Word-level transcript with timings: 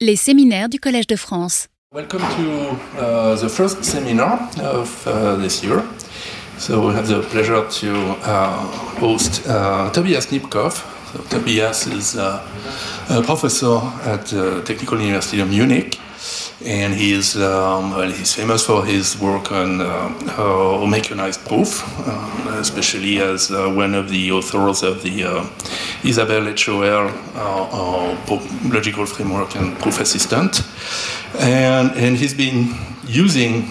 Les 0.00 0.14
séminaires 0.14 0.68
du 0.68 0.78
Collège 0.78 1.08
de 1.08 1.16
France. 1.16 1.66
Welcome 1.92 2.20
to 2.20 3.02
uh, 3.02 3.34
the 3.34 3.48
first 3.48 3.82
seminar 3.82 4.48
of 4.62 5.04
uh, 5.08 5.34
this 5.42 5.60
year. 5.64 5.82
So 6.56 6.86
we 6.86 6.94
have 6.94 7.08
the 7.08 7.20
pleasure 7.28 7.66
to 7.80 8.16
uh, 8.22 8.50
host 9.00 9.42
Tobias 9.92 10.30
Nipkow. 10.30 10.70
So 10.70 11.18
Tobias 11.28 11.88
is 11.88 12.14
a 12.14 12.44
professor 13.24 13.80
at 14.06 14.26
the 14.26 14.62
Technical 14.64 15.00
University 15.00 15.40
of 15.40 15.48
Munich, 15.48 15.98
and 16.64 16.94
he 16.94 17.12
is 17.12 17.36
um, 17.36 17.90
well, 17.90 18.10
he's 18.10 18.34
famous 18.34 18.64
for 18.66 18.84
his 18.84 19.18
work 19.20 19.52
on 19.52 19.80
uh, 19.80 20.86
mechanized 20.86 21.44
proof, 21.46 21.82
uh, 22.06 22.58
especially 22.60 23.20
as 23.20 23.50
uh, 23.50 23.68
one 23.70 23.94
of 23.94 24.08
the 24.08 24.32
authors 24.32 24.82
of 24.82 25.02
the 25.02 25.24
uh, 25.24 25.46
Isabelle 26.04 26.54
HOL 26.56 27.08
uh, 27.34 28.38
logical 28.68 29.06
framework 29.06 29.54
and 29.56 29.78
proof 29.78 30.00
assistant, 30.00 30.62
and 31.38 31.90
and 31.92 32.16
he's 32.16 32.34
been 32.34 32.74
using. 33.06 33.68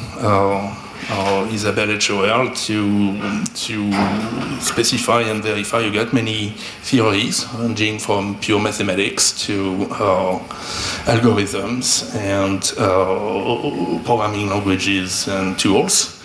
Uh, 1.09 1.47
Isabelle 1.53 1.97
HOL 2.01 2.53
to 2.53 3.17
to 3.55 3.91
specify 4.59 5.21
and 5.21 5.41
verify. 5.41 5.79
You 5.79 5.91
get 5.91 6.11
many 6.11 6.49
theories 6.81 7.45
ranging 7.53 7.97
from 7.97 8.37
pure 8.41 8.59
mathematics 8.59 9.31
to 9.45 9.87
uh, 9.91 10.37
algorithms 11.05 12.13
and 12.13 12.61
uh, 12.77 14.03
programming 14.03 14.49
languages 14.49 15.29
and 15.29 15.57
tools. 15.57 16.21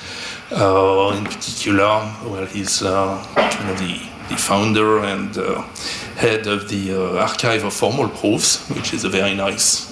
Uh, 0.50 1.14
in 1.16 1.24
particular, 1.24 2.12
well, 2.26 2.46
he's 2.46 2.82
uh, 2.82 3.24
kind 3.36 3.70
of 3.70 3.78
the, 3.78 4.00
the 4.28 4.36
founder 4.36 4.98
and 4.98 5.38
uh, 5.38 5.62
head 6.16 6.48
of 6.48 6.68
the 6.68 6.92
Archive 7.20 7.62
of 7.64 7.72
Formal 7.72 8.08
Proofs, 8.08 8.68
which 8.70 8.92
is 8.92 9.04
a 9.04 9.08
very 9.08 9.34
nice, 9.34 9.90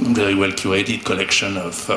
very 0.00 0.34
well 0.34 0.50
curated 0.50 1.04
collection 1.04 1.56
of 1.56 1.88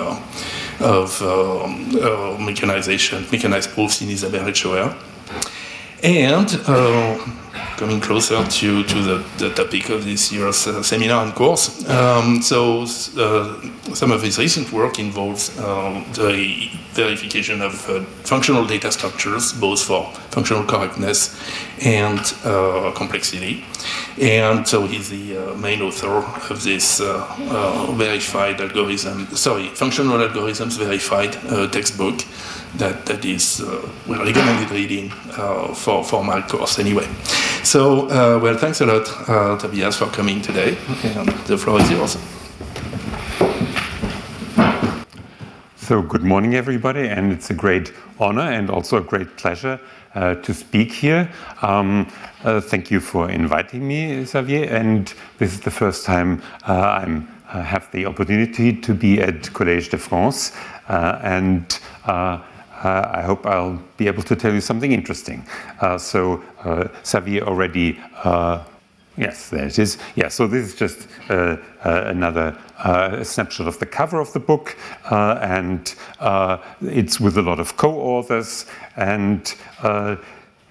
of 0.82 1.22
um, 1.22 1.96
uh, 1.96 2.38
mechanization, 2.40 3.26
mechanized 3.32 3.72
proofs 3.72 4.02
in 4.02 4.10
Isabelle 4.10 4.52
HOL. 4.52 4.96
And 6.04 6.50
uh, 6.68 7.18
coming 7.78 8.00
closer 8.00 8.44
to, 8.44 8.84
to 8.84 9.02
the, 9.02 9.26
the 9.38 9.50
topic 9.54 9.90
of 9.90 10.04
this 10.04 10.32
year's 10.32 10.66
uh, 10.66 10.82
seminar 10.82 11.24
and 11.24 11.34
course. 11.36 11.88
Um, 11.88 12.42
so 12.42 12.82
uh, 13.18 13.62
some 13.94 14.12
of 14.12 14.24
his 14.24 14.40
recent 14.40 14.72
work 14.72 14.98
involves 14.98 15.56
uh, 15.60 16.04
the 16.14 16.70
verification 16.94 17.62
of 17.62 17.88
uh, 17.88 18.04
functional 18.24 18.66
data 18.66 18.92
structures, 18.92 19.54
both 19.54 19.84
for 19.84 20.12
functional 20.32 20.64
correctness 20.64 21.40
and 21.84 22.20
uh, 22.46 22.92
complexity. 22.96 23.64
And 24.20 24.68
so 24.68 24.88
he's 24.88 25.10
the 25.10 25.56
main 25.56 25.82
author 25.82 26.18
of 26.52 26.64
this 26.64 27.00
verified 27.00 28.60
algorithm, 28.60 29.28
sorry, 29.36 29.68
functional 29.70 30.18
algorithms 30.18 30.78
verified 30.78 31.34
textbook 31.72 32.22
that, 32.78 33.06
that 33.06 33.26
is 33.26 33.62
uh, 33.62 33.90
well 34.08 34.24
recommended 34.24 34.72
reading 34.72 35.12
uh, 35.38 35.74
for, 35.74 36.04
for 36.04 36.24
my 36.24 36.42
course 36.42 36.80
anyway. 36.80 37.08
So, 37.64 38.08
uh, 38.10 38.40
well, 38.42 38.58
thanks 38.58 38.82
a 38.82 38.86
lot, 38.86 39.08
uh, 39.30 39.58
Tobias, 39.58 39.98
for 39.98 40.08
coming 40.08 40.42
today. 40.42 40.78
And 41.04 41.30
the 41.48 41.58
floor 41.58 41.80
is 41.82 41.92
yours. 41.92 42.18
So, 45.76 46.02
good 46.02 46.24
morning, 46.24 46.56
everybody, 46.56 47.08
and 47.08 47.32
it's 47.32 47.50
a 47.50 47.54
great 47.54 47.92
honor 48.20 48.50
and 48.50 48.70
also 48.70 48.98
a 48.98 49.02
great 49.02 49.36
pleasure 49.36 49.80
uh, 50.16 50.36
to 50.36 50.54
speak 50.54 50.92
here. 50.92 51.30
Um, 51.62 52.08
uh, 52.44 52.62
thank 52.62 52.90
you 52.90 53.00
for 53.00 53.30
inviting 53.30 53.88
me, 53.88 54.24
Xavier, 54.24 54.66
and 54.66 55.14
this 55.38 55.54
is 55.54 55.60
the 55.60 55.72
first 55.72 56.06
time 56.06 56.42
I'm 56.64 57.28
have 57.52 57.92
the 57.92 58.06
opportunity 58.06 58.72
to 58.72 58.94
be 58.94 59.20
at 59.20 59.42
Collège 59.52 59.90
de 59.90 59.98
France, 59.98 60.54
and 60.88 61.80
uh, 62.84 63.10
I 63.14 63.22
hope 63.22 63.46
I'll 63.46 63.80
be 63.98 64.08
able 64.08 64.24
to 64.24 64.36
tell 64.36 64.54
you 64.54 64.62
something 64.62 64.92
interesting. 64.92 65.46
Uh, 65.80 65.98
so 65.98 66.44
uh, 66.64 66.88
Xavier 67.06 67.44
already, 67.44 68.00
uh, 68.24 68.64
yes, 69.18 69.50
there 69.50 69.68
it 69.68 69.78
is. 69.78 69.98
Yeah, 70.16 70.30
so 70.30 70.48
this 70.48 70.68
is 70.68 70.76
just 70.76 71.08
uh, 71.30 71.58
uh, 71.84 72.04
another 72.06 72.58
snapshot 73.24 73.68
of 73.68 73.78
the 73.78 73.86
cover 73.86 74.20
of 74.20 74.34
the 74.34 74.40
book, 74.40 74.76
and 75.12 75.94
it's 76.82 77.20
with 77.20 77.38
a 77.38 77.42
lot 77.42 77.60
of 77.60 77.78
co-authors, 77.78 78.66
and 78.96 79.54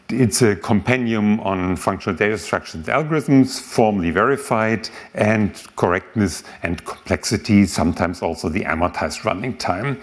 it's 0.08 0.42
a 0.42 0.56
compendium 0.56 1.38
on 1.40 1.76
functional 1.76 2.16
data 2.16 2.36
structures 2.36 2.74
and 2.74 2.84
algorithms, 2.86 3.60
formally 3.60 4.10
verified, 4.10 4.88
and 5.14 5.62
correctness 5.76 6.42
and 6.64 6.84
complexity, 6.84 7.64
sometimes 7.64 8.20
also 8.20 8.48
the 8.48 8.64
amortized 8.64 9.24
running 9.24 9.56
time. 9.56 10.00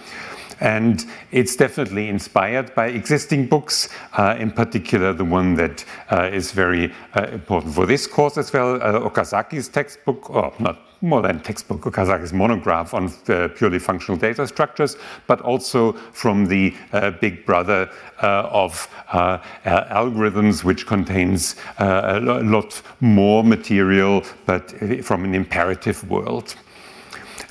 And 0.60 1.06
it's 1.32 1.56
definitely 1.56 2.10
inspired 2.10 2.74
by 2.74 2.88
existing 2.88 3.48
books, 3.48 3.90
uh, 4.14 4.36
in 4.40 4.52
particular 4.52 5.14
the 5.14 5.26
one 5.26 5.56
that 5.56 5.86
uh, 6.12 6.30
is 6.34 6.52
very 6.52 6.92
uh, 7.16 7.28
important 7.32 7.76
for 7.76 7.86
this 7.86 8.08
course 8.08 8.38
as 8.38 8.52
well, 8.52 8.76
uh, 8.76 9.00
Okazaki's 9.08 9.68
textbook, 9.68 10.30
or 10.30 10.54
not 10.60 10.80
more 11.02 11.22
than 11.22 11.40
textbook, 11.42 11.82
Okazaki's 11.82 12.34
monograph 12.34 12.96
on 12.96 13.14
uh, 13.28 13.50
purely 13.56 13.78
functional 13.78 14.18
data 14.18 14.48
structures, 14.48 14.98
but 15.28 15.42
also 15.42 15.94
from 15.94 16.48
the 16.48 16.74
uh, 16.92 17.12
big 17.12 17.46
brother 17.46 17.88
of 18.20 18.90
algorithms, 19.14 20.64
which 20.64 20.88
contains 20.88 21.56
a 21.78 22.20
lot 22.20 22.82
more 23.00 23.44
material, 23.44 24.24
but 24.48 24.72
from 25.04 25.24
an 25.24 25.36
imperative 25.36 26.10
world. 26.10 26.56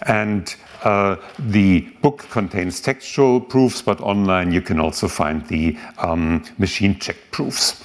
And 0.02 0.54
uh, 0.86 1.16
the 1.40 1.80
book 2.00 2.28
contains 2.30 2.80
textual 2.80 3.40
proofs, 3.40 3.82
but 3.82 4.00
online 4.00 4.52
you 4.52 4.60
can 4.60 4.78
also 4.78 5.08
find 5.08 5.44
the 5.48 5.76
um, 5.98 6.44
machine 6.58 6.96
checked 7.00 7.28
proofs. 7.32 7.82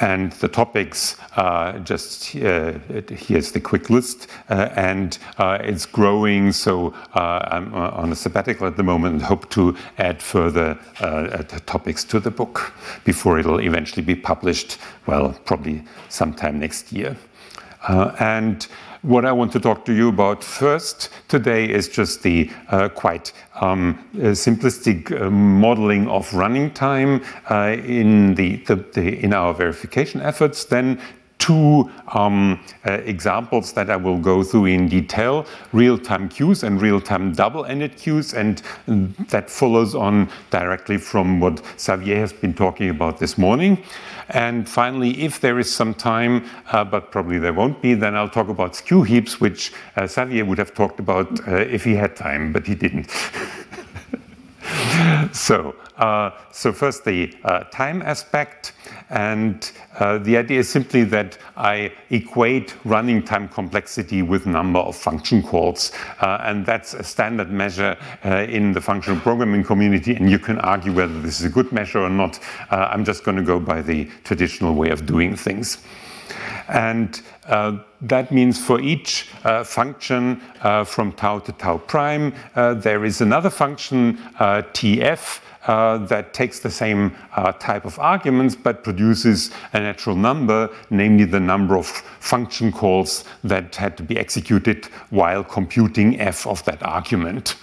And 0.00 0.32
the 0.32 0.48
topics, 0.48 1.16
uh, 1.36 1.78
just 1.80 2.34
uh, 2.36 2.78
here's 3.10 3.52
the 3.52 3.60
quick 3.60 3.90
list, 3.90 4.28
uh, 4.48 4.68
and 4.74 5.18
uh, 5.36 5.58
it's 5.60 5.84
growing. 5.84 6.52
So 6.52 6.94
uh, 7.14 7.40
I'm 7.50 7.74
on 7.74 8.12
a 8.12 8.16
sabbatical 8.16 8.66
at 8.66 8.76
the 8.76 8.82
moment 8.82 9.14
and 9.14 9.22
hope 9.22 9.50
to 9.50 9.76
add 9.98 10.22
further 10.22 10.78
topics 11.66 12.04
to 12.04 12.20
the 12.20 12.30
book 12.30 12.72
before 13.04 13.38
it'll 13.38 13.60
eventually 13.60 14.02
be 14.02 14.14
published, 14.14 14.78
well, 15.06 15.38
probably 15.44 15.82
sometime 16.08 16.58
next 16.58 16.90
year. 16.90 17.16
and 18.18 18.66
what 19.02 19.24
I 19.24 19.32
want 19.32 19.52
to 19.52 19.60
talk 19.60 19.84
to 19.84 19.92
you 19.92 20.08
about 20.08 20.42
first 20.42 21.10
today 21.28 21.70
is 21.70 21.88
just 21.88 22.22
the 22.22 22.50
uh, 22.68 22.88
quite 22.88 23.32
um, 23.60 23.98
uh, 24.14 24.34
simplistic 24.34 25.12
uh, 25.12 25.30
modeling 25.30 26.08
of 26.08 26.32
running 26.34 26.72
time 26.72 27.22
uh, 27.50 27.76
in, 27.84 28.34
the, 28.34 28.56
the, 28.66 28.76
the, 28.76 29.22
in 29.22 29.32
our 29.32 29.54
verification 29.54 30.20
efforts. 30.20 30.64
Then 30.64 31.00
two 31.48 31.90
um, 32.08 32.60
uh, 32.86 32.92
examples 33.04 33.72
that 33.72 33.88
I 33.88 33.96
will 33.96 34.18
go 34.18 34.42
through 34.42 34.66
in 34.66 34.86
detail, 34.86 35.46
real-time 35.72 36.28
queues 36.28 36.62
and 36.62 36.80
real-time 36.80 37.32
double-ended 37.32 37.96
queues, 37.96 38.34
and 38.34 38.62
that 39.30 39.48
follows 39.48 39.94
on 39.94 40.28
directly 40.50 40.98
from 40.98 41.40
what 41.40 41.62
Xavier 41.80 42.16
has 42.16 42.34
been 42.34 42.52
talking 42.52 42.90
about 42.90 43.18
this 43.18 43.38
morning. 43.38 43.82
And 44.28 44.68
finally, 44.68 45.22
if 45.22 45.40
there 45.40 45.58
is 45.58 45.72
some 45.72 45.94
time, 45.94 46.44
uh, 46.70 46.84
but 46.84 47.10
probably 47.10 47.38
there 47.38 47.54
won't 47.54 47.80
be, 47.80 47.94
then 47.94 48.14
I'll 48.14 48.28
talk 48.28 48.50
about 48.50 48.76
skew 48.76 49.02
heaps, 49.02 49.40
which 49.40 49.72
uh, 49.96 50.06
Xavier 50.06 50.44
would 50.44 50.58
have 50.58 50.74
talked 50.74 51.00
about 51.00 51.48
uh, 51.48 51.56
if 51.56 51.82
he 51.82 51.94
had 51.94 52.14
time, 52.14 52.52
but 52.52 52.66
he 52.66 52.74
didn't. 52.74 53.10
so, 55.32 55.74
so 56.52 56.72
first 56.72 57.04
the 57.04 57.34
uh, 57.44 57.64
time 57.64 58.02
aspect, 58.02 58.72
and 59.10 59.72
uh, 59.98 60.18
the 60.18 60.36
idea 60.36 60.60
is 60.60 60.68
simply 60.68 61.04
that 61.04 61.38
I 61.56 61.92
equate 62.10 62.74
running 62.84 63.22
time 63.22 63.48
complexity 63.48 64.22
with 64.22 64.46
number 64.46 64.78
of 64.78 64.96
function 64.96 65.42
calls, 65.42 65.92
uh, 66.20 66.38
and 66.42 66.64
that's 66.64 66.94
a 66.94 67.02
standard 67.02 67.50
measure 67.50 67.96
uh, 68.24 68.46
in 68.48 68.72
the 68.72 68.80
functional 68.80 69.20
programming 69.20 69.64
community, 69.64 70.14
and 70.14 70.30
you 70.30 70.38
can 70.38 70.58
argue 70.60 70.92
whether 70.92 71.20
this 71.20 71.40
is 71.40 71.46
a 71.46 71.50
good 71.50 71.72
measure 71.72 72.00
or 72.00 72.10
not. 72.10 72.38
Uh, 72.70 72.88
I'm 72.90 73.04
just 73.04 73.24
going 73.24 73.36
to 73.36 73.42
go 73.42 73.58
by 73.58 73.82
the 73.82 74.08
traditional 74.24 74.74
way 74.74 74.90
of 74.90 75.06
doing 75.06 75.36
things. 75.36 75.78
And 76.68 77.20
uh, 77.46 77.78
that 78.02 78.30
means 78.30 78.62
for 78.62 78.80
each 78.80 79.28
uh, 79.44 79.64
function 79.64 80.42
uh, 80.62 80.84
from 80.84 81.12
tau 81.12 81.38
to 81.38 81.52
tau 81.52 81.78
prime, 81.78 82.34
uh, 82.54 82.74
there 82.74 83.04
is 83.04 83.20
another 83.20 83.50
function, 83.50 84.18
uh, 84.38 84.62
tf, 84.74 85.40
uh, 85.68 85.98
that 85.98 86.34
takes 86.34 86.58
the 86.58 86.70
same 86.70 87.14
type 87.60 87.84
of 87.84 87.98
arguments 87.98 88.56
but 88.56 88.82
produces 88.82 89.50
a 89.72 89.80
natural 89.80 90.16
number, 90.16 90.68
namely 90.90 91.24
the 91.24 91.38
number 91.38 91.76
of 91.76 91.86
function 91.86 92.72
calls 92.72 93.24
that 93.44 93.76
had 93.76 93.96
to 93.96 94.02
be 94.02 94.18
executed 94.18 94.86
while 95.10 95.44
computing 95.44 96.18
f 96.20 96.46
of 96.46 96.64
that 96.64 96.82
argument. 96.82 97.56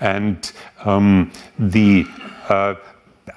And 0.00 0.52
um, 0.84 1.32
the 1.58 2.06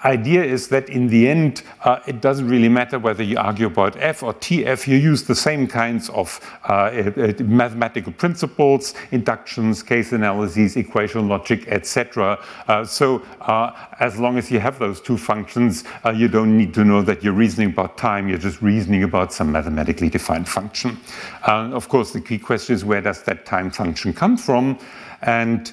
idea 0.04 0.44
is 0.44 0.68
that 0.69 0.90
in 0.90 1.07
the 1.07 1.28
end, 1.28 1.63
uh, 1.84 2.00
it 2.07 2.22
doesn't 2.22 2.48
really 2.48 2.69
matter 2.69 3.00
whether 3.00 3.24
you 3.24 3.38
argue 3.38 3.68
about 3.68 3.96
f 3.98 4.24
or 4.24 4.34
tf. 4.34 4.88
You 4.88 4.98
use 4.98 5.24
the 5.24 5.36
same 5.36 5.68
kinds 5.68 6.10
of 6.10 6.40
uh, 6.68 6.74
uh, 6.74 7.34
mathematical 7.44 8.13
principles, 8.13 8.94
inductions, 9.12 9.84
case 9.84 10.12
analyses, 10.12 10.75
equation 10.78 11.28
logic, 11.28 11.68
etc. 11.68 12.40
Uh, 12.68 12.86
so 12.86 13.22
uh, 13.42 13.72
as 14.00 14.18
long 14.18 14.38
as 14.38 14.50
you 14.51 14.60
have 14.60 14.80
those 14.80 15.01
two 15.01 15.18
functions, 15.18 15.84
you 16.16 16.28
don't 16.28 16.57
need 16.57 16.74
to 16.74 16.84
know 16.84 17.01
that 17.01 17.24
you're 17.24 17.34
reasoning 17.34 17.69
about 17.69 17.98
time. 17.98 18.28
You're 18.28 18.38
just 18.38 18.62
reasoning 18.62 19.04
about 19.04 19.34
some 19.34 19.51
mathematically 19.51 20.10
defined 20.10 20.48
function. 20.48 20.98
of 21.44 21.90
course, 21.90 22.12
the 22.12 22.22
key 22.22 22.40
question 22.40 22.75
is 22.75 22.86
where 22.86 23.01
does 23.01 23.24
that 23.24 23.46
time 23.46 23.72
function 23.72 24.13
come 24.13 24.38
from? 24.38 24.80
And 25.22 25.72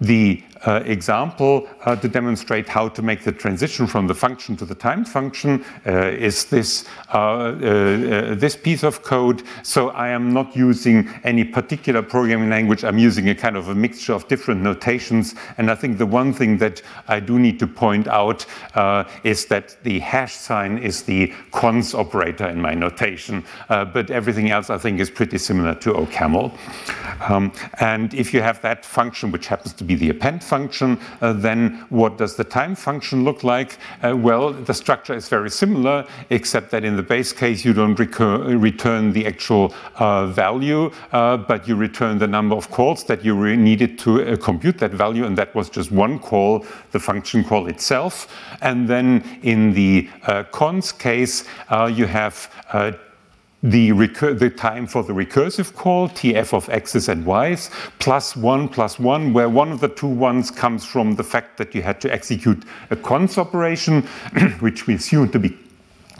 the 0.00 0.42
uh, 0.66 0.82
example 0.84 1.68
uh, 1.84 1.96
to 1.96 2.08
demonstrate 2.08 2.68
how 2.68 2.88
to 2.88 3.02
make 3.02 3.24
the 3.24 3.32
transition 3.32 3.86
from 3.86 4.06
the 4.06 4.14
function 4.14 4.56
to 4.56 4.64
the 4.64 4.74
time 4.74 5.04
function 5.04 5.64
uh, 5.86 6.08
is 6.08 6.44
this, 6.46 6.86
uh, 7.14 7.18
uh, 7.18 8.34
this 8.34 8.56
piece 8.56 8.82
of 8.82 9.02
code. 9.02 9.42
So 9.62 9.90
I 9.90 10.08
am 10.08 10.32
not 10.32 10.54
using 10.56 11.08
any 11.24 11.44
particular 11.44 12.02
programming 12.02 12.50
language. 12.50 12.84
I'm 12.84 12.98
using 12.98 13.28
a 13.28 13.34
kind 13.34 13.56
of 13.56 13.68
a 13.68 13.74
mixture 13.74 14.12
of 14.12 14.28
different 14.28 14.62
notations. 14.62 15.34
And 15.58 15.70
I 15.70 15.74
think 15.74 15.98
the 15.98 16.06
one 16.06 16.32
thing 16.32 16.58
that 16.58 16.82
I 17.08 17.20
do 17.20 17.38
need 17.38 17.58
to 17.60 17.66
point 17.66 18.06
out 18.08 18.46
uh, 18.74 19.04
is 19.24 19.46
that 19.46 19.82
the 19.82 19.98
hash 20.00 20.34
sign 20.34 20.78
is 20.78 21.02
the 21.02 21.32
cons 21.52 21.94
operator 21.94 22.48
in 22.48 22.60
my 22.60 22.74
notation. 22.74 23.44
but 23.68 24.10
everything 24.10 24.50
else 24.50 24.70
I 24.70 24.78
think 24.78 25.00
is 25.00 25.10
pretty 25.10 25.38
similar 25.38 25.74
to 25.76 25.92
OCaml. 25.92 26.52
Um, 27.28 27.52
and 27.80 28.12
if 28.14 28.32
you 28.32 28.42
have 28.42 28.60
that 28.62 28.84
function, 28.84 29.30
which 29.30 29.46
happens 29.46 29.72
to 29.74 29.84
be 29.84 29.94
the 29.94 30.10
append 30.10 30.42
function, 30.54 30.98
uh, 31.20 31.32
then 31.32 31.86
what 31.90 32.18
does 32.18 32.34
the 32.34 32.44
time 32.44 32.74
function 32.74 33.24
look 33.24 33.44
like? 33.44 33.78
Uh, 34.02 34.16
well, 34.16 34.52
the 34.52 34.74
structure 34.74 35.14
is 35.14 35.28
very 35.28 35.50
similar, 35.50 36.04
except 36.30 36.70
that 36.70 36.82
in 36.84 36.96
the 36.96 37.02
base 37.14 37.32
case, 37.32 37.64
you 37.66 37.72
don't 37.72 37.98
return 37.98 39.12
the 39.12 39.24
actual 39.26 39.72
uh, 39.96 40.26
value, 40.26 40.90
but 41.50 41.60
you 41.68 41.76
return 41.76 42.18
the 42.18 42.26
number 42.26 42.56
of 42.56 42.70
calls 42.70 43.04
that 43.04 43.24
you 43.24 43.34
needed 43.56 43.98
to 43.98 44.36
compute 44.38 44.78
that 44.78 44.92
value, 44.92 45.24
and 45.26 45.36
that 45.36 45.54
was 45.54 45.70
just 45.70 45.90
one 45.92 46.18
call, 46.18 46.64
the 46.92 46.98
function 46.98 47.44
call 47.44 47.68
itself. 47.68 48.26
And 48.60 48.88
then 48.88 49.22
in 49.42 49.72
the 49.72 50.08
cons 50.52 50.92
case, 50.92 51.44
you 51.98 52.06
have 52.06 52.50
the, 53.62 53.90
the, 53.90 54.50
time 54.50 54.86
for 54.86 55.02
the 55.02 55.12
recursive 55.12 55.74
call, 55.74 56.08
tf 56.08 56.54
of 56.54 56.68
x's 56.70 57.08
and 57.08 57.26
y's, 57.26 57.70
plus 57.98 58.34
one 58.34 58.68
plus 58.68 58.98
one, 58.98 59.32
where 59.32 59.48
one 59.48 59.70
of 59.70 59.80
the 59.80 59.88
two 59.88 60.06
ones 60.06 60.50
comes 60.50 60.84
from 60.84 61.14
the 61.14 61.24
fact 61.24 61.58
that 61.58 61.74
you 61.74 61.82
had 61.82 62.00
to 62.00 62.12
execute 62.12 62.64
a 62.90 62.96
cons 62.96 63.36
operation, 63.36 64.02
which 64.60 64.86
we 64.86 64.94
assume 64.94 65.28
to 65.30 65.38
be 65.38 65.56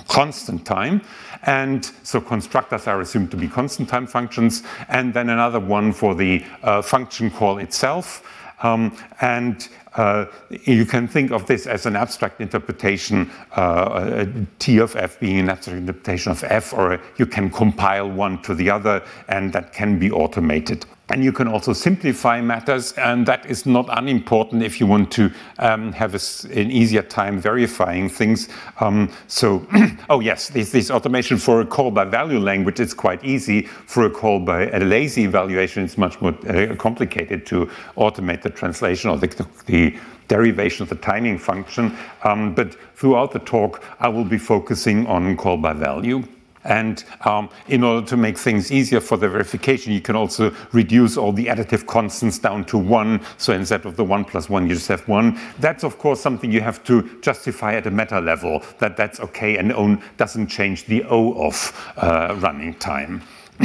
constant 0.09 0.67
time. 0.67 1.01
And 1.45 1.91
so 2.03 2.21
constructors 2.21 2.87
are 2.87 3.01
assumed 3.01 3.31
to 3.31 3.37
be 3.39 3.49
constant 3.49 3.89
time 3.89 4.07
functions, 4.07 4.63
and 4.89 5.15
then 5.15 5.31
another 5.31 5.61
one 5.61 5.93
for 5.93 6.15
the 6.15 6.45
uh, 6.63 6.83
function 6.83 7.31
call 7.31 7.59
itself. 7.59 8.23
Um, 8.63 8.95
and 9.23 9.67
uh, 9.95 10.27
you 10.51 10.87
can 10.87 11.09
think 11.09 11.33
of 11.33 11.47
this 11.47 11.67
as 11.67 11.87
an 11.87 11.97
abstract 11.97 12.41
interpretation, 12.41 13.31
uh, 13.53 14.27
T 14.59 14.79
of 14.79 14.95
f 14.97 15.19
being 15.19 15.39
an 15.39 15.49
abstract 15.49 15.81
interpretation 15.81 16.33
of 16.33 16.45
f, 16.45 16.73
or 16.73 17.01
you 17.17 17.27
can 17.27 17.51
compile 17.51 18.11
one 18.11 18.41
to 18.43 18.55
the 18.55 18.71
other, 18.71 19.03
and 19.29 19.53
that 19.53 19.73
can 19.73 19.99
be 19.99 20.11
automated. 20.11 20.87
And 21.11 21.25
you 21.25 21.33
can 21.33 21.49
also 21.49 21.73
simplify 21.73 22.41
matters, 22.41 22.93
and 22.93 23.27
that 23.27 23.45
is 23.45 23.67
not 23.67 23.87
unimportant 23.91 24.63
if 24.63 24.79
you 24.79 24.87
want 24.87 25.11
to 25.13 25.33
um, 25.59 25.93
have 25.93 26.15
a, 26.15 26.21
an 26.57 26.71
easier 26.71 27.03
time 27.03 27.41
verifying 27.41 28.09
things. 28.09 28.49
Um, 28.79 29.11
so, 29.27 29.67
oh 30.09 30.21
yes, 30.21 30.51
this, 30.51 30.71
this, 30.71 30.89
automation 30.89 31.37
for 31.37 31.63
a 31.63 31.67
call 31.67 31.91
by 31.91 32.05
value 32.05 32.39
language 32.39 32.79
is 32.79 32.95
quite 32.95 33.25
easy. 33.25 33.63
For 33.63 34.05
a 34.05 34.11
call 34.11 34.39
by 34.39 34.69
a 34.69 34.79
lazy 34.79 35.25
evaluation, 35.25 35.83
it's 35.83 35.99
much 35.99 36.21
more 36.21 36.33
uh, 36.49 36.77
complicated 36.77 37.45
to 37.47 37.67
automate 37.97 38.43
the 38.43 38.51
translation 38.51 39.11
or 39.11 39.19
the, 39.19 39.27
the 39.67 39.80
derivation 40.29 40.85
of 40.85 40.89
the 40.89 40.95
timing 40.97 41.39
function. 41.39 41.97
Um, 42.23 42.55
but 42.55 42.77
throughout 42.95 43.33
the 43.33 43.41
talk, 43.41 43.83
I 43.99 44.09
will 44.09 44.25
be 44.25 44.39
focusing 44.39 45.07
on 45.07 45.37
call 45.37 45.57
by 45.57 45.73
value. 45.73 46.23
And 46.65 47.03
um, 47.25 47.49
in 47.69 47.83
order 47.83 48.07
to 48.09 48.17
make 48.17 48.37
things 48.37 48.71
easier 48.71 49.01
for 49.01 49.17
the 49.17 49.29
verification, 49.29 49.93
you 49.93 50.01
can 50.01 50.15
also 50.15 50.55
reduce 50.73 51.17
all 51.17 51.33
the 51.33 51.47
additive 51.47 51.87
constants 51.87 52.39
down 52.39 52.65
to 52.67 52.77
one. 52.77 53.23
So 53.39 53.55
instead 53.55 53.87
of 53.87 53.97
the 53.97 54.05
one 54.05 54.25
plus 54.25 54.51
one, 54.51 54.69
you 54.69 54.75
just 54.75 54.89
have 54.89 55.07
one. 55.09 55.41
That's 55.59 55.85
of 55.85 55.99
course 55.99 56.21
something 56.21 56.53
you 56.53 56.61
have 56.61 56.85
to 56.85 57.09
justify 57.23 57.75
at 57.75 57.87
a 57.87 57.91
meta 57.91 58.21
level 58.21 58.63
that 58.79 58.97
that's 58.97 59.21
okay 59.21 59.57
and 59.57 60.03
doesn't 60.19 60.49
change 60.49 60.85
the 60.85 61.03
O 61.05 61.33
of 61.47 61.93
uh, 61.97 62.37
running 62.39 62.75
time. 62.75 63.23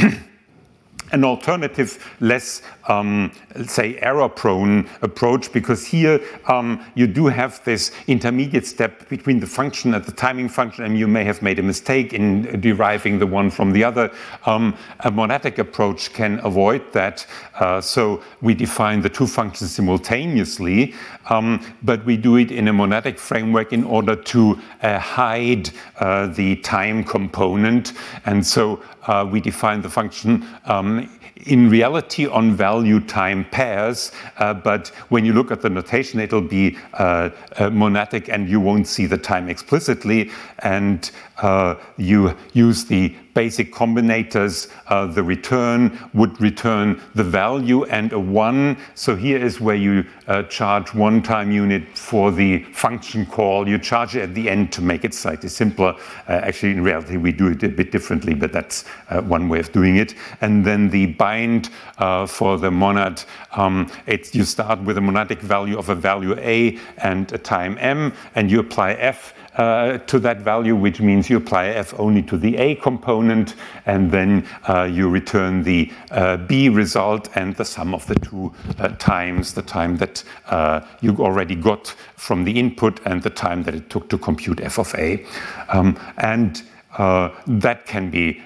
an 1.12 1.24
alternative, 1.24 2.16
less, 2.20 2.62
um, 2.88 3.32
say, 3.66 3.96
error-prone 3.98 4.88
approach, 5.02 5.52
because 5.52 5.84
here 5.84 6.20
um, 6.46 6.84
you 6.94 7.06
do 7.06 7.26
have 7.26 7.62
this 7.64 7.92
intermediate 8.06 8.66
step 8.66 9.08
between 9.08 9.40
the 9.40 9.46
function 9.46 9.94
and 9.94 10.04
the 10.04 10.12
timing 10.12 10.48
function, 10.48 10.84
and 10.84 10.98
you 10.98 11.08
may 11.08 11.24
have 11.24 11.42
made 11.42 11.58
a 11.58 11.62
mistake 11.62 12.12
in 12.12 12.60
deriving 12.60 13.18
the 13.18 13.26
one 13.26 13.50
from 13.50 13.72
the 13.72 13.82
other. 13.82 14.10
Um, 14.44 14.76
a 15.00 15.10
monadic 15.10 15.58
approach 15.58 16.12
can 16.12 16.40
avoid 16.44 16.92
that, 16.92 17.26
uh, 17.58 17.80
so 17.80 18.22
we 18.40 18.54
define 18.54 19.00
the 19.00 19.08
two 19.08 19.26
functions 19.26 19.72
simultaneously, 19.72 20.94
um, 21.30 21.60
but 21.82 22.04
we 22.04 22.16
do 22.16 22.36
it 22.36 22.50
in 22.50 22.68
a 22.68 22.72
monadic 22.72 23.18
framework 23.18 23.72
in 23.72 23.84
order 23.84 24.14
to 24.14 24.58
uh, 24.82 24.98
hide 24.98 25.70
uh, 25.98 26.26
the 26.28 26.56
time 26.56 27.02
component, 27.02 27.92
and 28.26 28.46
so 28.46 28.82
uh, 29.06 29.26
we 29.28 29.40
define 29.40 29.82
the 29.82 29.90
function 29.90 30.46
um, 30.66 31.08
in 31.46 31.70
reality 31.70 32.26
on 32.26 32.54
value 32.56 32.75
time 33.00 33.44
pairs, 33.50 34.12
uh, 34.38 34.54
but 34.54 34.88
when 35.08 35.24
you 35.24 35.32
look 35.32 35.50
at 35.50 35.62
the 35.62 35.70
notation, 35.70 36.20
it'll 36.20 36.40
be 36.40 36.76
uh, 36.94 37.30
uh, 37.58 37.70
monadic 37.70 38.28
and 38.28 38.48
you 38.48 38.60
won't 38.60 38.86
see 38.86 39.06
the 39.06 39.18
time 39.18 39.48
explicitly. 39.48 40.30
And 40.60 41.10
uh, 41.38 41.76
you 41.96 42.36
use 42.52 42.84
the 42.84 43.14
basic 43.36 43.70
combinators, 43.70 44.68
uh, 44.88 45.04
the 45.04 45.22
return 45.22 45.96
would 46.14 46.40
return 46.40 46.98
the 47.14 47.22
value 47.22 47.84
and 47.84 48.14
a 48.14 48.18
one. 48.18 48.78
So 48.94 49.14
here 49.14 49.36
is 49.36 49.60
where 49.60 49.76
you 49.76 50.06
uh, 50.26 50.44
charge 50.44 50.94
one 50.94 51.22
time 51.22 51.52
unit 51.52 51.84
for 51.98 52.32
the 52.32 52.64
function 52.72 53.26
call. 53.26 53.68
You 53.68 53.78
charge 53.78 54.16
it 54.16 54.22
at 54.22 54.34
the 54.34 54.48
end 54.48 54.72
to 54.72 54.80
make 54.80 55.04
it 55.04 55.12
slightly 55.12 55.50
simpler. 55.50 55.94
Uh, 56.26 56.40
actually, 56.48 56.72
in 56.72 56.82
reality, 56.82 57.18
we 57.18 57.30
do 57.30 57.48
it 57.48 57.62
a 57.62 57.68
bit 57.68 57.92
differently, 57.92 58.32
but 58.32 58.54
that's 58.54 58.86
uh, 59.10 59.20
one 59.20 59.50
way 59.50 59.60
of 59.60 59.70
doing 59.70 59.96
it. 59.96 60.14
And 60.40 60.64
then 60.64 60.88
the 60.88 61.04
bind 61.06 61.68
uh, 61.98 62.24
for 62.24 62.56
the 62.56 62.70
monad, 62.70 63.22
um, 63.52 63.90
you 64.32 64.44
start 64.44 64.80
with 64.80 64.96
a 64.96 65.00
monadic 65.02 65.40
value 65.40 65.76
of 65.76 65.90
a 65.90 65.94
value 65.94 66.34
a 66.38 66.78
and 67.02 67.30
a 67.32 67.38
time 67.38 67.76
m, 67.80 68.14
and 68.34 68.50
you 68.50 68.60
apply 68.60 68.92
f 68.94 69.34
uh, 69.56 69.98
to 69.98 70.18
that 70.18 70.38
value, 70.38 70.76
which 70.76 71.00
means 71.00 71.30
you 71.30 71.36
apply 71.36 71.68
f 71.68 71.94
only 71.98 72.22
to 72.22 72.36
the 72.36 72.56
a 72.56 72.74
component, 72.76 73.54
and 73.86 74.10
then 74.10 74.46
uh, 74.68 74.84
you 74.84 75.08
return 75.08 75.62
the 75.62 75.90
uh, 76.10 76.36
b 76.36 76.68
result 76.68 77.28
and 77.36 77.54
the 77.56 77.64
sum 77.64 77.94
of 77.94 78.06
the 78.06 78.14
two 78.16 78.52
uh, 78.78 78.88
times, 78.98 79.54
the 79.54 79.62
time 79.62 79.96
that 79.96 80.24
uh, 80.46 80.80
you 81.00 81.16
already 81.18 81.54
got 81.54 81.88
from 82.16 82.44
the 82.44 82.58
input 82.58 83.00
and 83.04 83.22
the 83.22 83.30
time 83.30 83.62
that 83.62 83.74
it 83.74 83.90
took 83.90 84.08
to 84.08 84.18
compute 84.18 84.60
f 84.60 84.78
of 84.78 84.94
a. 84.94 85.24
Um, 85.68 85.98
and 86.18 86.62
uh, 86.98 87.30
that 87.46 87.86
can 87.86 88.10
be 88.10 88.40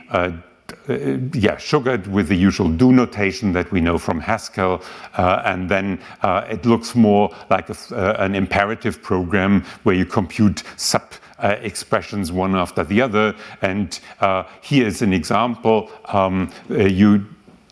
uh, 0.90 1.18
yeah, 1.34 1.56
sugared 1.56 2.06
with 2.06 2.28
the 2.28 2.36
usual 2.36 2.68
do 2.68 2.92
notation 2.92 3.52
that 3.52 3.70
we 3.70 3.80
know 3.80 3.98
from 3.98 4.20
Haskell, 4.20 4.82
uh, 5.16 5.42
and 5.44 5.68
then 5.68 6.00
uh, 6.22 6.46
it 6.50 6.66
looks 6.66 6.94
more 6.94 7.34
like 7.48 7.68
a, 7.70 7.76
uh, 7.92 8.16
an 8.18 8.34
imperative 8.34 9.02
program 9.02 9.64
where 9.84 9.94
you 9.94 10.04
compute 10.04 10.62
sub 10.76 11.02
uh, 11.38 11.56
expressions 11.62 12.32
one 12.32 12.54
after 12.54 12.84
the 12.84 13.00
other. 13.00 13.34
And 13.62 13.98
uh, 14.20 14.44
here 14.60 14.86
is 14.86 15.00
an 15.02 15.12
example. 15.12 15.90
Um, 16.06 16.52
you 16.68 17.24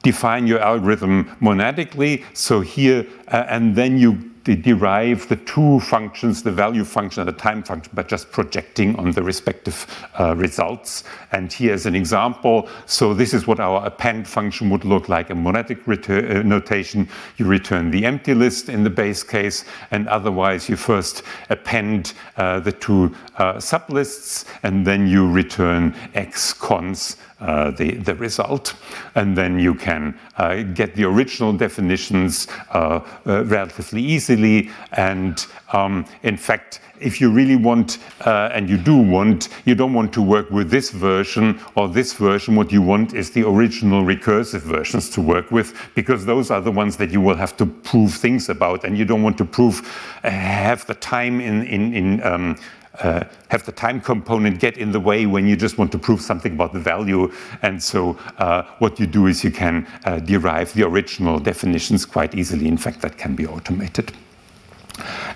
define 0.03 0.47
your 0.47 0.61
algorithm 0.61 1.37
monadically. 1.43 2.25
So 2.33 2.61
here, 2.61 3.07
and 3.29 3.77
then 3.77 3.99
you 3.99 4.28
derive 4.57 5.29
the 5.29 5.37
two 5.37 5.81
functions, 5.81 6.43
the 6.43 6.53
value 6.53 6.85
function 6.85 7.21
and 7.21 7.29
the 7.29 7.41
time 7.41 7.63
function, 7.63 7.93
by 7.95 8.03
just 8.03 8.31
projecting 8.31 8.97
on 8.97 9.13
the 9.13 9.23
respective 9.23 9.87
uh, 10.19 10.35
results. 10.37 11.05
And 11.33 11.53
here 11.53 11.75
is 11.75 11.87
an 11.87 11.95
example. 11.95 12.69
So 12.87 13.15
this 13.15 13.35
is 13.35 13.47
what 13.47 13.61
our 13.61 13.85
append 13.87 14.27
function 14.27 14.71
would 14.71 14.85
look 14.85 15.09
like, 15.09 15.31
a 15.31 15.35
monadic 15.35 15.87
uh, 15.87 16.43
notation. 16.43 17.09
You 17.37 17.47
return 17.47 17.91
the 17.91 18.05
empty 18.05 18.35
list 18.35 18.69
in 18.69 18.85
the 18.85 18.91
base 18.91 19.23
case, 19.23 19.65
and 19.91 20.09
otherwise 20.09 20.69
you 20.69 20.77
first 20.77 21.23
append 21.51 22.15
uh, 22.37 22.61
the 22.61 22.73
two 22.73 23.15
uh, 23.37 23.55
sublists, 23.55 24.45
and 24.63 24.87
then 24.87 25.07
you 25.07 25.31
return 25.31 25.95
x 26.15 26.53
cons 26.53 27.17
uh, 27.41 27.71
the, 27.73 27.95
the 27.97 28.15
result. 28.15 28.75
And 29.15 29.37
then 29.37 29.59
you 29.59 29.75
can 29.75 30.19
uh, 30.37 30.63
get 30.63 30.95
the 30.95 31.05
original 31.05 31.53
definitions 31.53 32.49
uh, 32.73 33.01
uh, 33.27 33.45
relatively 33.45 34.03
easily. 34.03 34.71
And 34.93 35.45
um, 35.73 36.05
in 36.23 36.37
fact, 36.37 36.81
if 37.01 37.21
you 37.21 37.31
really 37.31 37.55
want, 37.55 37.99
uh, 38.27 38.51
and 38.53 38.69
you 38.69 38.77
do 38.77 38.97
want, 38.97 39.51
you 39.65 39.77
don't 39.77 39.95
want 39.95 40.13
to 40.15 40.23
work 40.23 40.51
with 40.51 40.69
this 40.69 40.91
version 40.91 41.61
or 41.77 41.89
this 41.89 42.13
version. 42.13 42.57
What 42.57 42.73
you 42.73 42.83
want 42.83 43.15
is 43.15 43.31
the 43.31 43.47
original 43.47 44.03
recursive 44.03 44.63
versions 44.63 45.09
to 45.11 45.21
work 45.21 45.53
with, 45.53 45.75
because 45.95 46.27
those 46.27 46.51
are 46.51 46.61
the 46.61 46.73
ones 46.73 46.97
that 46.97 47.11
you 47.11 47.21
will 47.21 47.37
have 47.37 47.57
to 47.59 47.67
prove 47.67 48.15
things 48.15 48.49
about, 48.49 48.85
and 48.85 48.99
you 48.99 49.05
don't 49.05 49.23
want 49.23 49.39
to 49.39 49.45
prove, 49.45 49.87
have 50.25 50.87
the 50.87 50.95
time 50.95 51.41
in, 51.41 51.65
in, 51.67 51.95
in 51.95 52.23
um, 52.25 52.57
uh, 53.01 53.25
have 53.49 53.65
the 53.65 53.73
time 53.73 54.01
component 54.01 54.61
get 54.61 54.77
in 54.77 54.93
the 54.93 55.01
way 55.01 55.27
when 55.27 55.47
you 55.47 55.57
just 55.57 55.79
want 55.79 55.93
to 55.93 55.99
prove 55.99 56.21
something 56.21 56.53
about 56.53 56.73
the 56.73 56.81
value. 56.81 57.33
And 57.63 57.83
so 57.83 58.19
uh, 58.39 58.63
what 58.79 58.99
you 58.99 59.07
do 59.07 59.27
is 59.27 59.45
you 59.45 59.51
can 59.51 59.87
uh, 60.05 60.19
derive 60.19 60.73
the 60.75 60.85
original 60.85 61.39
definitions 61.39 62.05
quite 62.05 62.35
easily. 62.35 62.67
In 62.67 62.77
fact, 62.77 63.01
that 63.03 63.19
can 63.19 63.35
be 63.35 63.47
automated. 63.47 64.13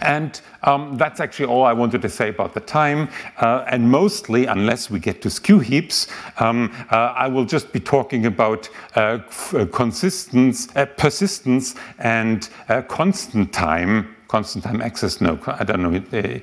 And 0.00 0.40
um, 0.64 0.96
that's 0.96 1.20
actually 1.20 1.46
all 1.46 1.64
I 1.64 1.72
wanted 1.72 2.02
to 2.02 2.08
say 2.08 2.28
about 2.28 2.54
the 2.54 2.60
time. 2.60 3.08
Uh, 3.38 3.64
and 3.68 3.88
mostly, 3.88 4.46
unless 4.46 4.90
we 4.90 4.98
get 4.98 5.22
to 5.22 5.30
skew 5.30 5.60
heaps, 5.60 6.08
um, 6.38 6.72
uh, 6.90 7.14
I 7.16 7.28
will 7.28 7.44
just 7.44 7.72
be 7.72 7.80
talking 7.80 8.26
about 8.26 8.68
uh, 8.96 9.18
uh 9.54 9.66
consistence, 9.66 10.68
uh, 10.76 10.86
persistence 10.86 11.74
and 11.98 12.48
constant 12.88 13.52
time. 13.52 14.16
Constant 14.28 14.64
time 14.64 14.80
access, 14.80 15.20
no, 15.20 15.38
I 15.46 15.64
don't 15.64 15.82
know 15.82 16.40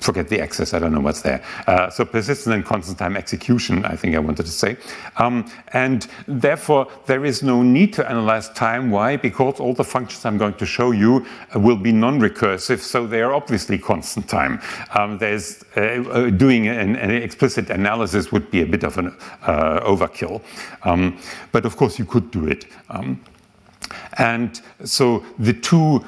forget 0.00 0.28
the 0.28 0.40
access, 0.40 0.74
I 0.74 0.78
don't 0.78 0.92
know 0.92 1.00
what's 1.00 1.22
there. 1.22 1.42
Uh, 1.66 1.90
so 1.90 2.04
persistent 2.04 2.54
and 2.54 2.64
constant 2.64 2.98
time 2.98 3.16
execution, 3.16 3.84
I 3.84 3.96
think 3.96 4.14
I 4.16 4.18
wanted 4.18 4.46
to 4.46 4.52
say. 4.52 4.76
Um, 5.16 5.50
and 5.72 6.06
therefore, 6.26 6.88
there 7.06 7.24
is 7.24 7.42
no 7.42 7.62
need 7.62 7.92
to 7.94 8.08
analyze 8.08 8.48
time. 8.50 8.90
Why? 8.90 9.16
Because 9.16 9.60
all 9.60 9.74
the 9.74 9.84
functions 9.84 10.24
I'm 10.24 10.38
going 10.38 10.54
to 10.54 10.66
show 10.66 10.90
you 10.90 11.26
uh, 11.54 11.60
will 11.60 11.76
be 11.76 11.92
non-recursive, 11.92 12.80
so 12.80 13.06
they 13.06 13.22
are 13.22 13.34
obviously 13.34 13.78
constant 13.78 14.28
time. 14.28 14.60
Um, 14.94 15.18
there's 15.18 15.64
uh, 15.76 15.80
uh 15.80 16.30
doing 16.30 16.68
an, 16.68 16.96
an, 16.96 17.10
explicit 17.10 17.70
analysis 17.70 18.32
would 18.32 18.50
be 18.50 18.62
a 18.62 18.66
bit 18.66 18.84
of 18.84 18.96
an 18.98 19.08
uh, 19.42 19.80
overkill. 19.80 20.40
Um, 20.82 21.18
but 21.52 21.66
of 21.66 21.76
course, 21.76 21.98
you 21.98 22.04
could 22.04 22.30
do 22.30 22.46
it. 22.46 22.66
Um, 22.88 23.20
and 24.18 24.60
so 24.84 25.24
the 25.38 25.52
two 25.52 26.04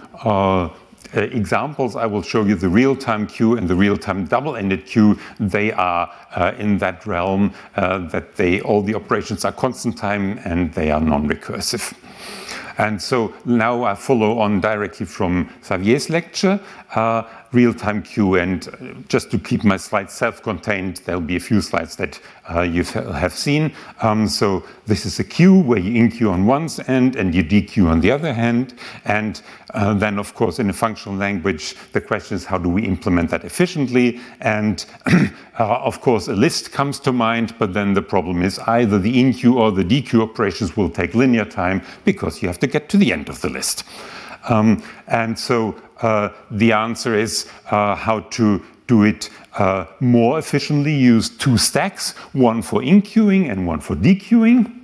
uh, 1.15 1.23
uh, 1.23 1.27
examples, 1.31 1.97
I 1.97 2.07
will 2.07 2.23
show 2.23 2.45
you 2.45 2.55
the 2.55 2.69
real-time 2.69 3.27
queue 3.27 3.57
and 3.57 3.69
the 3.69 3.75
real-time 3.75 4.27
double-ended 4.27 4.87
queue. 4.87 5.19
They 5.39 5.73
are 5.73 6.11
uh, 6.35 6.53
in 6.59 6.79
that 6.79 7.07
realm 7.07 7.53
uh, 7.77 8.09
that 8.09 8.37
they 8.37 8.61
all 8.61 8.83
the 8.83 8.95
operations 8.95 9.45
are 9.45 9.53
constant 9.53 9.97
time 9.97 10.41
and 10.45 10.73
they 10.75 10.91
are 10.91 11.01
non-recursive. 11.01 11.95
And 12.79 13.01
so 13.01 13.35
now 13.45 13.85
I 13.85 13.95
follow 13.95 14.39
on 14.39 14.61
directly 14.61 15.07
from 15.07 15.51
Xavier's 15.65 16.09
lecture. 16.11 16.59
Real-time 17.53 18.03
queue. 18.03 18.37
And 18.37 18.69
uh, 18.69 19.01
just 19.09 19.31
to 19.31 19.39
keep 19.39 19.65
my 19.65 19.77
slides 19.77 20.13
self-contained, 20.15 21.03
there'll 21.05 21.21
be 21.21 21.37
a 21.37 21.41
few 21.41 21.61
slides 21.61 21.97
that 21.97 22.21
uh, 22.51 22.63
you 22.63 22.85
have 22.85 23.35
seen. 23.35 23.73
Um, 24.01 24.27
so 24.27 24.65
this 24.87 25.07
is 25.07 25.21
a 25.21 25.25
queue 25.25 25.61
where 25.61 25.79
you 25.79 26.03
enqueue 26.03 26.31
on 26.31 26.47
one 26.47 26.69
end 26.89 27.17
and 27.17 27.35
you 27.35 27.45
dequeue 27.45 27.89
on 27.89 28.01
the 28.01 28.11
other 28.11 28.33
hand. 28.33 28.75
And 29.05 29.41
uh, 29.75 29.95
then, 29.95 30.19
of 30.19 30.35
course, 30.35 30.59
in 30.59 30.71
a 30.71 30.73
functional 30.73 31.17
language, 31.17 31.77
the 31.93 32.01
question 32.01 32.37
is 32.37 32.45
how 32.45 32.59
do 32.59 32.69
we 32.69 32.83
implement 32.85 33.31
that 33.31 33.45
efficiently? 33.45 34.21
And 34.41 34.85
uh, 35.07 35.31
of 35.59 36.01
course, 36.01 36.29
a 36.29 36.35
list 36.35 36.73
comes 36.73 36.99
to 37.01 37.13
mind, 37.13 37.55
but 37.59 37.75
then 37.75 37.95
the 37.95 38.03
problem 38.03 38.43
is 38.43 38.59
either 38.61 38.99
the 38.99 39.23
enqueue 39.23 39.55
or 39.55 39.71
the 39.71 39.85
dequeue 39.85 40.23
operations 40.23 40.77
will 40.77 40.91
take 40.91 41.15
linear 41.15 41.45
time 41.45 41.83
because 42.05 42.43
you 42.43 42.49
have 42.49 42.59
to 42.61 42.67
get 42.67 42.89
to 42.89 42.97
the 42.97 43.13
end 43.13 43.29
of 43.29 43.41
the 43.41 43.49
list. 43.49 43.85
Um, 44.49 44.83
and 45.07 45.39
so 45.39 45.81
uh, 46.01 46.31
the 46.51 46.73
answer 46.73 47.15
is 47.15 47.49
uh, 47.71 47.95
how 47.95 48.21
to 48.21 48.63
do 48.87 49.05
it 49.05 49.31
uh, 49.55 49.87
more 50.01 50.39
efficiently. 50.39 50.95
Use 50.95 51.29
two 51.29 51.57
stacks, 51.57 52.13
one 52.33 52.63
for 52.63 52.83
enqueuing 52.83 53.51
and 53.51 53.67
one 53.67 53.81
for 53.81 53.95
dequeuing. 53.95 54.81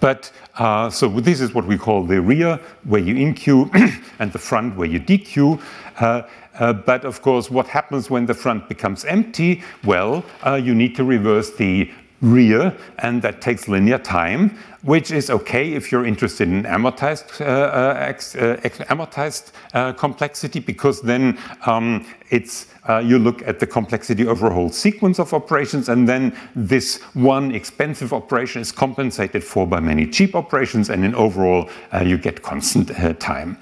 But 0.00 0.30
uh, 0.56 0.90
so 0.90 1.08
this 1.08 1.40
is 1.40 1.54
what 1.54 1.66
we 1.66 1.78
call 1.78 2.04
the 2.04 2.20
rear, 2.20 2.60
where 2.84 3.00
you 3.00 3.14
enqueue, 3.14 3.70
and 4.18 4.32
the 4.32 4.38
front, 4.38 4.76
where 4.76 4.88
you 4.88 5.00
dequeue. 5.00 5.60
Uh, 5.98 6.22
uh, 6.58 6.72
but 6.72 7.04
of 7.04 7.22
course, 7.22 7.50
what 7.50 7.66
happens 7.68 8.10
when 8.10 8.26
the 8.26 8.34
front 8.34 8.68
becomes 8.68 9.04
empty? 9.04 9.62
Well, 9.84 10.24
you 10.44 10.74
need 10.74 10.96
to 10.96 11.04
reverse 11.04 11.50
the 11.52 11.90
rear, 12.20 12.76
and 12.98 13.22
that 13.22 13.40
takes 13.40 13.68
linear 13.68 13.98
time 13.98 14.58
which 14.82 15.10
is 15.10 15.30
okay 15.30 15.72
if 15.72 15.90
you're 15.90 16.06
interested 16.06 16.48
in 16.48 16.62
amortized, 16.62 17.40
uh, 17.40 17.44
uh, 17.44 18.12
uh 18.40 18.84
amortized 18.86 19.52
uh, 19.74 19.92
complexity, 19.92 20.60
because 20.60 21.02
then 21.02 21.38
um, 21.66 22.06
it's 22.30 22.66
uh, 22.88 22.98
you 22.98 23.18
look 23.18 23.46
at 23.46 23.58
the 23.58 23.66
complexity 23.66 24.26
over 24.26 24.46
a 24.46 24.54
whole 24.54 24.70
sequence 24.70 25.18
of 25.18 25.34
operations, 25.34 25.88
and 25.88 26.08
then 26.08 26.34
this 26.54 27.02
one 27.14 27.54
expensive 27.54 28.12
operation 28.12 28.62
is 28.62 28.72
compensated 28.72 29.42
for 29.42 29.66
by 29.66 29.80
many 29.80 30.06
cheap 30.06 30.34
operations, 30.34 30.90
and 30.90 31.04
in 31.04 31.14
overall 31.14 31.68
uh, 31.92 31.98
you 31.98 32.16
get 32.16 32.42
constant 32.42 32.88
time. 33.20 33.58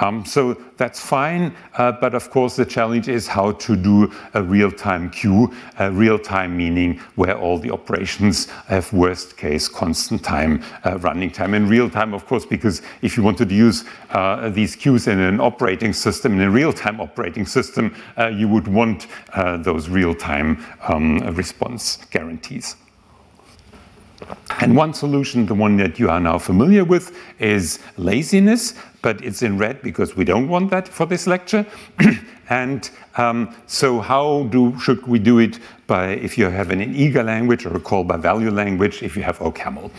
Um, 0.00 0.24
so 0.24 0.54
that's 0.78 0.98
fine, 0.98 1.54
uh, 1.76 1.92
but 1.92 2.14
of 2.14 2.30
course 2.30 2.56
the 2.56 2.64
challenge 2.64 3.08
is 3.08 3.26
how 3.26 3.52
to 3.52 3.76
do 3.76 4.10
a 4.32 4.42
real-time 4.42 5.10
queue, 5.10 5.52
uh, 5.78 5.90
real-time 5.92 6.56
meaning 6.56 6.98
where 7.16 7.38
all 7.38 7.58
the 7.58 7.70
operations 7.70 8.48
have 8.68 8.90
worst 8.94 9.36
case 9.36 9.68
constant 9.68 10.24
time, 10.24 10.64
uh, 10.84 10.98
running 10.98 11.30
time. 11.30 11.52
In 11.52 11.68
real 11.68 11.90
time, 11.90 12.14
of 12.14 12.24
course, 12.26 12.46
because 12.46 12.80
if 13.02 13.16
you 13.16 13.22
wanted 13.22 13.50
to 13.50 13.54
use 13.54 13.84
uh, 14.10 14.48
these 14.48 14.74
queues 14.74 15.06
in 15.06 15.20
an 15.20 15.38
operating 15.38 15.92
system, 15.92 16.32
in 16.32 16.40
a 16.40 16.50
real-time 16.50 16.98
operating 17.00 17.44
system, 17.44 17.94
uh, 18.16 18.28
you 18.28 18.48
would 18.48 18.68
want 18.68 19.06
uh, 19.34 19.58
those 19.58 19.90
real-time 19.90 20.64
um, 20.88 21.18
response 21.36 21.98
guarantees. 22.10 22.76
And 24.60 24.76
one 24.76 24.92
solution, 24.92 25.46
the 25.46 25.54
one 25.54 25.76
that 25.78 25.98
you 25.98 26.10
are 26.10 26.20
now 26.20 26.38
familiar 26.38 26.84
with, 26.84 27.16
is 27.38 27.78
laziness, 27.96 28.74
but 29.02 29.24
it's 29.24 29.42
in 29.42 29.56
red 29.56 29.80
because 29.82 30.16
we 30.16 30.24
don't 30.24 30.48
want 30.48 30.70
that 30.70 30.88
for 30.88 31.06
this 31.06 31.26
lecture. 31.26 31.64
and 32.50 32.90
um, 33.16 33.54
so 33.66 34.00
how 34.00 34.44
do, 34.50 34.78
should 34.78 35.06
we 35.06 35.18
do 35.18 35.38
it 35.38 35.58
by 35.86 36.10
if 36.10 36.36
you 36.36 36.46
have 36.46 36.70
an 36.70 36.80
eager 36.94 37.22
language 37.22 37.64
or 37.66 37.76
a 37.76 37.80
call 37.80 38.04
by 38.04 38.16
value 38.16 38.50
language 38.50 39.02
if 39.02 39.16
you 39.16 39.22
have 39.22 39.38
OCaml? 39.38 39.90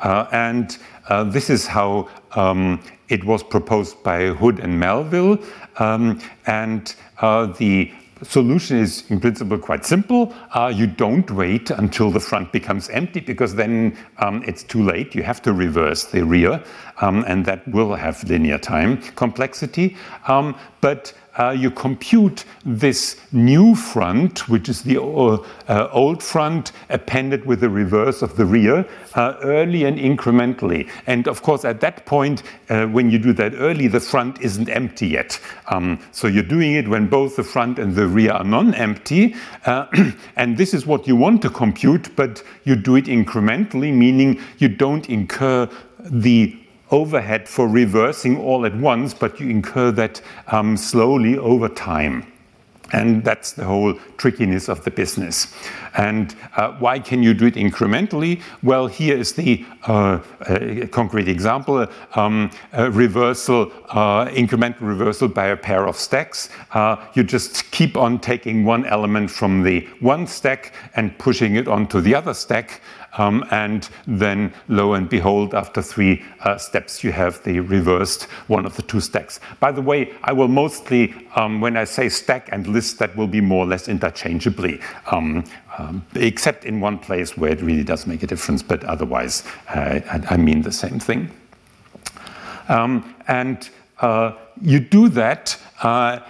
Uh, 0.00 0.26
and 0.32 0.78
uh, 1.08 1.24
this 1.24 1.48
is 1.48 1.66
how 1.66 2.08
um, 2.32 2.80
it 3.08 3.24
was 3.24 3.42
proposed 3.42 4.02
by 4.02 4.26
Hood 4.26 4.60
and 4.60 4.78
Melville. 4.78 5.38
Um, 5.78 6.20
and 6.46 6.94
uh, 7.20 7.46
the 7.46 7.92
solution 8.22 8.78
is 8.78 9.04
in 9.10 9.20
principle 9.20 9.58
quite 9.58 9.84
simple. 9.84 10.34
Uh, 10.52 10.72
you 10.74 10.86
don't 10.86 11.30
wait 11.30 11.70
until 11.70 12.10
the 12.10 12.20
front 12.20 12.52
becomes 12.52 12.88
empty 12.90 13.20
because 13.20 13.54
then 13.54 13.96
um, 14.18 14.42
it's 14.46 14.62
too 14.62 14.82
late. 14.82 15.14
You 15.14 15.22
have 15.22 15.42
to 15.42 15.52
reverse 15.52 16.04
the 16.04 16.24
rear, 16.24 16.62
um, 17.00 17.24
and 17.26 17.44
that 17.46 17.66
will 17.68 17.94
have 17.94 18.22
linear 18.24 18.58
time 18.58 18.98
complexity. 19.16 19.96
Um, 20.28 20.56
but 20.80 21.12
uh, 21.38 21.50
you 21.50 21.70
compute 21.70 22.44
this 22.64 23.16
new 23.32 23.74
front, 23.74 24.48
which 24.48 24.68
is 24.68 24.82
the 24.82 25.00
uh, 25.02 25.44
uh, 25.68 25.88
old 25.92 26.22
front 26.22 26.72
appended 26.90 27.44
with 27.44 27.60
the 27.60 27.68
reverse 27.68 28.22
of 28.22 28.36
the 28.36 28.44
rear, 28.44 28.86
uh, 29.14 29.34
early 29.42 29.84
and 29.84 29.98
incrementally. 29.98 30.88
And 31.06 31.26
of 31.28 31.42
course, 31.42 31.64
at 31.64 31.80
that 31.80 32.06
point, 32.06 32.42
uh, 32.68 32.86
when 32.86 33.10
you 33.10 33.18
do 33.18 33.32
that 33.34 33.54
early, 33.54 33.88
the 33.88 34.00
front 34.00 34.40
isn't 34.40 34.68
empty 34.68 35.08
yet. 35.08 35.40
Um, 35.68 35.98
so 36.12 36.28
you're 36.28 36.42
doing 36.42 36.74
it 36.74 36.88
when 36.88 37.08
both 37.08 37.36
the 37.36 37.44
front 37.44 37.78
and 37.78 37.94
the 37.94 38.06
rear 38.06 38.32
are 38.32 38.44
non 38.44 38.74
empty. 38.74 39.34
Uh, 39.66 39.86
and 40.36 40.56
this 40.56 40.74
is 40.74 40.86
what 40.86 41.06
you 41.06 41.16
want 41.16 41.42
to 41.42 41.50
compute, 41.50 42.14
but 42.16 42.42
you 42.64 42.76
do 42.76 42.96
it 42.96 43.06
incrementally, 43.06 43.92
meaning 43.92 44.40
you 44.58 44.68
don't 44.68 45.08
incur 45.08 45.68
the 45.98 46.63
overhead 46.90 47.48
for 47.48 47.68
reversing 47.68 48.38
all 48.38 48.66
at 48.66 48.76
once, 48.76 49.14
but 49.14 49.40
you 49.40 49.48
incur 49.48 49.90
that 49.92 50.20
um, 50.48 50.76
slowly 50.76 51.38
over 51.38 51.68
time. 51.68 52.30
And 52.92 53.24
that's 53.24 53.52
the 53.52 53.64
whole 53.64 53.94
trickiness 54.18 54.68
of 54.68 54.84
the 54.84 54.90
business. 54.90 55.52
And 55.96 56.34
uh, 56.54 56.72
why 56.78 57.00
can 57.00 57.22
you 57.22 57.34
do 57.34 57.46
it 57.46 57.54
incrementally? 57.54 58.40
Well, 58.62 58.86
here 58.86 59.16
is 59.16 59.32
the 59.32 59.64
uh, 59.88 60.20
uh, 60.46 60.86
concrete 60.92 61.26
example 61.26 61.86
um, 62.14 62.50
reversal, 62.72 63.72
uh, 63.88 64.26
incremental 64.26 64.82
reversal 64.82 65.28
by 65.28 65.46
a 65.46 65.56
pair 65.56 65.88
of 65.88 65.96
stacks. 65.96 66.50
Uh, 66.72 66.96
you 67.14 67.24
just 67.24 67.68
keep 67.72 67.96
on 67.96 68.20
taking 68.20 68.64
one 68.64 68.84
element 68.86 69.30
from 69.30 69.62
the 69.62 69.80
one 70.00 70.26
stack 70.26 70.72
and 70.94 71.18
pushing 71.18 71.56
it 71.56 71.66
onto 71.66 72.00
the 72.00 72.14
other 72.14 72.34
stack. 72.34 72.80
Um, 73.16 73.44
and 73.50 73.88
then, 74.06 74.52
lo 74.68 74.94
and 74.94 75.08
behold, 75.08 75.54
after 75.54 75.80
three 75.82 76.22
uh, 76.40 76.58
steps, 76.58 77.04
you 77.04 77.12
have 77.12 77.42
the 77.44 77.60
reversed 77.60 78.24
one 78.48 78.66
of 78.66 78.76
the 78.76 78.82
two 78.82 79.00
stacks. 79.00 79.40
By 79.60 79.70
the 79.72 79.82
way, 79.82 80.12
I 80.24 80.32
will 80.32 80.48
mostly, 80.48 81.14
um, 81.36 81.60
when 81.60 81.76
I 81.76 81.84
say 81.84 82.08
stack 82.08 82.48
and 82.50 82.66
list, 82.66 82.98
that 82.98 83.16
will 83.16 83.28
be 83.28 83.40
more 83.40 83.64
or 83.64 83.68
less 83.68 83.88
interchangeably. 83.88 84.80
Um, 85.10 85.44
um, 85.78 86.04
except 86.14 86.64
in 86.64 86.80
one 86.80 86.98
place 86.98 87.36
where 87.36 87.50
it 87.50 87.60
really 87.60 87.82
does 87.82 88.06
make 88.06 88.22
a 88.22 88.26
difference, 88.26 88.62
but 88.62 88.84
otherwise, 88.84 89.42
uh, 89.68 90.00
I, 90.30 90.36
mean 90.36 90.62
the 90.62 90.70
same 90.70 91.00
thing. 91.00 91.30
Um, 92.68 93.14
and 93.26 93.68
uh, 94.00 94.32
you 94.60 94.78
do 94.78 95.08
that 95.08 95.60
uh, 95.82 96.20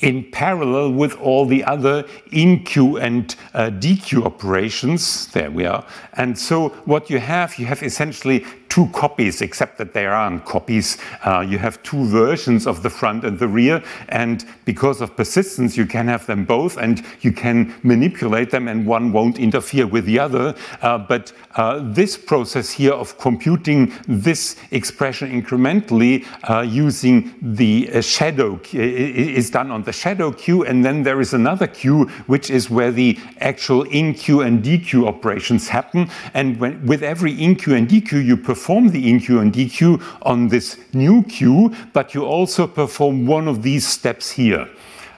in 0.00 0.30
parallel 0.30 0.92
with 0.92 1.14
all 1.16 1.46
the 1.46 1.64
other 1.64 2.02
enqueue 2.32 3.00
and 3.00 3.34
uh, 3.54 3.70
dequeue 3.70 4.24
operations. 4.24 5.28
There 5.28 5.50
we 5.50 5.64
are. 5.64 5.84
And 6.14 6.38
so 6.38 6.70
what 6.84 7.08
you 7.08 7.18
have, 7.18 7.58
you 7.58 7.66
have 7.66 7.82
essentially 7.82 8.44
two 8.68 8.86
copies, 8.88 9.40
except 9.40 9.78
that 9.78 9.94
there 9.94 10.12
aren't 10.12 10.44
copies. 10.44 10.98
Uh, 11.24 11.40
you 11.40 11.56
have 11.56 11.82
two 11.82 12.04
versions 12.08 12.66
of 12.66 12.82
the 12.82 12.90
front 12.90 13.24
and 13.24 13.38
the 13.38 13.48
rear, 13.48 13.82
and 14.10 14.44
because 14.66 15.00
of 15.00 15.16
persistence, 15.16 15.78
you 15.78 15.86
can 15.86 16.06
have 16.08 16.26
them 16.26 16.44
both, 16.44 16.76
and 16.76 17.02
you 17.22 17.32
can 17.32 17.74
manipulate 17.82 18.50
them, 18.50 18.68
and 18.68 18.86
one 18.86 19.12
won't 19.12 19.38
interfere 19.38 19.86
with 19.86 20.04
the 20.04 20.18
other. 20.18 20.54
Uh, 20.82 20.98
but 20.98 21.32
uh, 21.54 21.80
this 21.94 22.18
process 22.18 22.70
here 22.70 22.92
of 22.92 23.16
computing 23.16 23.90
this 24.08 24.56
expression 24.72 25.30
incrementally 25.30 26.26
uh, 26.50 26.60
using 26.60 27.34
the 27.40 27.88
uh, 27.94 28.02
shadow 28.02 28.60
is 28.74 29.48
done 29.48 29.70
on 29.70 29.84
the 29.86 29.92
shadow 29.92 30.30
queue, 30.32 30.64
and 30.64 30.84
then 30.84 31.02
there 31.02 31.20
is 31.20 31.32
another 31.32 31.66
queue, 31.66 32.04
which 32.26 32.50
is 32.50 32.68
where 32.68 32.92
the 32.92 33.18
actual 33.40 33.84
in 33.84 34.12
queue 34.12 34.42
and 34.42 34.62
dequeue 34.62 35.06
operations 35.06 35.68
happen. 35.68 36.10
And 36.34 36.60
when, 36.60 36.84
with 36.84 37.02
every 37.02 37.32
in 37.32 37.56
queue 37.56 37.74
and 37.74 37.88
dequeue, 37.88 38.22
you 38.22 38.36
perform 38.36 38.90
the 38.90 39.08
in 39.08 39.20
queue 39.20 39.40
and 39.40 39.52
dequeue 39.52 40.02
on 40.22 40.48
this 40.48 40.78
new 40.92 41.22
queue, 41.22 41.74
but 41.94 42.14
you 42.14 42.24
also 42.24 42.66
perform 42.66 43.26
one 43.26 43.48
of 43.48 43.62
these 43.62 43.86
steps 43.86 44.30
here. 44.30 44.68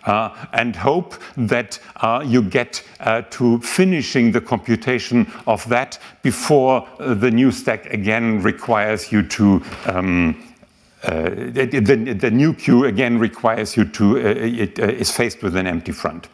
Uh, 0.05 0.35
and 0.53 0.77
hope 0.77 1.17
that 1.37 1.79
uh, 1.97 2.23
you 2.25 2.41
get 2.41 2.83
uh, 3.01 3.21
to 3.31 3.59
finishing 3.61 4.33
the 4.33 4.41
computation 4.41 5.31
of 5.47 5.69
that 5.69 5.99
before 6.23 6.89
uh, 6.99 7.13
the 7.13 7.31
new 7.31 7.51
stack 7.51 7.85
again 7.93 8.41
requires 8.43 9.13
you 9.13 9.23
to. 9.23 9.61
Um, 9.87 10.48
uh, 11.05 11.31
the, 11.31 12.17
the, 12.19 12.31
new 12.31 12.52
queue 12.52 12.87
again 12.87 13.19
requires 13.19 13.76
you 13.76 13.85
to, 13.85 14.17
uh, 14.17 14.21
it 14.21 14.78
is 14.78 15.12
faced 15.12 15.43
with 15.43 15.57
an 15.57 15.67
empty 15.67 15.93
front. 15.93 16.28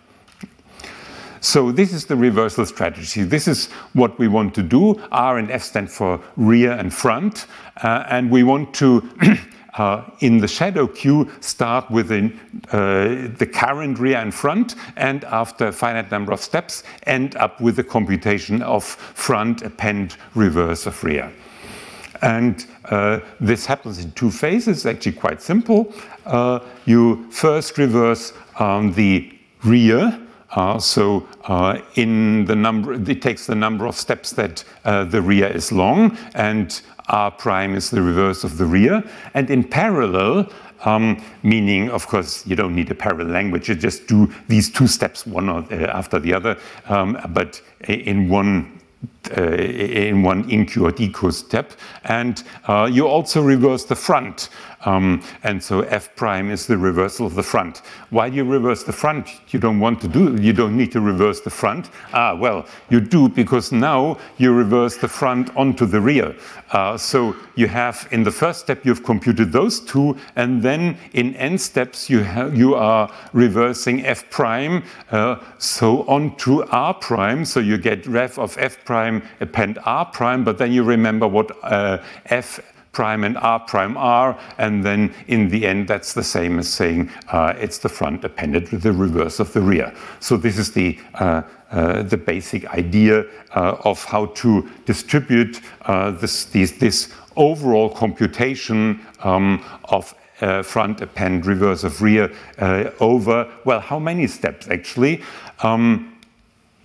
So 1.45 1.71
this 1.71 1.93
is 1.93 2.07
the 2.07 2.17
reversal 2.17 2.65
strategy. 2.65 3.23
This 3.23 3.47
is 3.47 3.67
what 3.93 4.19
we 4.19 4.29
want 4.29 4.55
to 4.55 4.63
do. 4.63 4.99
R 5.13 5.37
and 5.37 5.51
F 5.51 5.63
stand 5.63 5.91
for 5.91 6.19
rear 6.37 6.73
and 6.73 6.93
front. 6.93 7.47
Uh, 7.83 8.05
and 8.09 8.31
we 8.31 8.45
want 8.45 8.73
to, 8.77 9.07
uh, 9.75 10.05
in 10.21 10.39
the 10.39 10.49
shadow 10.49 10.87
queue, 10.87 11.31
start 11.41 11.91
with 11.91 12.11
uh, 12.11 12.19
the 13.37 13.51
current 13.53 13.99
rear 13.99 14.17
and 14.17 14.33
front, 14.33 14.77
and 14.97 15.25
after 15.25 15.67
a 15.67 15.73
finite 15.73 16.11
number 16.11 16.33
of 16.33 16.41
steps, 16.41 16.83
end 17.07 17.37
up 17.37 17.61
with 17.61 17.77
the 17.77 17.85
computation 17.85 18.63
of 18.63 18.83
front, 18.83 19.61
append, 19.61 20.17
reverse 20.35 20.87
of 20.87 21.05
rear. 21.05 21.31
And 22.23 22.65
uh, 22.87 23.21
this 23.41 23.67
happens 23.67 23.99
in 23.99 24.13
two 24.13 24.31
phases, 24.31 24.87
actually 24.87 25.13
quite 25.13 25.43
simple. 25.43 25.93
Uh, 26.27 26.61
you 26.87 27.31
first 27.31 27.79
reverse 27.79 28.33
um, 28.59 28.93
the 28.93 29.33
rear, 29.65 30.21
uh, 30.55 30.79
so 30.79 31.27
uh, 31.45 31.81
in 31.97 32.45
the 32.45 32.55
number, 32.55 32.95
it 32.95 33.21
takes 33.21 33.47
the 33.47 33.55
number 33.55 33.87
of 33.87 33.97
steps 33.97 34.33
that 34.33 34.65
uh, 34.85 35.05
the 35.05 35.21
rear 35.21 35.49
is 35.49 35.73
long, 35.73 36.17
and 36.35 36.81
r 37.09 37.31
prime 37.31 37.75
is 37.75 37.91
the 37.91 38.01
reverse 38.01 38.45
of 38.45 38.57
the 38.57 38.65
rear. 38.65 39.03
And 39.35 39.51
in 39.51 39.65
parallel, 39.65 40.49
um, 40.85 41.23
meaning, 41.43 41.91
of 41.91 42.07
course, 42.07 42.47
you 42.47 42.55
don't 42.55 42.75
need 42.75 42.91
a 42.91 42.95
parallel 42.95 43.29
language, 43.29 43.69
you 43.69 43.75
just 43.75 44.07
do 44.07 44.33
these 44.49 44.71
two 44.71 44.87
steps 44.87 45.27
one 45.27 45.49
uh, 45.49 45.67
after 45.93 46.19
the 46.21 46.33
other, 46.33 46.57
um, 46.87 47.19
but 47.31 47.61
in 47.89 48.29
one 48.29 48.81
uh, 49.37 49.43
in 49.43 50.23
one 50.23 50.45
enqueue 50.51 50.83
or 50.83 50.93
step. 51.33 51.73
And 52.05 52.43
uh, 52.69 52.89
you 52.91 53.07
also 53.07 53.43
reverse 53.43 53.85
the 53.85 53.97
front. 53.97 54.49
Um, 54.85 55.23
and 55.43 55.63
so 55.63 55.81
f 55.83 56.15
prime 56.17 56.51
is 56.51 56.67
the 56.67 56.77
reversal 56.77 57.27
of 57.27 57.35
the 57.35 57.43
front. 57.43 57.83
Why 58.11 58.31
do 58.31 58.37
you 58.37 58.45
reverse 58.45 58.85
the 58.85 58.93
front? 58.93 59.29
You 59.49 59.59
don't 59.59 59.81
want 59.81 60.01
to 60.03 60.09
do, 60.09 60.37
you 60.41 60.53
don't 60.53 60.77
need 60.77 60.93
to 60.93 61.01
reverse 61.01 61.41
the 61.41 61.51
front. 61.51 61.91
Ah, 62.13 62.35
well, 62.35 62.67
you 62.91 63.01
do 63.01 63.29
because 63.29 63.73
now 63.73 64.19
you 64.39 64.53
reverse 64.53 64.97
the 64.97 65.09
front 65.09 65.55
onto 65.57 65.87
the 65.87 66.01
rear. 66.01 66.35
Uh, 66.71 66.97
so 66.97 67.37
you 67.55 67.69
have, 67.69 68.09
in 68.11 68.25
the 68.25 68.31
first 68.31 68.61
step, 68.61 68.85
you've 68.85 69.05
computed 69.05 69.53
those 69.53 69.81
two, 69.81 70.17
and 70.37 70.63
then 70.63 70.97
in 71.13 71.35
n 71.37 71.57
steps, 71.57 72.11
you, 72.11 72.27
you 72.53 72.75
are 72.75 73.11
reversing 73.33 74.05
f 74.05 74.29
prime, 74.31 74.83
uh, 75.13 75.37
so 75.59 76.03
onto 76.09 76.63
r 76.65 76.95
prime. 76.95 77.45
So 77.45 77.61
you 77.61 77.79
get 77.79 78.07
rev 78.07 78.39
of 78.39 78.57
f 78.59 78.85
prime 78.85 79.23
append 79.41 79.79
r 79.85 80.05
prime, 80.05 80.45
but 80.45 80.59
then 80.59 80.73
you 80.73 80.83
remember 80.83 81.29
what 81.29 81.57
uh, 81.63 82.03
f 82.27 82.61
prime 82.95 83.25
and 83.25 83.37
r 83.37 83.61
prime 83.61 83.97
r, 83.99 84.39
and 84.59 84.83
then 84.83 85.13
in 85.27 85.49
the 85.49 85.67
end, 85.67 85.89
that's 85.89 86.15
the 86.15 86.23
same 86.23 86.59
as 86.59 86.69
saying 86.69 87.11
uh, 87.29 87.53
it's 87.59 87.79
the 87.79 87.89
front 87.89 88.25
appended 88.25 88.71
with 88.71 88.83
the 88.83 88.93
reverse 88.93 89.41
of 89.41 89.53
the 89.53 89.61
rear. 89.61 89.93
So 90.21 90.37
this 90.37 90.59
is 90.59 90.73
the 90.73 90.99
uh, 91.15 91.43
uh, 91.75 92.05
the 92.05 92.17
basic 92.17 92.67
idea 92.67 93.25
uh, 93.57 93.77
of 93.85 94.05
how 94.05 94.27
to 94.27 94.69
distribute 94.87 95.61
uh, 95.87 96.13
this, 96.13 96.45
these, 96.45 96.79
this 96.79 97.13
overall 97.35 97.91
computation 97.91 99.01
um, 99.25 99.61
of 99.85 100.15
uh, 100.41 100.63
front 100.63 101.01
append 101.01 101.47
reverse 101.47 101.83
of 101.83 102.01
rear 102.01 102.33
uh, 102.59 102.91
over, 103.01 103.51
well, 103.65 103.81
how 103.81 103.99
many 103.99 104.29
steps 104.29 104.69
actually? 104.69 105.21
Um, 105.65 106.14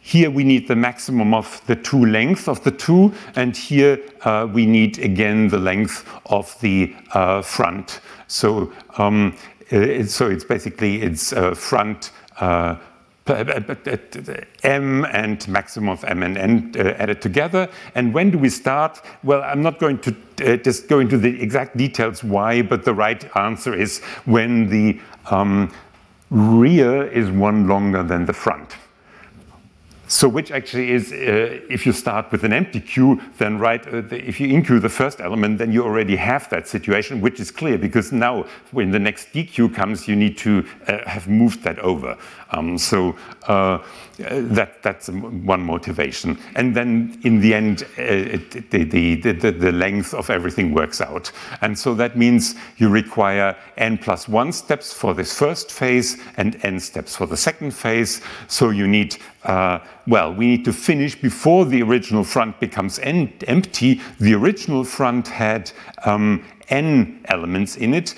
here 0.10 0.32
we 0.32 0.44
need 0.44 0.68
the 0.68 0.76
maximum 0.76 1.36
of 1.36 1.62
the 1.68 1.76
two 1.76 2.04
lengths 2.04 2.48
of 2.48 2.64
the 2.64 2.72
two, 2.72 3.14
and 3.36 3.56
here 3.56 4.00
uh, 4.22 4.48
we 4.52 4.66
need 4.66 4.98
again 4.98 5.48
the 5.50 5.60
length 5.60 6.04
of 6.26 6.60
the 6.62 6.96
uh, 7.14 7.44
front. 7.44 8.02
So, 8.28 8.74
um, 8.98 9.36
it, 9.70 10.10
so 10.10 10.28
it's 10.28 10.44
basically 10.44 11.04
it's 11.04 11.32
uh, 11.32 11.54
front 11.54 12.12
uh, 12.40 12.78
m 14.64 15.06
and 15.06 15.48
maximum 15.48 15.90
of 15.90 16.04
m 16.04 16.24
and 16.24 16.38
n 16.38 16.74
uh, 16.76 16.96
added 16.98 17.22
together. 17.22 17.70
And 17.94 18.12
when 18.12 18.32
do 18.32 18.40
we 18.40 18.50
start? 18.50 19.04
Well, 19.24 19.44
I'm 19.44 19.62
not 19.62 19.78
going 19.78 20.00
to 20.00 20.16
uh, 20.42 20.58
just 20.58 20.88
go 20.88 20.98
into 20.98 21.20
the 21.20 21.40
exact 21.40 21.78
details 21.78 22.24
why, 22.24 22.64
but 22.64 22.84
the 22.84 22.96
right 22.96 23.24
answer 23.38 23.76
is 23.76 24.00
when 24.26 24.70
the 24.70 25.00
um, 25.30 25.72
rear 26.32 27.06
is 27.12 27.30
one 27.30 27.68
longer 27.68 28.02
than 28.02 28.26
the 28.26 28.34
front. 28.34 28.76
So 30.10 30.28
which 30.28 30.50
actually 30.50 30.90
is, 30.92 31.12
uh, 31.12 31.62
if 31.70 31.86
you 31.86 31.94
start 31.94 32.32
with 32.32 32.44
an 32.44 32.52
empty 32.52 32.80
queue, 32.80 33.22
then 33.38 33.60
right, 33.60 33.88
uh, 33.88 34.02
the, 34.02 34.28
if 34.28 34.40
you 34.40 34.48
enqueue 34.48 34.82
the 34.82 34.90
first 34.90 35.22
element, 35.22 35.60
then 35.60 35.72
you 35.72 35.84
already 35.84 36.16
have 36.16 36.50
that 36.50 36.68
situation, 36.68 37.22
which 37.22 37.40
is 37.40 37.52
clear 37.52 37.78
because 37.78 38.12
now 38.12 38.48
when 38.72 38.90
the 38.90 38.98
next 38.98 39.32
dequeue 39.34 39.72
comes, 39.72 40.08
you 40.08 40.16
need 40.16 40.36
to 40.40 40.66
uh, 40.88 41.08
have 41.08 41.28
moved 41.28 41.62
that 41.62 41.78
over. 41.78 42.18
Um, 42.52 42.78
so 42.78 43.16
uh, 43.48 43.80
that, 44.18 44.82
that's 44.82 45.10
one 45.10 45.62
motivation. 45.62 46.38
And 46.56 46.76
then 46.76 47.20
in 47.24 47.40
the 47.40 47.54
end, 47.54 47.84
uh, 47.98 48.02
it, 48.02 48.72
the, 48.72 48.84
the, 48.84 49.16
the, 49.16 49.52
the, 49.52 49.72
length 49.72 50.14
of 50.14 50.30
everything 50.30 50.74
works 50.74 51.00
out. 51.00 51.32
And 51.62 51.78
so 51.78 51.94
that 51.96 52.18
means 52.18 52.56
you 52.78 52.90
require 52.90 53.56
n 53.78 53.98
plus 53.98 54.28
one 54.28 54.52
steps 54.52 54.92
for 54.92 55.14
this 55.14 55.38
first 55.38 55.72
phase 55.72 56.18
and 56.38 56.60
n 56.64 56.80
steps 56.80 57.16
for 57.16 57.28
the 57.28 57.38
second 57.38 57.72
phase. 57.72 58.22
So 58.48 58.72
you 58.72 58.88
need, 58.88 59.18
uh, 59.44 59.80
well, 60.08 60.34
we 60.34 60.48
need 60.48 60.66
to 60.66 60.74
finish 60.74 61.20
before 61.20 61.66
the 61.66 61.84
original 61.84 62.24
front 62.24 62.60
becomes 62.60 63.00
empty. 63.00 64.02
The 64.20 64.34
original 64.34 64.84
front 64.84 65.28
had 65.28 65.72
um, 66.06 66.44
n 66.70 67.22
elements 67.26 67.78
in 67.78 67.94
it. 67.94 68.16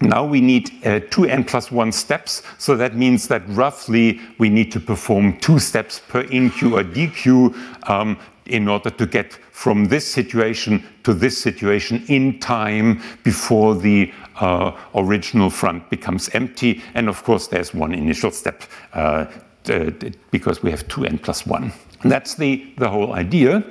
Now 0.00 0.26
we 0.26 0.40
need 0.40 0.70
uh, 0.84 1.00
two 1.10 1.24
n 1.24 1.44
plus 1.44 1.72
one 1.72 1.90
steps, 1.90 2.42
so 2.58 2.76
that 2.76 2.96
means 2.96 3.28
that 3.28 3.42
roughly 3.48 4.20
we 4.38 4.50
need 4.50 4.70
to 4.72 4.80
perform 4.80 5.38
two 5.38 5.58
steps 5.58 6.02
per 6.08 6.24
enqueue 6.24 6.72
or 6.72 6.84
dequeue 6.84 7.54
um, 7.88 8.18
in 8.44 8.68
order 8.68 8.90
to 8.90 9.06
get 9.06 9.32
from 9.52 9.86
this 9.86 10.06
situation 10.06 10.84
to 11.02 11.14
this 11.14 11.40
situation 11.40 12.04
in 12.08 12.38
time 12.40 13.00
before 13.24 13.74
the 13.74 14.12
uh, 14.40 14.72
original 14.94 15.48
front 15.48 15.88
becomes 15.88 16.28
empty. 16.34 16.82
And 16.94 17.08
of 17.08 17.24
course, 17.24 17.46
there's 17.46 17.72
one 17.72 17.94
initial 17.94 18.30
step 18.30 18.64
uh, 18.92 19.26
because 20.30 20.62
we 20.62 20.70
have 20.70 20.86
two 20.88 21.06
n 21.06 21.18
plus 21.18 21.46
one. 21.46 21.72
And 22.02 22.12
that's 22.12 22.34
the, 22.34 22.70
the 22.76 22.88
whole 22.88 23.14
idea. 23.14 23.64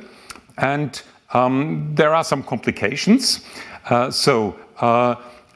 And 0.57 1.01
um, 1.33 1.91
there 1.93 2.15
are 2.15 2.23
some 2.23 2.41
complications. 2.41 3.45
Uh, 3.89 4.09
so 4.09 4.55
uh, 4.79 5.15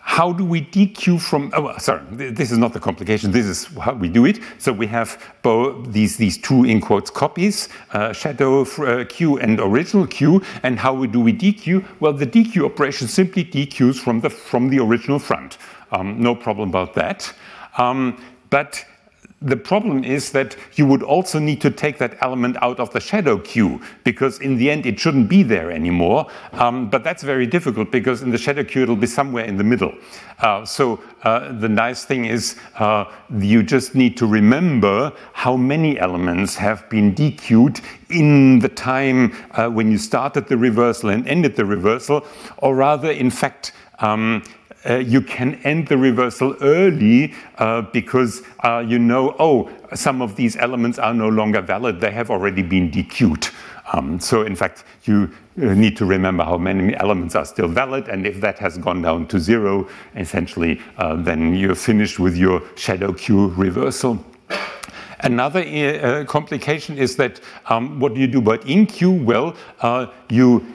how 0.09 0.33
do 0.33 0.43
we 0.43 0.59
dequeue 0.59 1.21
from, 1.21 1.51
oh, 1.55 1.77
sorry, 1.77 2.01
this 2.09 2.51
is 2.51 2.57
not 2.57 2.73
the 2.73 2.79
complication, 2.79 3.31
this 3.31 3.45
is 3.45 3.65
how 3.77 3.93
we 3.93 4.09
do 4.09 4.25
it. 4.25 4.39
So 4.57 4.73
we 4.73 4.87
have 4.87 5.23
both 5.43 5.93
these, 5.93 6.17
these 6.17 6.35
two, 6.35 6.63
in 6.65 6.81
quotes, 6.81 7.11
copies, 7.11 7.69
uh, 7.93 8.11
shadow 8.11 8.63
uh, 8.63 9.05
queue 9.05 9.37
and 9.37 9.59
original 9.59 10.07
queue. 10.07 10.41
And 10.63 10.79
how 10.79 11.05
do 11.05 11.19
we 11.19 11.31
dequeue? 11.31 11.85
Well, 11.99 12.11
the 12.11 12.25
dequeue 12.25 12.65
operation 12.65 13.07
simply 13.07 13.45
dequeues 13.45 13.99
from 13.99 14.19
the, 14.19 14.31
from 14.31 14.69
the 14.69 14.79
original 14.79 15.19
front. 15.19 15.59
Um, 15.91 16.19
no 16.19 16.33
problem 16.33 16.69
about 16.69 16.95
that. 16.95 17.31
Um, 17.77 18.19
but 18.49 18.83
the 19.41 19.55
problem 19.55 20.03
is 20.03 20.31
that 20.31 20.57
you 20.75 20.85
would 20.85 21.01
also 21.01 21.39
need 21.39 21.61
to 21.61 21.71
take 21.71 21.97
that 21.99 22.17
element 22.21 22.57
out 22.61 22.79
of 22.79 22.91
the 22.91 22.99
shadow 22.99 23.37
queue 23.37 23.81
because 24.03 24.39
in 24.39 24.57
the 24.57 24.69
end 24.69 24.85
it 24.85 24.99
shouldn't 24.99 25.29
be 25.29 25.43
there 25.43 25.71
anymore. 25.71 26.27
Um, 26.53 26.89
but 26.89 27.03
that's 27.05 27.23
very 27.23 27.47
difficult 27.47 27.89
because 27.91 28.21
in 28.21 28.31
the 28.31 28.37
shadow 28.37 28.65
queue 28.65 28.83
it'll 28.83 28.97
be 28.97 29.07
somewhere 29.07 29.45
in 29.45 29.55
the 29.55 29.63
middle. 29.63 29.93
Uh, 30.39 30.65
so 30.65 31.01
uh, 31.23 31.53
the 31.53 31.69
nice 31.69 32.03
thing 32.03 32.25
is 32.25 32.57
uh, 32.79 33.05
you 33.37 33.63
just 33.63 33.95
need 33.95 34.17
to 34.17 34.27
remember 34.27 35.13
how 35.31 35.55
many 35.55 35.97
elements 35.99 36.55
have 36.55 36.89
been 36.89 37.13
dequeued 37.15 37.81
in 38.09 38.59
the 38.59 38.69
time 38.69 39.33
uh, 39.51 39.69
when 39.69 39.89
you 39.89 39.97
started 39.97 40.47
the 40.47 40.57
reversal 40.57 41.09
and 41.09 41.27
ended 41.27 41.55
the 41.55 41.65
reversal, 41.65 42.25
or 42.57 42.75
rather, 42.75 43.11
in 43.11 43.29
fact, 43.29 43.71
um, 43.99 44.43
uh, 44.87 44.95
you 44.95 45.21
can 45.21 45.55
end 45.63 45.87
the 45.87 45.97
reversal 45.97 46.55
early 46.61 47.33
uh, 47.57 47.81
because 47.81 48.43
uh, 48.63 48.83
you 48.85 48.99
know, 48.99 49.35
oh, 49.39 49.69
some 49.93 50.21
of 50.21 50.35
these 50.35 50.55
elements 50.57 50.99
are 50.99 51.13
no 51.13 51.29
longer 51.29 51.61
valid, 51.61 51.99
they 51.99 52.11
have 52.11 52.29
already 52.29 52.61
been 52.61 52.89
dequeued. 52.91 53.51
Um, 53.91 54.19
so, 54.19 54.43
in 54.43 54.55
fact, 54.55 54.83
you 55.05 55.33
uh, 55.61 55.73
need 55.73 55.97
to 55.97 56.05
remember 56.05 56.43
how 56.43 56.57
many 56.57 56.95
elements 56.97 57.35
are 57.35 57.45
still 57.45 57.67
valid, 57.67 58.07
and 58.07 58.27
if 58.27 58.39
that 58.41 58.59
has 58.59 58.77
gone 58.77 59.01
down 59.01 59.27
to 59.27 59.39
zero, 59.39 59.89
essentially, 60.15 60.79
uh, 60.97 61.15
then 61.15 61.55
you're 61.55 61.75
finished 61.75 62.19
with 62.19 62.37
your 62.37 62.61
shadow 62.75 63.11
queue 63.13 63.47
reversal. 63.57 64.23
Another 65.21 65.59
uh, 65.59 66.23
complication 66.25 66.97
is 66.97 67.17
that 67.17 67.41
um, 67.65 67.99
what 67.99 68.13
do 68.13 68.21
you 68.21 68.27
do 68.27 68.39
about 68.39 68.61
enqueue? 68.61 69.23
Well, 69.23 69.55
you 70.29 70.65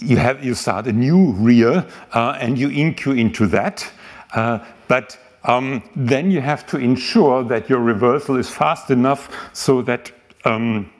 you 0.00 0.16
have 0.16 0.44
you 0.44 0.54
start 0.54 0.86
a 0.86 0.92
new 0.92 1.32
rear 1.32 1.86
uh, 2.12 2.38
and 2.40 2.58
you 2.58 2.68
enqueue 2.68 3.18
into 3.18 3.46
that, 3.48 3.90
uh, 4.34 4.58
but 4.88 5.18
um, 5.44 5.82
then 5.96 6.30
you 6.30 6.40
have 6.40 6.66
to 6.68 6.78
ensure 6.78 7.42
that 7.44 7.68
your 7.68 7.80
reversal 7.80 8.36
is 8.36 8.48
fast 8.48 8.90
enough 8.90 9.28
so 9.52 9.82
that 9.82 10.12
um, 10.44 10.90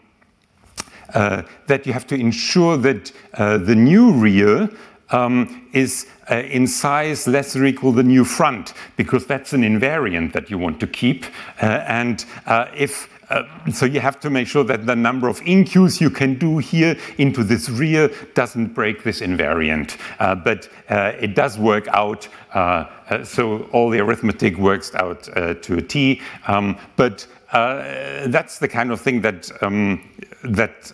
uh, 1.15 1.43
that 1.67 1.87
you 1.87 1.93
have 1.93 2.07
to 2.07 2.15
ensure 2.15 2.77
that 2.77 3.13
uh, 3.35 3.59
the 3.59 3.75
new 3.75 4.13
rear 4.13 4.69
um, 5.11 5.69
is 5.73 6.07
uh, 6.31 6.37
in 6.37 6.67
size 6.67 7.29
less 7.29 7.55
or 7.55 7.65
equal 7.67 7.93
the 7.93 8.03
new 8.03 8.25
front 8.25 8.73
because 8.97 9.27
that's 9.27 9.53
an 9.53 9.63
invariant 9.63 10.33
that 10.33 10.51
you 10.51 10.59
want 10.59 10.81
to 10.81 10.87
keep. 10.87 11.27
Uh, 11.61 11.85
and 11.87 12.25
uh, 12.47 12.67
if 12.75 13.09
uh, 13.33 13.71
so 13.71 13.87
you 13.87 13.99
have 13.99 14.21
to 14.21 14.29
make 14.29 14.47
sure 14.47 14.63
that 14.65 14.85
the 14.85 14.95
number 14.95 15.27
of 15.27 15.41
enqueues 15.47 16.01
you 16.01 16.11
can 16.11 16.35
do 16.35 16.59
here 16.59 16.97
into 17.17 17.43
this 17.43 17.71
real 17.71 18.09
doesn't 18.35 18.75
break 18.75 19.03
this 19.03 19.21
invariant. 19.21 19.97
Uh, 20.19 20.35
but 20.35 20.69
uh, 20.91 21.13
it 21.19 21.35
does 21.35 21.59
work 21.59 21.89
out, 21.89 22.29
uh, 22.55 22.87
uh, 23.09 23.25
so 23.25 23.63
all 23.73 23.89
the 23.89 23.99
arithmetic 23.99 24.57
works 24.59 24.95
out 24.95 25.23
to 25.63 25.79
a 25.79 25.83
T. 25.83 26.21
Um, 26.47 26.77
but 26.97 27.27
that's 27.53 28.59
the 28.59 28.69
kind 28.69 28.93
of 28.93 29.01
thing 29.01 29.23
that, 29.23 29.51
um, 29.63 30.11
that 30.45 30.93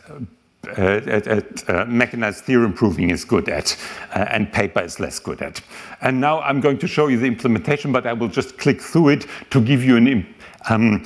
at, 0.76 1.68
uh, 1.68 1.84
mechanized 1.86 2.44
theorem 2.44 2.72
proving 2.72 3.10
is 3.10 3.24
good 3.24 3.48
at, 3.48 3.76
and 4.12 4.52
paper 4.52 4.80
is 4.80 5.00
less 5.00 5.18
good 5.18 5.40
at. 5.42 5.60
And 6.02 6.20
now 6.20 6.40
I'm 6.40 6.60
going 6.60 6.78
to 6.78 6.86
show 6.86 7.08
you 7.08 7.18
the 7.18 7.26
implementation, 7.26 7.92
but 7.92 8.06
I 8.06 8.12
will 8.12 8.28
just 8.28 8.58
click 8.58 8.80
through 8.80 9.08
it 9.10 9.26
to 9.50 9.60
give 9.60 9.82
you 9.82 9.96
an, 9.96 10.34
um, 10.68 11.02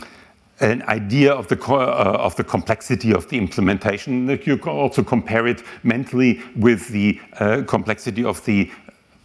an 0.62 0.82
idea 0.82 1.32
of 1.32 1.48
the, 1.48 1.60
uh, 1.62 2.16
of 2.18 2.36
the 2.36 2.44
complexity 2.44 3.12
of 3.12 3.28
the 3.28 3.36
implementation. 3.36 4.26
That 4.26 4.46
you 4.46 4.56
can 4.56 4.72
also 4.72 5.02
compare 5.02 5.46
it 5.46 5.62
mentally 5.82 6.40
with 6.56 6.88
the 6.88 7.20
uh, 7.40 7.62
complexity 7.66 8.24
of 8.24 8.44
the 8.44 8.70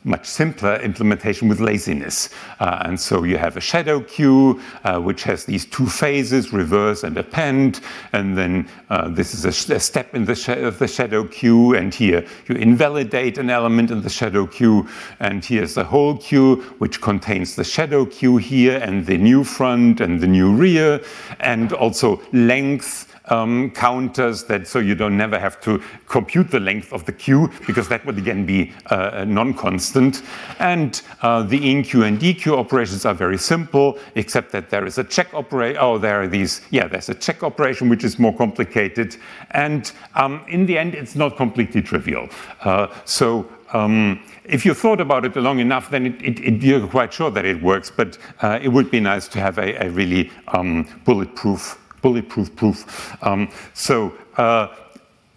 much 0.08 0.26
simpler 0.26 0.78
implementation 0.78 1.48
with 1.48 1.60
laziness. 1.60 2.30
Uh, 2.60 2.84
and 2.86 3.00
so 3.00 3.24
you 3.24 3.38
have 3.38 3.58
a 3.58 3.62
shadow 3.62 4.00
queue, 4.00 4.60
uh, 4.84 5.00
which 5.00 5.24
has 5.24 5.46
these 5.46 5.66
two 5.66 5.86
phases, 5.86 6.54
reverse 6.54 7.04
and 7.04 7.18
append. 7.18 7.82
And 8.14 8.38
then 8.38 8.68
uh, 8.90 9.10
this 9.10 9.34
is 9.34 9.46
a, 9.46 9.74
a, 9.76 9.80
step 9.80 10.16
in 10.16 10.26
the, 10.26 10.76
the 10.80 10.88
shadow 10.88 11.26
queue. 11.26 11.76
And 11.76 11.94
here 11.94 12.26
you 12.48 12.56
invalidate 12.56 13.38
an 13.38 13.50
element 13.50 13.92
in 13.92 14.02
the 14.02 14.10
shadow 14.10 14.48
queue. 14.48 14.88
And 15.20 15.44
here's 15.44 15.74
the 15.76 15.84
whole 15.84 16.18
queue, 16.18 16.56
which 16.80 17.02
contains 17.02 17.56
the 17.56 17.64
shadow 17.64 18.06
queue 18.06 18.38
here 18.38 18.78
and 18.78 19.06
the 19.06 19.18
new 19.18 19.44
front 19.44 20.02
and 20.02 20.22
the 20.22 20.28
new 20.28 20.56
rear, 20.56 21.02
and 21.40 21.74
also 21.74 22.22
length 22.32 23.17
um, 23.28 23.72
counters 23.72 24.44
that 24.46 24.68
so 24.68 24.80
you 24.80 24.96
don't 24.96 25.18
never 25.18 25.40
have 25.40 25.60
to 25.62 25.82
compute 26.08 26.52
the 26.52 26.60
length 26.60 26.94
of 26.94 27.06
the 27.06 27.12
queue 27.12 27.50
because 27.66 27.88
that 27.88 28.06
would 28.06 28.18
again 28.18 28.46
be 28.46 28.74
uh, 28.88 29.26
non-constant. 29.28 30.24
And 30.60 31.02
uh, 31.22 31.44
the 31.44 31.60
enqueue 31.60 32.08
and 32.08 32.20
dequeue 32.20 32.58
operations 32.58 33.06
are 33.06 33.14
very 33.14 33.38
simple, 33.38 34.00
except 34.16 34.52
that 34.52 34.70
there 34.70 34.86
is 34.86 34.98
a 34.98 35.04
check 35.04 35.34
operation. 35.34 35.78
Oh, 35.80 35.98
there 35.98 36.22
are 36.22 36.28
these. 36.28 36.62
Yeah, 36.72 36.88
there's 36.88 37.10
a 37.10 37.16
check 37.16 37.44
operation 37.44 37.90
which 37.90 38.04
is 38.04 38.20
more 38.20 38.36
complicated. 38.36 39.18
And 39.52 39.92
um, 40.16 40.44
in 40.48 40.66
the 40.66 40.78
end, 40.78 40.96
it's 40.96 41.16
not 41.16 41.38
completely 41.38 41.82
trivial. 41.82 42.30
Uh, 42.62 42.88
so. 43.06 43.50
Um, 43.74 44.24
if 44.46 44.66
you 44.66 44.74
thought 44.74 45.02
about 45.02 45.26
it 45.26 45.36
long 45.36 45.60
enough, 45.60 45.90
then 45.90 46.06
it, 46.06 46.22
it, 46.22 46.40
it, 46.40 46.64
you're 46.64 46.88
quite 46.88 47.12
sure 47.12 47.30
that 47.30 47.44
it 47.44 47.62
works, 47.62 47.92
but 47.92 48.18
uh, 48.42 48.60
it 48.62 48.70
would 48.70 48.90
be 48.90 49.02
nice 49.02 49.28
to 49.28 49.42
have 49.42 49.58
a, 49.58 49.76
a 49.86 49.90
really 49.90 50.32
um, 50.54 50.88
bulletproof 51.04 51.78
bulletproof 52.02 52.56
proof. 52.56 53.18
Um, 53.24 53.50
so 53.74 54.14
uh, 54.38 54.68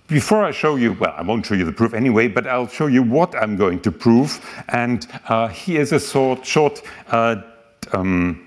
before 0.07 0.44
I 0.44 0.51
show 0.51 0.77
you, 0.77 0.94
well, 0.94 1.14
I 1.16 1.23
won't 1.23 1.46
show 1.46 1.55
you 1.55 1.64
the 1.64 1.73
proof 1.73 1.94
anyway, 1.94 2.29
but 2.29 2.46
I'll 2.46 2.68
show 2.68 2.87
you 2.87 3.03
what 3.03 3.35
I'm 3.35 3.57
going 3.57 3.81
to 3.81 3.92
prove. 3.92 4.40
And 4.68 5.07
uh, 5.29 5.49
here's 5.49 5.92
a 5.92 6.01
short, 6.01 6.44
short 6.44 6.83
um, 7.92 8.46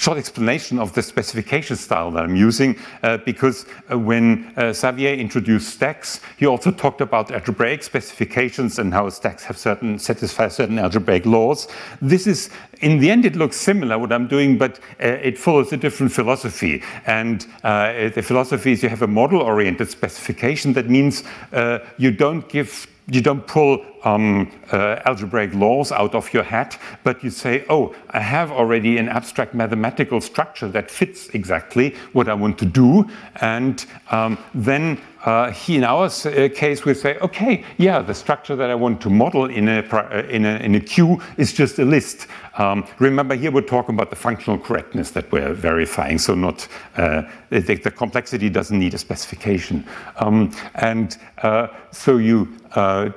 short 0.00 0.16
explanation 0.16 0.78
of 0.78 0.94
the 0.94 1.02
specification 1.02 1.76
style 1.76 2.10
that 2.10 2.24
I'm 2.24 2.34
using, 2.34 2.74
uh, 3.02 3.18
because 3.18 3.66
uh, 3.92 3.98
when 3.98 4.50
uh, 4.56 4.72
Xavier 4.72 5.12
introduced 5.12 5.68
stacks, 5.68 6.20
he 6.38 6.46
also 6.46 6.70
talked 6.70 7.02
about 7.02 7.30
algebraic 7.30 7.82
specifications 7.82 8.78
and 8.78 8.94
how 8.94 9.10
stacks 9.10 9.44
have 9.44 9.58
certain 9.58 9.98
satisfy 9.98 10.48
certain 10.48 10.78
algebraic 10.78 11.26
laws. 11.26 11.68
This 12.00 12.26
is, 12.26 12.48
in 12.80 12.98
the 12.98 13.10
end, 13.10 13.26
it 13.26 13.36
looks 13.36 13.56
similar 13.56 13.98
what 13.98 14.10
I'm 14.10 14.26
doing, 14.26 14.56
but 14.56 14.78
uh, 15.02 15.06
it 15.06 15.36
follows 15.36 15.70
a 15.72 15.76
different 15.76 16.12
philosophy. 16.12 16.82
And 17.04 17.46
uh, 17.62 18.08
the 18.08 18.22
philosophy 18.22 18.72
is 18.72 18.82
you 18.82 18.88
have 18.88 19.02
a 19.02 19.06
model-oriented 19.06 19.90
specification. 19.90 20.72
That 20.72 20.88
means 20.88 21.24
uh, 21.52 21.80
you 21.98 22.10
don't 22.10 22.48
give 22.48 22.86
you 23.10 23.20
don't 23.20 23.46
pull 23.46 23.84
um, 24.04 24.50
uh, 24.72 25.00
algebraic 25.04 25.54
laws 25.54 25.92
out 25.92 26.14
of 26.14 26.32
your 26.32 26.42
hat, 26.42 26.78
but 27.04 27.22
you 27.22 27.30
say, 27.30 27.64
oh, 27.68 27.94
I 28.10 28.20
have 28.20 28.50
already 28.50 28.98
an 28.98 29.08
abstract 29.08 29.54
mathematical 29.54 30.20
structure 30.20 30.68
that 30.68 30.90
fits 30.90 31.28
exactly 31.30 31.94
what 32.12 32.28
I 32.28 32.34
want 32.34 32.58
to 32.58 32.66
do. 32.66 33.08
And 33.40 33.84
um, 34.10 34.38
then 34.54 35.00
uh, 35.24 35.52
he, 35.52 35.76
in 35.76 35.84
our 35.84 36.06
uh, 36.06 36.48
case, 36.54 36.84
will 36.84 36.94
say, 36.94 37.18
okay, 37.18 37.64
yeah, 37.76 38.00
the 38.00 38.14
structure 38.14 38.56
that 38.56 38.70
I 38.70 38.74
want 38.74 39.02
to 39.02 39.10
model 39.10 39.46
in 39.46 39.68
a, 39.68 39.80
uh, 39.80 40.22
in 40.30 40.46
a, 40.46 40.56
in 40.56 40.74
a 40.74 40.80
queue 40.80 41.20
is 41.36 41.52
just 41.52 41.78
a 41.78 41.84
list. 41.84 42.26
Um, 42.56 42.86
remember, 42.98 43.34
here 43.34 43.50
we're 43.50 43.60
talking 43.60 43.94
about 43.94 44.10
the 44.10 44.16
functional 44.16 44.58
correctness 44.58 45.10
that 45.10 45.30
we're 45.30 45.52
verifying, 45.52 46.18
so 46.18 46.34
not 46.34 46.66
uh, 46.96 47.22
the, 47.50 47.60
the, 47.60 47.90
complexity 47.90 48.48
doesn't 48.48 48.78
need 48.78 48.94
a 48.94 48.98
specification. 48.98 49.86
Um, 50.16 50.52
and 50.76 51.18
uh, 51.42 51.68
so 51.90 52.16
you 52.16 52.48
uh, 52.74 53.10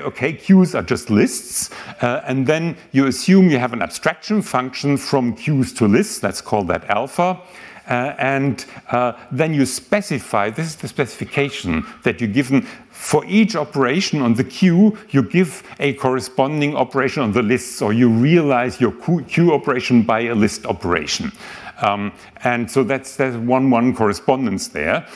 okay, 0.00 0.32
queues 0.32 0.74
are 0.74 0.82
just 0.82 1.10
lists, 1.10 1.70
uh, 2.02 2.22
and 2.26 2.46
then 2.46 2.76
you 2.92 3.06
assume 3.06 3.50
you 3.50 3.58
have 3.58 3.72
an 3.72 3.82
abstraction 3.82 4.42
function 4.42 4.96
from 4.96 5.34
queues 5.34 5.72
to 5.74 5.86
lists, 5.86 6.22
let's 6.22 6.40
call 6.40 6.64
that 6.64 6.88
alpha. 6.90 7.40
Uh, 7.88 8.14
and 8.18 8.66
uh, 8.92 9.12
then 9.32 9.52
you 9.52 9.66
specify, 9.66 10.48
this 10.48 10.66
is 10.66 10.76
the 10.76 10.86
specification 10.86 11.84
that 12.04 12.20
you're 12.20 12.30
given 12.30 12.62
for 12.90 13.24
each 13.24 13.56
operation 13.56 14.20
on 14.22 14.34
the 14.34 14.44
queue, 14.44 14.96
you 15.08 15.22
give 15.22 15.64
a 15.80 15.94
corresponding 15.94 16.76
operation 16.76 17.22
on 17.22 17.32
the 17.32 17.42
list, 17.42 17.82
or 17.82 17.92
you 17.92 18.08
realize 18.08 18.80
your 18.80 18.92
queue 19.22 19.52
operation 19.52 20.02
by 20.02 20.20
a 20.20 20.34
list 20.34 20.66
operation. 20.66 21.32
Um, 21.80 22.12
and 22.44 22.70
so 22.70 22.84
that's, 22.84 23.16
there's 23.16 23.36
one-one 23.36 23.96
correspondence 23.96 24.68
there. 24.68 25.06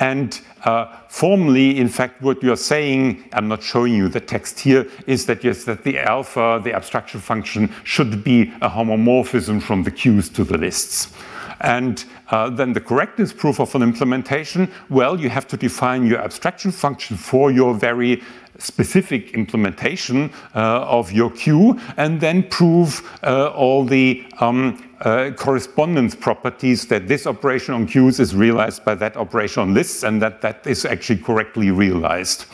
And 0.00 0.40
uh, 0.64 0.96
formally, 1.08 1.78
in 1.78 1.88
fact, 1.88 2.22
what 2.22 2.42
you're 2.42 2.56
saying, 2.56 3.28
I'm 3.34 3.48
not 3.48 3.62
showing 3.62 3.94
you 3.94 4.08
the 4.08 4.20
text 4.20 4.58
here, 4.58 4.88
is 5.06 5.26
that 5.26 5.44
yes, 5.44 5.64
that 5.64 5.84
the 5.84 5.98
alpha, 5.98 6.60
the 6.64 6.72
abstraction 6.72 7.20
function, 7.20 7.72
should 7.84 8.24
be 8.24 8.52
a 8.62 8.70
homomorphism 8.70 9.62
from 9.62 9.82
the 9.82 9.90
queues 9.90 10.30
to 10.30 10.42
the 10.42 10.56
lists. 10.56 11.12
And 11.60 12.02
uh, 12.30 12.48
then 12.48 12.72
the 12.72 12.80
correctness 12.80 13.34
proof 13.34 13.60
of 13.60 13.74
an 13.74 13.82
implementation, 13.82 14.70
well, 14.88 15.20
you 15.20 15.28
have 15.28 15.46
to 15.48 15.58
define 15.58 16.06
your 16.06 16.18
abstraction 16.18 16.72
function 16.72 17.18
for 17.18 17.50
your 17.50 17.74
very 17.74 18.22
specific 18.60 19.34
implementation 19.34 20.30
uh, 20.54 20.82
of 20.82 21.12
your 21.12 21.30
queue 21.30 21.78
and 21.96 22.20
then 22.20 22.42
prove 22.44 23.02
uh, 23.22 23.48
all 23.48 23.84
the 23.84 24.24
um, 24.40 24.82
uh, 25.00 25.30
correspondence 25.36 26.14
properties 26.14 26.86
that 26.86 27.08
this 27.08 27.26
operation 27.26 27.74
on 27.74 27.86
queues 27.86 28.20
is 28.20 28.34
realized 28.34 28.84
by 28.84 28.94
that 28.94 29.16
operation 29.16 29.62
on 29.62 29.74
lists 29.74 30.02
and 30.02 30.20
that 30.20 30.40
that 30.42 30.66
is 30.66 30.84
actually 30.84 31.18
correctly 31.18 31.70
realized. 31.70 32.44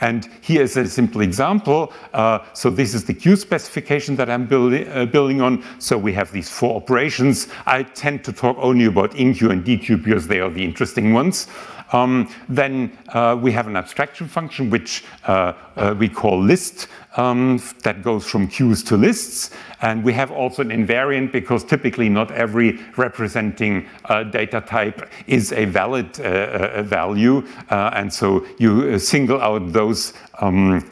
And 0.00 0.28
here 0.42 0.62
is 0.62 0.76
a 0.76 0.86
simple 0.86 1.22
example. 1.22 1.92
Uh, 2.12 2.40
so 2.52 2.70
this 2.70 2.94
is 2.94 3.04
the 3.04 3.14
queue 3.14 3.36
specification 3.36 4.14
that 4.16 4.30
I'm 4.30 4.46
building, 4.46 4.86
uh, 4.88 5.06
building 5.06 5.40
on. 5.40 5.64
So 5.78 5.98
we 5.98 6.12
have 6.12 6.30
these 6.30 6.48
four 6.48 6.76
operations. 6.76 7.48
I 7.66 7.82
tend 7.82 8.22
to 8.24 8.32
talk 8.32 8.56
only 8.60 8.84
about 8.84 9.12
InQ 9.12 9.50
and 9.50 9.64
DQ 9.64 10.04
because 10.04 10.28
they 10.28 10.40
are 10.40 10.50
the 10.50 10.62
interesting 10.62 11.12
ones. 11.12 11.48
Um, 11.92 12.28
then 12.48 12.96
uh, 13.08 13.36
we 13.40 13.52
have 13.52 13.66
an 13.66 13.76
abstraction 13.76 14.28
function 14.28 14.70
which 14.70 15.04
uh, 15.26 15.54
uh, 15.76 15.94
we 15.98 16.08
call 16.08 16.40
list 16.40 16.88
um, 17.16 17.60
that 17.82 18.02
goes 18.02 18.26
from 18.26 18.48
queues 18.48 18.82
to 18.84 18.96
lists. 18.96 19.50
And 19.80 20.04
we 20.04 20.12
have 20.12 20.30
also 20.30 20.62
an 20.62 20.70
invariant 20.70 21.32
because 21.32 21.64
typically 21.64 22.08
not 22.08 22.30
every 22.32 22.80
representing 22.96 23.86
uh, 24.04 24.24
data 24.24 24.60
type 24.60 25.08
is 25.26 25.52
a 25.52 25.64
valid 25.64 26.20
uh, 26.20 26.22
uh, 26.22 26.82
value. 26.82 27.46
and 27.70 28.12
so 28.12 28.46
you 28.58 28.98
single 28.98 29.40
out 29.40 29.72
those 29.72 30.12
um, 30.40 30.84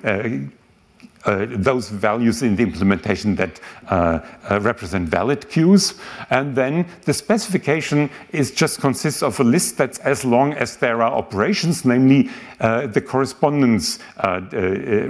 uh, 1.27 1.47
those 1.51 1.89
values 1.89 2.43
in 2.43 2.57
the 2.57 2.62
implementation 2.62 3.35
that 3.35 3.61
uh, 3.89 4.21
uh, 4.51 4.61
represent 4.61 5.09
valid 5.09 5.49
queues. 5.51 5.95
And 6.31 6.55
then 6.55 6.87
the 7.05 7.12
specification 7.12 8.11
is 8.31 8.53
just 8.53 8.81
consists 8.81 9.23
of 9.23 9.39
a 9.41 9.45
list 9.45 9.77
that's 9.77 9.99
as 9.99 10.25
long 10.25 10.53
as 10.55 10.77
there 10.77 11.03
are 11.03 11.12
operations, 11.12 11.85
namely 11.85 12.31
uh, 12.61 12.87
the 12.87 13.01
correspondence 13.01 13.99
uh, 14.19 14.41
uh, 14.53 14.59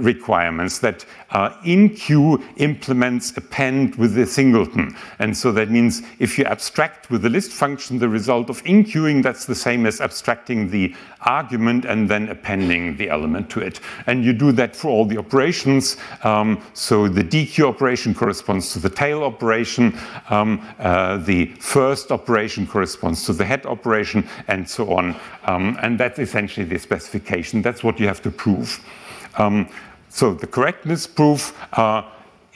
requirements 0.01 0.79
that 0.79 1.05
in 1.63 1.89
queue 1.89 2.43
implements 2.57 3.35
append 3.37 3.95
with 3.95 4.17
a 4.17 4.25
singleton. 4.25 4.95
And 5.19 5.35
so 5.35 5.51
that 5.53 5.69
means 5.69 6.01
if 6.19 6.37
you 6.37 6.45
abstract 6.45 7.09
with 7.09 7.21
the 7.21 7.29
list 7.29 7.51
function 7.51 7.99
the 7.99 8.09
result 8.09 8.49
of 8.49 8.61
in 8.65 8.83
queuing, 8.83 9.23
that's 9.23 9.45
the 9.45 9.55
same 9.55 9.85
as 9.85 10.01
abstracting 10.01 10.69
the 10.69 10.95
argument 11.21 11.85
and 11.85 12.09
then 12.09 12.29
appending 12.29 12.97
the 12.97 13.09
element 13.09 13.49
to 13.51 13.59
it. 13.59 13.79
And 14.07 14.25
you 14.25 14.33
do 14.33 14.51
that 14.53 14.75
for 14.75 14.89
all 14.89 15.05
the 15.05 15.17
operations. 15.17 15.97
Um, 16.23 16.61
so 16.73 17.07
the 17.07 17.23
DQ 17.23 17.67
operation 17.67 18.13
corresponds 18.13 18.73
to 18.73 18.79
the 18.79 18.89
tail 18.89 19.23
operation. 19.23 19.97
Um, 20.29 20.65
uh, 20.79 21.17
the 21.17 21.45
first 21.59 22.11
operation 22.11 22.67
corresponds 22.67 23.25
to 23.25 23.33
the 23.33 23.45
head 23.45 23.65
operation, 23.65 24.27
and 24.47 24.69
so 24.69 24.93
on. 24.93 25.15
Um, 25.45 25.77
and 25.81 25.99
that's 25.99 26.19
essentially 26.19 26.65
the 26.65 26.79
specification. 26.79 27.61
That's 27.61 27.83
what 27.83 27.99
you 27.99 28.07
have 28.07 28.21
to 28.23 28.31
prove. 28.31 28.79
Um, 29.37 29.69
so 30.09 30.33
the 30.33 30.47
correctness 30.47 31.05
proof 31.05 31.53
uh, 31.77 32.03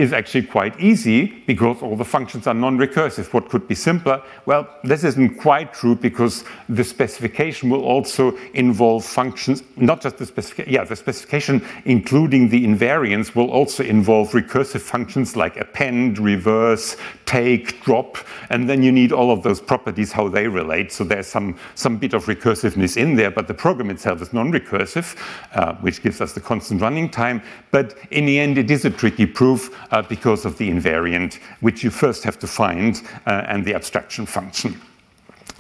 is 0.02 0.14
actually 0.14 0.42
quite 0.42 0.80
easy 0.80 1.44
because 1.46 1.82
all 1.84 1.96
the 1.96 2.04
functions 2.04 2.48
are 2.48 2.54
non-recursive. 2.56 3.32
What 3.34 3.50
could 3.50 3.68
be 3.68 3.76
simpler? 3.76 4.22
Well, 4.48 4.68
this 4.84 5.04
isn't 5.04 5.38
quite 5.38 5.74
true 5.74 5.96
because 5.96 6.44
the 6.68 6.84
specification 6.84 7.70
will 7.70 7.84
also 7.84 8.36
involve 8.54 9.06
functions, 9.06 9.64
not 9.78 10.02
just 10.02 10.18
the 10.18 10.26
specification, 10.26 10.74
yeah, 10.74 10.84
the 10.84 10.96
specification 10.96 11.64
including 11.86 12.50
the 12.50 12.66
invariants 12.66 13.36
will 13.36 13.52
also 13.52 13.84
involve 13.84 14.32
recursive 14.32 14.82
functions 14.82 15.36
like 15.36 15.58
append, 15.58 16.18
reverse, 16.18 16.98
take, 17.26 17.82
drop, 17.84 18.18
and 18.50 18.68
then 18.68 18.82
you 18.82 18.92
need 18.92 19.12
all 19.12 19.32
of 19.32 19.44
those 19.44 19.62
properties, 19.62 20.12
how 20.12 20.28
they 20.28 20.48
relate. 20.48 20.92
So 20.92 21.04
there's 21.04 21.28
some, 21.28 21.58
some 21.76 21.98
bit 21.98 22.14
of 22.14 22.26
recursiveness 22.26 22.98
in 22.98 23.16
there, 23.16 23.32
but 23.32 23.48
the 23.48 23.54
program 23.54 23.90
itself 23.90 24.22
is 24.22 24.34
non-recursive, 24.34 25.16
uh, 25.54 25.76
which 25.76 26.02
gives 26.02 26.22
us 26.22 26.34
the 26.34 26.42
constant 26.42 26.82
running 26.82 27.10
time. 27.10 27.42
But 27.70 27.98
in 28.10 28.26
the 28.26 28.40
end, 28.40 28.58
it 28.58 28.72
is 28.72 28.84
a 28.84 28.90
tricky 28.90 29.26
proof 29.26 29.70
uh, 29.92 30.02
because 30.04 30.46
of 30.46 30.58
the 30.58 30.70
invariant, 30.70 31.36
which 31.60 31.84
you 31.84 31.90
first 31.90 32.24
have 32.24 32.40
to 32.40 32.48
find, 32.48 33.02
uh, 33.26 33.44
and 33.48 33.66
the 33.66 33.74
abstraction 33.74 34.26
function. 34.26 34.80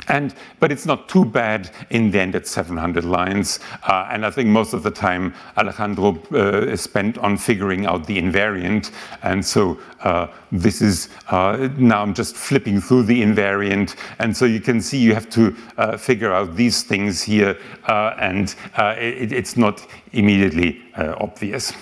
And, 0.08 0.34
but 0.60 0.72
it's 0.72 0.86
not 0.86 1.08
too 1.08 1.26
bad 1.26 1.70
in 1.89 2.12
the 2.12 2.20
end 2.20 2.36
at 2.36 2.48
700 2.48 3.06
lines. 3.06 3.60
Uh, 3.84 4.08
and 4.10 4.26
I 4.26 4.32
think 4.32 4.50
most 4.50 4.74
of 4.74 4.84
the 4.84 4.91
time 4.91 5.34
Alejandro 5.58 6.17
uh, 6.34 6.65
is 6.65 6.82
spent 6.82 7.17
on 7.20 7.38
figuring 7.38 7.86
out 7.86 8.08
the 8.08 8.17
invariant. 8.17 8.91
And 9.24 9.46
so 9.46 9.80
uh, 10.02 10.28
this 10.52 10.82
is, 10.82 11.10
uh, 11.30 11.70
now 11.78 12.02
I'm 12.02 12.13
just 12.13 12.36
flipping 12.36 12.82
through 12.82 13.04
the 13.04 13.22
invariant. 13.22 13.96
And 14.20 14.36
so 14.36 14.46
you 14.46 14.60
can 14.60 14.82
see 14.82 14.98
you 14.98 15.13
have 15.13 15.30
to 15.32 15.56
uh, 15.78 15.98
figure 15.98 16.34
out 16.34 16.56
these 16.56 16.84
things 16.84 17.22
here. 17.22 17.58
Uh, 17.88 18.15
and 18.20 18.56
it, 18.78 19.32
it's 19.32 19.56
not 19.56 19.86
immediately 20.13 20.82
obvious. 20.96 21.74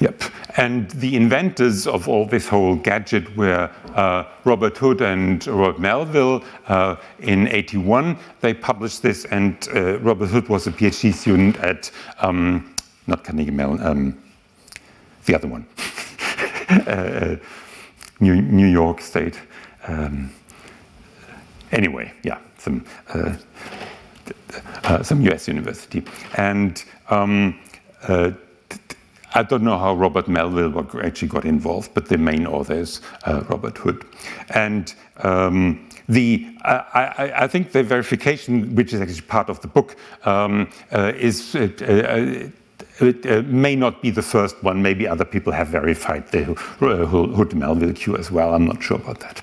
Yep. 0.00 0.23
And 0.56 0.88
the 0.92 1.16
inventors 1.16 1.86
of 1.86 2.08
all 2.08 2.26
this 2.26 2.46
whole 2.46 2.76
gadget 2.76 3.36
were 3.36 3.70
uh, 3.94 4.24
Robert 4.44 4.76
Hood 4.78 5.00
and 5.00 5.44
Robert 5.48 5.80
Melville 5.80 6.44
uh, 6.68 6.96
in 7.18 7.48
81. 7.48 8.16
They 8.40 8.54
published 8.54 9.02
this, 9.02 9.24
and 9.26 9.68
uh, 9.74 9.98
Robert 9.98 10.28
Hood 10.28 10.48
was 10.48 10.68
a 10.68 10.70
PhD 10.70 11.12
student 11.12 11.56
at, 11.56 11.90
um, 12.18 12.72
not 13.08 13.24
Carnegie 13.24 13.50
Mellon, 13.50 13.82
um, 13.82 14.22
the 15.24 15.34
other 15.34 15.48
one, 15.48 15.66
uh, 16.68 17.36
New, 18.20 18.40
New, 18.40 18.68
York 18.68 19.00
State. 19.00 19.40
Um, 19.88 20.32
anyway, 21.72 22.12
yeah, 22.22 22.38
some, 22.58 22.84
uh, 23.08 23.34
uh, 24.84 25.02
some 25.02 25.20
US 25.22 25.48
university. 25.48 26.04
And 26.36 26.84
um, 27.10 27.58
I 29.34 29.42
don't 29.42 29.62
know 29.62 29.78
how 29.78 29.94
Robert 29.94 30.28
Melville 30.28 30.86
actually 31.02 31.28
got 31.28 31.44
involved, 31.44 31.92
but 31.94 32.08
the 32.08 32.18
main 32.18 32.46
author 32.46 32.74
is 32.74 33.00
uh, 33.24 33.42
Robert 33.48 33.76
Hood. 33.76 34.04
And 34.50 34.94
um, 35.18 35.88
the, 36.08 36.46
uh, 36.64 36.82
I, 36.94 37.32
I, 37.44 37.46
think 37.48 37.72
the 37.72 37.82
verification, 37.82 38.74
which 38.74 38.92
is 38.92 39.00
actually 39.00 39.22
part 39.22 39.48
of 39.48 39.60
the 39.60 39.68
book, 39.68 39.96
um, 40.24 40.70
uh, 40.92 41.12
is 41.16 41.54
uh, 41.56 41.68
uh, 41.80 42.48
it 43.00 43.26
uh, 43.26 43.42
may 43.46 43.74
not 43.74 44.02
be 44.02 44.10
the 44.10 44.22
first 44.22 44.62
one. 44.62 44.80
Maybe 44.80 45.08
other 45.08 45.24
people 45.24 45.52
have 45.52 45.68
verified 45.68 46.28
the 46.28 46.44
Hood 46.44 47.54
Melville 47.54 47.92
queue 47.92 48.16
as 48.16 48.30
well. 48.30 48.54
I'm 48.54 48.66
not 48.66 48.82
sure 48.82 48.98
about 48.98 49.18
that. 49.20 49.42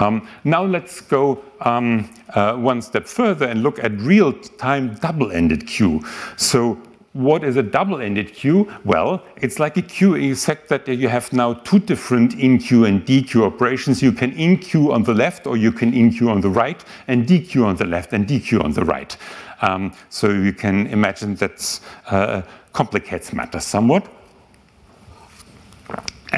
Um, 0.00 0.26
now 0.44 0.64
let's 0.64 1.00
go 1.00 1.42
um, 1.60 2.10
uh, 2.30 2.54
one 2.54 2.82
step 2.82 3.06
further 3.06 3.46
and 3.46 3.62
look 3.62 3.78
at 3.78 3.92
real-time 4.00 4.94
double-ended 4.94 5.66
queue. 5.66 6.02
So 6.36 6.80
what 7.12 7.42
is 7.42 7.56
a 7.56 7.62
double-ended 7.62 8.32
queue? 8.32 8.72
Well, 8.84 9.24
it's 9.36 9.58
like 9.58 9.76
a 9.76 9.82
queue 9.82 10.14
except 10.14 10.68
that 10.68 10.86
you 10.86 11.08
have 11.08 11.32
now 11.32 11.54
two 11.54 11.80
different 11.80 12.34
in-queue 12.34 12.84
and 12.84 13.04
dequeue 13.04 13.44
operations. 13.44 14.00
You 14.00 14.12
can 14.12 14.32
in-queue 14.32 14.92
on 14.92 15.02
the 15.02 15.14
left 15.14 15.46
or 15.46 15.56
you 15.56 15.72
can 15.72 15.92
in-queue 15.92 16.30
on 16.30 16.40
the 16.40 16.50
right 16.50 16.84
and 17.08 17.26
dequeue 17.26 17.66
on 17.66 17.76
the 17.76 17.84
left 17.84 18.12
and 18.12 18.26
dequeue 18.26 18.62
on 18.62 18.72
the 18.72 18.84
right. 18.84 19.16
Um, 19.62 19.92
so 20.08 20.30
you 20.30 20.52
can 20.52 20.86
imagine 20.86 21.34
that 21.36 21.80
uh, 22.06 22.42
complicates 22.72 23.32
matters 23.32 23.64
somewhat. 23.64 24.19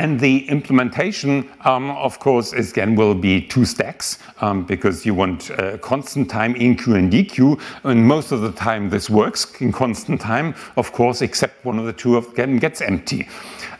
And 0.02 0.18
the 0.18 0.48
implementation, 0.48 1.48
um, 1.60 1.92
of 1.92 2.18
course, 2.18 2.52
is, 2.52 2.72
again 2.72 2.96
will 2.96 3.14
be 3.14 3.40
two 3.40 3.64
stacks 3.64 4.18
um, 4.40 4.64
because 4.64 5.06
you 5.06 5.14
want 5.14 5.52
uh, 5.52 5.78
constant 5.78 6.28
time 6.28 6.54
InQ 6.54 6.98
and 6.98 7.12
DQ. 7.12 7.60
And 7.84 8.04
most 8.04 8.32
of 8.32 8.40
the 8.40 8.50
time 8.50 8.90
this 8.90 9.08
works 9.08 9.60
in 9.60 9.70
constant 9.70 10.20
time, 10.20 10.56
of 10.76 10.90
course, 10.90 11.22
except 11.22 11.64
one 11.64 11.78
of 11.78 11.86
the 11.86 11.92
two 11.92 12.16
of 12.16 12.34
them 12.34 12.58
gets 12.58 12.80
empty. 12.80 13.28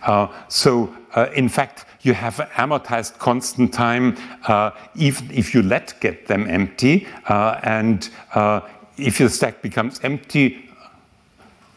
Uh, 0.05 0.29
so 0.47 0.95
uh, 1.17 1.27
in 1.35 1.49
fact, 1.49 1.87
you 2.03 2.15
have 2.15 2.37
amortized 2.55 3.19
constant 3.19 3.75
time 3.75 4.17
uh, 4.47 4.71
even 4.95 5.29
if 5.29 5.53
you 5.53 5.61
let 5.61 6.01
get 6.01 6.29
them 6.29 6.47
empty. 6.49 7.05
Uh, 7.29 7.59
and 7.65 8.11
uh, 8.37 8.61
if 8.97 9.19
your 9.19 9.29
stack 9.29 9.61
becomes 9.61 9.99
empty, 10.05 10.69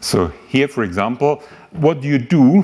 so 0.01 0.31
here, 0.47 0.67
for 0.67 0.83
example, 0.83 1.41
what 1.71 1.99
do 1.99 2.07
you 2.07 2.19
do 2.19 2.63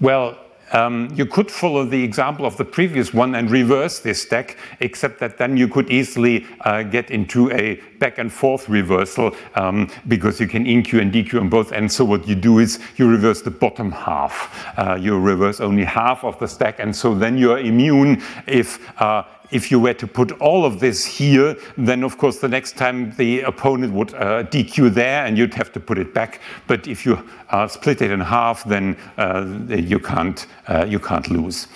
well, 0.00 0.38
um, 0.72 1.08
you 1.14 1.26
could 1.26 1.50
follow 1.50 1.84
the 1.84 2.02
example 2.02 2.44
of 2.46 2.56
the 2.56 2.64
previous 2.64 3.14
one 3.14 3.34
and 3.36 3.50
reverse 3.50 4.00
this 4.00 4.22
stack, 4.22 4.56
except 4.80 5.20
that 5.20 5.38
then 5.38 5.56
you 5.56 5.68
could 5.68 5.90
easily 5.90 6.46
uh, 6.62 6.82
get 6.82 7.10
into 7.10 7.50
a 7.52 7.76
back 7.98 8.18
and 8.18 8.32
forth 8.32 8.68
reversal 8.68 9.36
um, 9.54 9.88
because 10.08 10.40
you 10.40 10.48
can 10.48 10.64
InQ 10.64 11.00
and 11.00 11.12
DQ 11.12 11.40
on 11.40 11.48
both 11.48 11.72
ends. 11.72 11.94
So 11.94 12.04
what 12.04 12.26
you 12.26 12.34
do 12.34 12.58
is 12.58 12.80
you 12.96 13.08
reverse 13.08 13.42
the 13.42 13.50
bottom 13.50 13.92
half. 13.92 14.66
Uh, 14.76 14.94
you 14.94 15.18
reverse 15.18 15.60
only 15.60 15.84
half 15.84 16.24
of 16.24 16.38
the 16.38 16.48
stack, 16.48 16.80
and 16.80 16.94
so 16.94 17.14
then 17.14 17.38
you're 17.38 17.58
immune 17.58 18.22
if 18.46 19.00
uh, 19.00 19.24
if 19.50 19.70
you 19.70 19.78
were 19.78 19.94
to 19.94 20.06
put 20.06 20.32
all 20.40 20.64
of 20.64 20.80
this 20.80 21.04
here, 21.04 21.56
then 21.76 22.02
of 22.02 22.18
course 22.18 22.38
the 22.38 22.48
next 22.48 22.76
time 22.76 23.12
the 23.16 23.42
opponent 23.42 23.92
would 23.92 24.14
uh, 24.14 24.44
DQ 24.44 24.92
there 24.94 25.24
and 25.24 25.36
you'd 25.38 25.54
have 25.54 25.72
to 25.72 25.80
put 25.80 25.98
it 25.98 26.14
back. 26.14 26.40
But 26.66 26.86
if 26.86 27.04
you 27.06 27.18
uh, 27.50 27.68
split 27.68 28.02
it 28.02 28.10
in 28.10 28.20
half, 28.20 28.64
then 28.64 28.96
uh, 29.18 29.44
you, 29.68 29.98
can't, 29.98 30.46
you 30.86 30.98
can't 30.98 31.30
lose. 31.30 31.68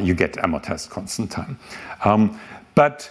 You 0.00 0.14
get 0.14 0.34
amortized 0.34 0.90
constant 0.90 1.30
time. 1.30 1.58
Um, 2.04 2.38
but, 2.74 3.10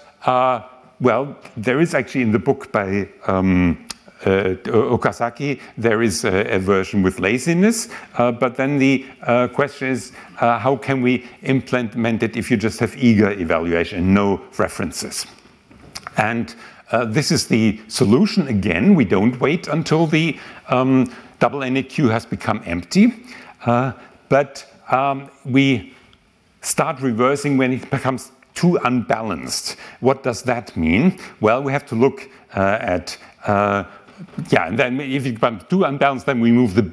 well, 1.00 1.38
there 1.58 1.80
is 1.82 1.94
actually 1.94 2.22
in 2.22 2.32
the 2.32 2.40
book 2.40 2.72
by 2.72 3.10
um, 3.28 3.88
Okazaki, 4.24 5.60
there 5.78 6.02
is 6.02 6.24
a, 6.26 6.58
version 6.60 7.04
with 7.04 7.20
laziness, 7.20 7.90
uh, 8.18 8.32
but 8.32 8.56
then 8.56 8.78
the 8.78 9.06
uh, 9.24 9.48
question 9.48 9.90
is 9.90 10.12
how 10.38 10.78
can 10.78 11.02
we 11.02 11.26
implement 11.44 12.24
it 12.24 12.38
if 12.38 12.50
you 12.50 12.58
just 12.58 12.80
have 12.80 12.96
eager 12.98 13.32
evaluation, 13.32 14.14
no 14.14 14.42
references? 14.58 15.26
And 16.18 16.56
Uh, 16.94 17.06
this 17.06 17.32
is 17.32 17.48
the 17.48 17.80
solution 17.88 18.48
again. 18.48 18.94
We 18.94 19.04
don't 19.04 19.40
wait 19.40 19.68
until 19.68 20.06
the 20.06 20.38
um, 20.70 21.12
double 21.40 21.64
ended 21.64 21.90
queue 21.90 22.08
has 22.10 22.24
become 22.24 22.62
empty, 22.66 23.14
uh, 23.66 23.94
but 24.30 24.64
um, 24.92 25.32
we 25.44 25.94
start 26.62 27.02
reversing 27.02 27.58
when 27.58 27.74
it 27.74 27.90
becomes 27.90 28.32
too 28.54 28.78
unbalanced. 28.86 29.76
What 30.02 30.22
does 30.22 30.44
that 30.44 30.78
mean? 30.78 31.18
Well, 31.42 31.64
we 31.64 31.72
have 31.72 31.86
to 31.88 31.96
look 31.96 32.30
uh, 32.56 32.78
at, 32.80 33.18
uh, 33.48 33.86
yeah, 34.50 34.68
and 34.68 34.78
then 34.78 35.00
if 35.00 35.26
it 35.26 35.36
becomes 35.36 35.64
too 35.66 35.84
unbalanced, 35.84 36.26
then 36.26 36.40
we 36.40 36.52
move 36.52 36.76
the 36.76 36.92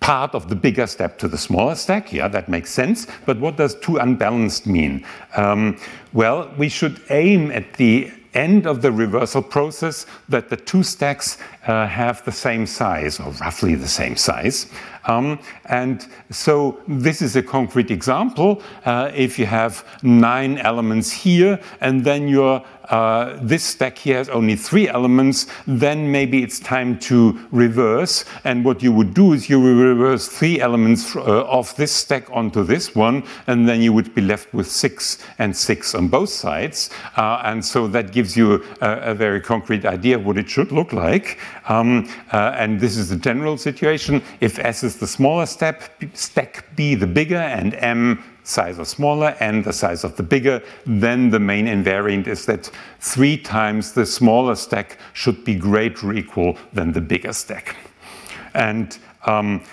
part 0.00 0.34
of 0.34 0.48
the 0.48 0.54
bigger 0.54 0.86
step 0.86 1.18
to 1.18 1.28
the 1.28 1.38
smaller 1.38 1.74
stack. 1.74 2.12
Yeah, 2.12 2.28
that 2.28 2.48
makes 2.48 2.70
sense. 2.70 3.06
But 3.24 3.40
what 3.40 3.56
does 3.56 3.74
too 3.76 3.96
unbalanced 3.96 4.66
mean? 4.66 5.04
Um, 5.36 5.78
well, 6.12 6.52
we 6.56 6.68
should 6.68 7.00
aim 7.10 7.50
at 7.50 7.74
the 7.74 8.10
end 8.34 8.66
of 8.66 8.82
the 8.82 8.92
reversal 8.92 9.42
process 9.42 10.06
that 10.28 10.50
the 10.50 10.56
two 10.56 10.82
stacks 10.82 11.38
uh, 11.66 11.86
have 11.86 12.24
the 12.24 12.32
same 12.32 12.66
size 12.66 13.18
or 13.18 13.32
roughly 13.32 13.74
the 13.74 13.88
same 13.88 14.14
size. 14.16 14.66
Um, 15.06 15.38
and 15.66 16.06
so 16.30 16.80
this 16.88 17.22
is 17.22 17.36
a 17.36 17.42
concrete 17.42 17.90
example. 17.90 18.62
Uh, 18.84 19.10
if 19.14 19.38
you 19.38 19.46
have 19.46 19.84
nine 20.02 20.58
elements 20.58 21.10
here 21.10 21.60
and 21.80 22.04
then 22.04 22.28
your 22.28 22.62
uh, 22.90 23.36
this 23.42 23.64
stack 23.64 23.98
here 23.98 24.16
has 24.16 24.28
only 24.28 24.56
three 24.56 24.88
elements, 24.88 25.46
then 25.66 26.10
maybe 26.10 26.42
it's 26.42 26.60
time 26.60 26.98
to 26.98 27.38
reverse. 27.50 28.24
And 28.44 28.64
what 28.64 28.82
you 28.82 28.92
would 28.92 29.14
do 29.14 29.32
is 29.32 29.48
you 29.48 29.60
will 29.60 29.74
reverse 29.74 30.28
three 30.28 30.60
elements 30.60 31.16
uh, 31.16 31.20
of 31.20 31.74
this 31.76 31.92
stack 31.92 32.30
onto 32.30 32.62
this 32.62 32.94
one, 32.94 33.24
and 33.46 33.68
then 33.68 33.80
you 33.80 33.92
would 33.92 34.14
be 34.14 34.22
left 34.22 34.52
with 34.54 34.70
six 34.70 35.18
and 35.38 35.56
six 35.56 35.94
on 35.94 36.08
both 36.08 36.28
sides. 36.28 36.90
Uh, 37.16 37.42
and 37.44 37.64
so 37.64 37.88
that 37.88 38.12
gives 38.12 38.36
you 38.36 38.64
a, 38.80 39.10
a, 39.10 39.14
very 39.14 39.40
concrete 39.40 39.84
idea 39.84 40.16
of 40.16 40.24
what 40.24 40.36
it 40.36 40.48
should 40.48 40.70
look 40.70 40.92
like. 40.92 41.38
Um, 41.68 42.08
uh, 42.32 42.54
and 42.56 42.78
this 42.78 42.96
is 42.96 43.08
the 43.08 43.16
general 43.16 43.56
situation. 43.56 44.22
If 44.40 44.58
S 44.58 44.84
is 44.84 44.95
the 44.98 45.06
smaller 45.06 45.46
step, 45.46 45.82
stack 46.14 46.64
B 46.76 46.94
the 46.94 47.06
bigger, 47.06 47.36
and 47.36 47.74
M 47.74 48.22
size 48.46 48.78
of 48.78 48.86
smaller 48.86 49.36
and 49.40 49.64
the 49.64 49.72
size 49.72 50.04
of 50.04 50.16
the 50.16 50.22
bigger, 50.22 50.62
then 50.86 51.30
the 51.30 51.40
main 51.40 51.66
invariant 51.66 52.26
is 52.28 52.46
that 52.46 52.70
three 53.00 53.36
times 53.36 53.92
the 53.92 54.06
smaller 54.06 54.54
stack 54.54 54.98
should 55.12 55.44
be 55.44 55.54
greater 55.54 56.08
or 56.08 56.14
equal 56.14 56.56
than 56.72 56.92
the 56.92 57.00
bigger 57.00 57.32
stack. 57.32 57.76
And 58.54 58.96
um, 59.26 59.64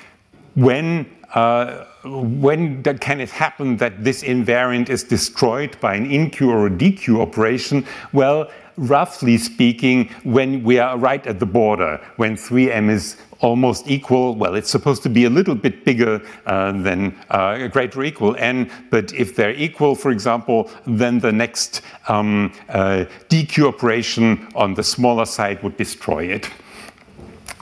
when 0.55 1.05
uh, 1.33 1.85
when 2.03 2.83
can 2.83 3.19
it 3.19 3.29
happen 3.29 3.77
that 3.77 4.03
this 4.03 4.23
invariant 4.23 4.89
is 4.89 5.03
destroyed 5.03 5.75
by 5.79 5.95
an 5.95 6.07
enqueue 6.07 6.49
or 6.49 6.67
a 6.67 6.69
dequeue 6.69 7.19
operation? 7.19 7.85
Well, 8.11 8.51
roughly 8.77 9.37
speaking, 9.37 10.09
when 10.23 10.63
we 10.63 10.77
are 10.77 10.97
right 10.97 11.25
at 11.25 11.39
the 11.39 11.45
border, 11.45 11.99
when 12.17 12.35
3m 12.35 12.89
is 12.89 13.17
almost 13.43 13.89
equal, 13.89 14.35
well, 14.35 14.55
it's 14.55 14.69
supposed 14.69 15.03
to 15.03 15.09
be 15.09 15.25
a 15.25 15.29
little 15.29 15.53
bit 15.53 15.83
bigger 15.83 16.21
uh, 16.45 16.71
than 16.71 17.13
uh, 17.29 17.67
greater 17.67 18.01
equal 18.03 18.35
n, 18.37 18.71
but 18.89 19.13
if 19.13 19.35
they're 19.35 19.53
equal, 19.53 19.95
for 19.95 20.11
example, 20.11 20.71
then 20.87 21.19
the 21.19 21.31
next 21.31 21.81
um, 22.07 22.51
uh, 22.69 23.03
dequeue 23.29 23.67
operation 23.67 24.47
on 24.55 24.73
the 24.73 24.83
smaller 24.83 25.25
side 25.25 25.61
would 25.61 25.75
destroy 25.75 26.23
it. 26.23 26.49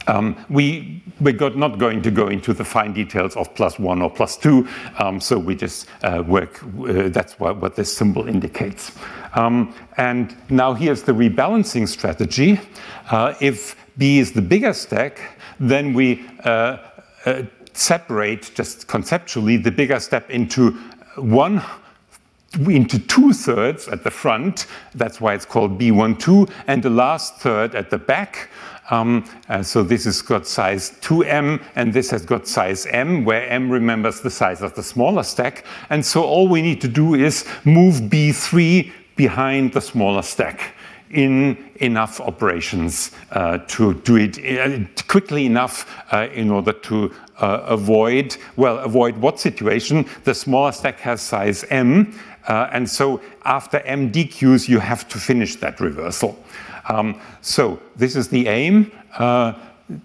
Um, 0.07 0.35
we 0.49 1.01
we're 1.19 1.49
not 1.51 1.77
going 1.77 2.01
to 2.01 2.11
go 2.11 2.29
into 2.29 2.53
the 2.53 2.65
fine 2.65 2.93
details 2.93 3.35
of 3.35 3.53
plus 3.53 3.77
one 3.77 4.01
or 4.01 4.09
plus 4.09 4.35
two, 4.37 4.67
um, 4.97 5.19
so 5.19 5.37
we 5.37 5.55
just 5.55 5.87
uh, 6.03 6.23
work, 6.25 6.63
uh, 6.63 7.09
that's 7.09 7.39
what, 7.39 7.57
what, 7.57 7.75
this 7.75 7.95
symbol 7.95 8.27
indicates. 8.27 8.91
Um, 9.35 9.73
and 9.97 10.35
now 10.49 10.73
here's 10.73 11.03
the 11.03 11.11
rebalancing 11.11 11.87
strategy. 11.87 12.59
Uh, 13.11 13.35
if 13.39 13.75
B 13.97 14.17
is 14.17 14.31
the 14.31 14.41
bigger 14.41 14.73
stack, 14.73 15.19
then 15.61 15.93
we 15.93 16.27
uh, 16.43 16.77
uh, 17.25 17.43
separate 17.73 18.51
just 18.55 18.87
conceptually 18.87 19.57
the 19.57 19.71
bigger 19.71 19.99
step 19.99 20.29
into 20.29 20.71
one 21.15 21.61
into 22.67 22.99
two 22.99 23.31
thirds 23.31 23.87
at 23.87 24.03
the 24.03 24.11
front, 24.11 24.65
that's 24.93 25.21
why 25.21 25.33
it's 25.33 25.45
called 25.45 25.79
B12, 25.79 26.51
and 26.67 26.83
the 26.83 26.89
last 26.89 27.37
third 27.37 27.75
at 27.75 27.89
the 27.89 27.97
back. 27.97 28.49
Um, 28.89 29.23
uh, 29.47 29.63
so 29.63 29.83
this 29.83 30.03
has 30.03 30.21
got 30.21 30.45
size 30.45 30.91
2m, 30.99 31.63
and 31.75 31.93
this 31.93 32.09
has 32.11 32.25
got 32.25 32.45
size 32.45 32.85
m, 32.87 33.23
where 33.23 33.47
m 33.47 33.69
remembers 33.69 34.19
the 34.19 34.29
size 34.29 34.61
of 34.61 34.75
the 34.75 34.83
smaller 34.83 35.23
stack. 35.23 35.63
And 35.89 36.05
so 36.05 36.23
all 36.23 36.49
we 36.49 36.61
need 36.61 36.81
to 36.81 36.89
do 36.89 37.15
is 37.15 37.47
move 37.63 37.95
B3 37.95 38.91
behind 39.15 39.71
the 39.71 39.79
smaller 39.79 40.23
stack 40.23 40.73
in 41.13 41.57
enough 41.75 42.19
operations 42.19 43.11
uh, 43.31 43.59
to 43.67 43.93
do 43.95 44.15
it 44.15 44.37
uh, 44.37 44.79
quickly 45.07 45.45
enough 45.45 45.85
uh, 46.11 46.27
in 46.33 46.49
order 46.49 46.73
to 46.73 47.13
avoid, 47.37 48.37
well, 48.55 48.77
avoid 48.79 49.17
what 49.17 49.39
situation? 49.39 50.05
The 50.25 50.33
smaller 50.35 50.71
stack 50.71 50.99
has 50.99 51.21
size 51.21 51.63
m, 51.69 52.13
and 52.47 52.87
so 52.87 53.19
after 53.45 53.79
m 53.79 54.11
dequeues, 54.11 54.69
you 54.69 54.79
have 54.79 55.07
to 55.07 55.17
finish 55.17 55.55
that 55.55 55.79
reversal. 55.79 56.37
Um, 56.87 57.19
so 57.41 57.79
this 57.95 58.15
is 58.15 58.27
the 58.27 58.47
aim. 58.47 58.91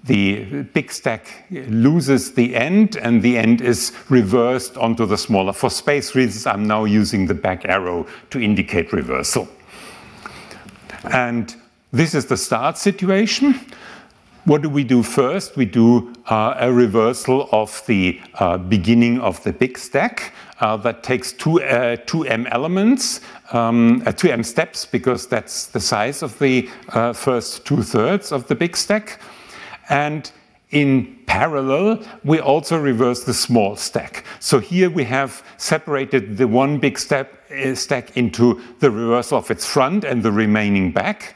The 0.04 0.62
big 0.62 0.90
stack 0.90 1.44
loses 1.50 2.32
the 2.32 2.56
end, 2.56 2.96
and 2.96 3.22
the 3.22 3.36
end 3.36 3.60
is 3.60 3.92
reversed 4.08 4.76
onto 4.78 5.04
the 5.06 5.18
smaller. 5.18 5.52
For 5.52 5.70
space 5.70 6.14
reasons, 6.14 6.46
I'm 6.46 6.66
now 6.66 6.84
using 6.84 7.26
the 7.26 7.34
back 7.34 7.66
arrow 7.66 8.06
to 8.30 8.40
indicate 8.40 8.92
reversal. 8.92 9.46
And 11.10 11.54
this 11.92 12.14
is 12.14 12.26
the 12.26 12.36
start 12.36 12.78
situation. 12.78 13.60
What 14.44 14.62
do 14.62 14.68
we 14.68 14.84
do 14.84 15.02
first? 15.02 15.56
We 15.56 15.64
do 15.64 16.14
uh, 16.26 16.54
a 16.58 16.72
reversal 16.72 17.48
of 17.50 17.82
the 17.86 18.20
uh, 18.34 18.58
beginning 18.58 19.20
of 19.20 19.42
the 19.42 19.52
big 19.52 19.76
stack. 19.76 20.32
Uh, 20.60 20.76
that 20.78 21.02
takes 21.02 21.32
two, 21.32 21.62
uh, 21.62 21.96
two 22.06 22.24
m 22.24 22.46
elements, 22.46 23.20
um, 23.52 24.02
uh, 24.06 24.12
two 24.12 24.30
m 24.30 24.42
steps, 24.42 24.86
because 24.86 25.26
that's 25.26 25.66
the 25.66 25.80
size 25.80 26.22
of 26.22 26.38
the 26.38 26.70
uh, 26.90 27.12
first 27.12 27.66
two 27.66 27.82
thirds 27.82 28.32
of 28.32 28.46
the 28.46 28.54
big 28.54 28.76
stack. 28.76 29.20
And 29.88 30.30
in 30.70 31.16
parallel, 31.26 32.02
we 32.24 32.40
also 32.40 32.78
reverse 32.78 33.24
the 33.24 33.34
small 33.34 33.76
stack. 33.76 34.24
So 34.40 34.58
here 34.58 34.90
we 34.90 35.04
have 35.04 35.42
separated 35.56 36.36
the 36.36 36.48
one 36.48 36.78
big 36.78 36.98
step, 36.98 37.35
stack 37.74 38.16
into 38.16 38.60
the 38.80 38.90
reversal 38.90 39.38
of 39.38 39.50
its 39.50 39.66
front 39.66 40.04
and 40.04 40.22
the 40.22 40.32
remaining 40.32 40.92
back 40.92 41.34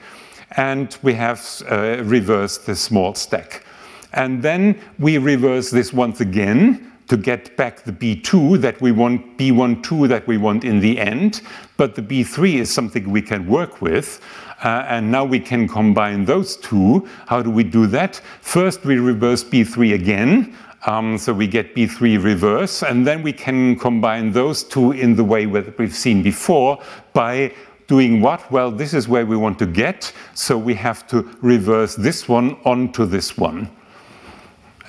and 0.57 0.97
we 1.03 1.15
have 1.15 1.63
uh, 1.71 2.03
reversed 2.05 2.67
the 2.67 2.75
small 2.75 3.15
stack. 3.15 3.65
And 4.13 4.43
then 4.43 4.81
we 4.99 5.19
reverse 5.19 5.71
this 5.71 5.93
once 5.93 6.21
again 6.21 6.93
to 7.07 7.17
get 7.17 7.57
back 7.57 7.83
the 7.85 7.93
B2 7.93 8.61
that 8.61 8.81
we 8.81 8.93
want, 8.93 9.37
B12 9.37 10.09
that 10.09 10.27
we 10.27 10.37
want 10.39 10.65
in 10.65 10.81
the 10.81 10.99
end. 10.99 11.43
But 11.77 11.95
the 11.95 12.03
B3 12.03 12.55
is 12.55 12.73
something 12.73 13.11
we 13.11 13.23
can 13.23 13.47
work 13.47 13.81
with. 13.81 14.21
Uh, 14.63 14.85
and 14.89 15.11
now 15.11 15.25
we 15.25 15.41
can 15.41 15.67
combine 15.67 16.25
those 16.25 16.57
two. 16.57 17.09
How 17.27 17.43
do 17.43 17.51
we 17.51 17.65
do 17.65 17.87
that? 17.89 18.21
First, 18.43 18.85
we 18.85 18.99
reverse 18.99 19.43
B3 19.43 19.95
again. 19.95 20.57
Um, 20.87 21.19
so 21.19 21.33
we 21.35 21.47
get 21.47 21.75
B3 21.75 22.23
reverse, 22.23 22.83
and 22.83 23.07
then 23.07 23.23
we 23.23 23.33
can 23.33 23.77
combine 23.77 24.33
those 24.33 24.65
two 24.65 24.93
in 24.93 25.15
the 25.15 25.25
way 25.25 25.45
that 25.45 25.79
we've 25.79 25.95
seen 25.95 26.23
before 26.23 26.83
by 27.13 27.53
doing 27.87 28.21
what? 28.21 28.51
Well, 28.51 28.71
this 28.71 28.95
is 28.95 29.09
where 29.09 29.27
we 29.27 29.37
want 29.37 29.59
to 29.59 29.67
get, 29.67 30.13
so 30.35 30.57
we 30.57 30.75
have 30.75 31.07
to 31.09 31.29
reverse 31.43 31.97
this 31.97 32.29
one 32.29 32.57
onto 32.65 33.05
this 33.05 33.37
one. 33.37 33.69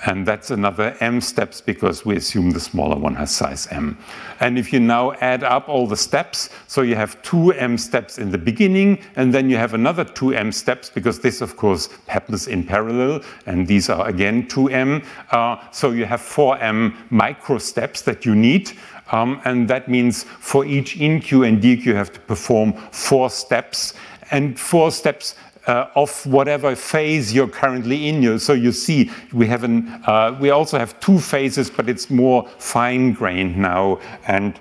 And 0.04 0.26
that's 0.26 0.50
another 0.50 0.96
m 0.98 1.20
steps 1.20 1.60
because 1.60 2.04
we 2.04 2.16
assume 2.16 2.50
the 2.50 2.60
smaller 2.60 2.96
one 2.96 3.14
has 3.14 3.30
size 3.30 3.68
m. 3.70 3.96
And 4.40 4.58
if 4.58 4.72
you 4.72 4.80
now 4.80 5.12
add 5.20 5.44
up 5.44 5.68
all 5.68 5.86
the 5.86 5.96
steps, 5.96 6.50
so 6.66 6.82
you 6.82 6.96
have 6.96 7.22
two 7.22 7.52
m 7.52 7.78
steps 7.78 8.18
in 8.18 8.32
the 8.32 8.38
beginning, 8.38 8.98
and 9.14 9.32
then 9.32 9.48
you 9.48 9.56
have 9.56 9.74
another 9.74 10.04
two 10.04 10.34
m 10.34 10.50
steps 10.50 10.90
because 10.90 11.20
this, 11.20 11.40
of 11.40 11.56
course, 11.56 11.88
happens 12.08 12.48
in 12.48 12.64
parallel, 12.64 13.22
and 13.46 13.68
these 13.68 13.88
are 13.88 14.08
again 14.08 14.48
two 14.48 14.68
m. 14.68 15.02
Uh, 15.30 15.56
so 15.70 15.92
you 15.92 16.04
have 16.04 16.20
four 16.20 16.58
m 16.58 16.96
micro 17.10 17.58
steps 17.58 18.02
that 18.02 18.26
you 18.26 18.34
need. 18.34 18.72
Um, 19.12 19.40
and 19.44 19.68
that 19.68 19.88
means 19.88 20.24
for 20.24 20.64
each 20.64 20.96
enqueue 20.96 21.46
and 21.46 21.62
dequeue, 21.62 21.84
you 21.84 21.94
have 21.94 22.12
to 22.12 22.20
perform 22.20 22.72
four 22.90 23.30
steps 23.30 23.94
and 24.30 24.58
four 24.58 24.90
steps 24.90 25.36
uh, 25.66 25.86
of 25.94 26.26
whatever 26.26 26.74
phase 26.74 27.32
you're 27.32 27.48
currently 27.48 28.08
in. 28.08 28.38
So 28.38 28.52
you 28.52 28.72
see, 28.72 29.10
we 29.32 29.46
have 29.46 29.64
an, 29.64 29.88
uh, 30.06 30.36
we 30.40 30.50
also 30.50 30.78
have 30.78 30.98
two 31.00 31.18
phases, 31.18 31.70
but 31.70 31.88
it's 31.88 32.10
more 32.10 32.48
fine-grained 32.58 33.56
now, 33.56 34.00
and 34.26 34.58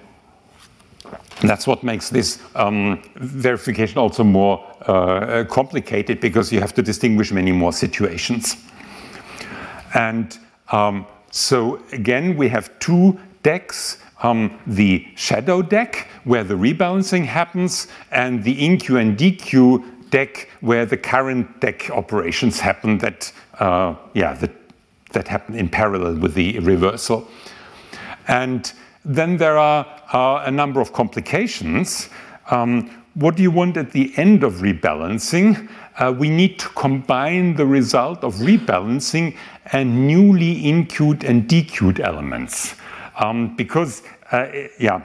that's 1.41 1.65
what 1.65 1.83
makes 1.83 2.09
this 2.09 2.39
um, 2.55 3.01
verification 3.15 3.97
also 3.97 4.23
more 4.23 4.63
uh, 4.87 5.43
complicated 5.49 6.19
because 6.19 6.51
you 6.51 6.59
have 6.59 6.73
to 6.75 6.81
distinguish 6.81 7.31
many 7.31 7.51
more 7.51 7.73
situations. 7.73 8.57
And 9.93 10.37
um, 10.71 11.07
so 11.31 11.81
again, 11.91 12.37
we 12.37 12.47
have 12.49 12.77
two 12.79 13.19
deques 13.43 13.97
um, 14.23 14.59
the 14.67 15.07
shadow 15.15 15.61
deque, 15.61 16.05
where 16.23 16.43
the 16.43 16.53
rebalancing 16.53 17.25
happens, 17.25 17.87
and 18.11 18.43
the 18.43 18.55
enqueue 18.55 18.99
and 18.99 19.17
dequeue 19.17 19.83
deque 20.11 20.47
where 20.59 20.85
the 20.85 20.97
current 20.97 21.59
deque 21.59 21.89
operations 21.89 22.59
happen 22.59 22.97
that, 22.99 23.31
uh, 23.59 23.95
yeah, 24.13 24.33
that, 24.33 24.51
that 25.13 25.27
happen 25.27 25.55
in 25.55 25.67
parallel 25.69 26.15
with 26.19 26.33
the 26.35 26.59
reversal. 26.59 27.27
And 28.27 28.71
then 29.03 29.37
there 29.37 29.57
are 29.57 29.85
uh, 30.13 30.43
a 30.45 30.51
number 30.51 30.79
of 30.79 30.93
complications. 30.93 32.09
Um, 32.51 32.89
what 33.15 33.35
do 33.35 33.43
you 33.43 33.51
want 33.51 33.77
at 33.77 33.91
the 33.91 34.13
end 34.15 34.43
of 34.43 34.61
rebalancing? 34.61 35.69
Uh, 35.97 36.13
we 36.17 36.29
need 36.29 36.59
to 36.59 36.69
combine 36.69 37.55
the 37.55 37.65
result 37.65 38.23
of 38.23 38.35
rebalancing 38.35 39.35
and 39.73 40.07
newly 40.07 40.67
enqueued 40.69 41.23
and 41.23 41.47
dequeued 41.47 41.99
elements. 41.99 42.75
Um, 43.17 43.55
because, 43.55 44.03
uh, 44.31 44.47
yeah, 44.79 45.01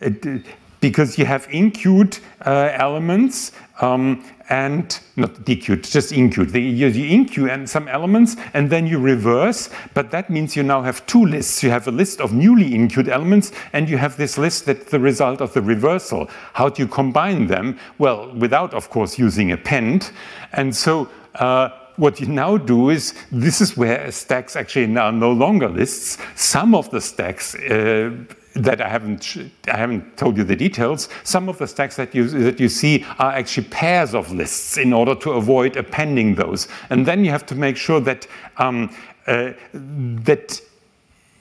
it, 0.00 0.46
because 0.80 1.18
you 1.18 1.26
have 1.26 1.48
enqueued 1.50 2.18
uh, 2.46 2.70
elements 2.74 3.52
um, 3.80 4.24
and 4.48 4.98
not 5.16 5.34
dequeued, 5.44 5.88
just 5.90 6.12
enqueued. 6.12 6.54
You, 6.54 6.88
you 6.88 7.18
enqueue 7.18 7.50
and 7.52 7.68
some 7.68 7.86
elements 7.88 8.36
and 8.54 8.70
then 8.70 8.86
you 8.86 8.98
reverse, 8.98 9.68
but 9.92 10.10
that 10.10 10.30
means 10.30 10.56
you 10.56 10.62
now 10.62 10.82
have 10.82 11.04
two 11.06 11.24
lists. 11.26 11.62
You 11.62 11.70
have 11.70 11.86
a 11.86 11.92
list 11.92 12.20
of 12.20 12.32
newly 12.32 12.74
enqueued 12.74 13.08
elements 13.08 13.52
and 13.72 13.88
you 13.88 13.98
have 13.98 14.16
this 14.16 14.38
list 14.38 14.64
that's 14.64 14.90
the 14.90 14.98
result 14.98 15.40
of 15.40 15.52
the 15.52 15.60
reversal. 15.60 16.30
How 16.54 16.70
do 16.70 16.82
you 16.82 16.88
combine 16.88 17.46
them? 17.46 17.78
Well, 17.98 18.34
without, 18.34 18.72
of 18.72 18.88
course, 18.88 19.18
using 19.18 19.52
a 19.52 19.58
append. 19.58 20.10
And 20.52 20.74
so 20.74 21.08
uh, 21.34 21.70
what 21.96 22.20
you 22.20 22.26
now 22.26 22.56
do 22.56 22.90
is 22.90 23.14
this 23.30 23.60
is 23.60 23.76
where 23.76 24.10
stacks 24.10 24.56
actually 24.56 24.86
now 24.86 25.10
no 25.10 25.32
longer 25.32 25.68
lists. 25.68 26.18
Some 26.36 26.74
of 26.74 26.90
the 26.90 27.00
stacks 27.00 27.54
uh, 27.54 28.10
that 28.58 28.80
I 28.80 28.88
haven't 28.88 29.36
I 29.68 29.76
haven't 29.76 30.16
told 30.16 30.36
you 30.36 30.44
the 30.44 30.56
details. 30.56 31.08
Some 31.24 31.48
of 31.48 31.58
the 31.58 31.66
stacks 31.66 31.96
that 31.96 32.14
you 32.14 32.28
that 32.28 32.60
you 32.60 32.68
see 32.68 33.04
are 33.18 33.32
actually 33.32 33.68
pairs 33.68 34.14
of 34.14 34.32
lists 34.32 34.76
in 34.76 34.92
order 34.92 35.14
to 35.16 35.32
avoid 35.32 35.76
appending 35.76 36.34
those. 36.34 36.68
And 36.90 37.06
then 37.06 37.24
you 37.24 37.30
have 37.30 37.46
to 37.46 37.54
make 37.54 37.76
sure 37.76 38.00
that 38.00 38.26
um, 38.56 38.94
uh, 39.26 39.52
that 39.72 40.60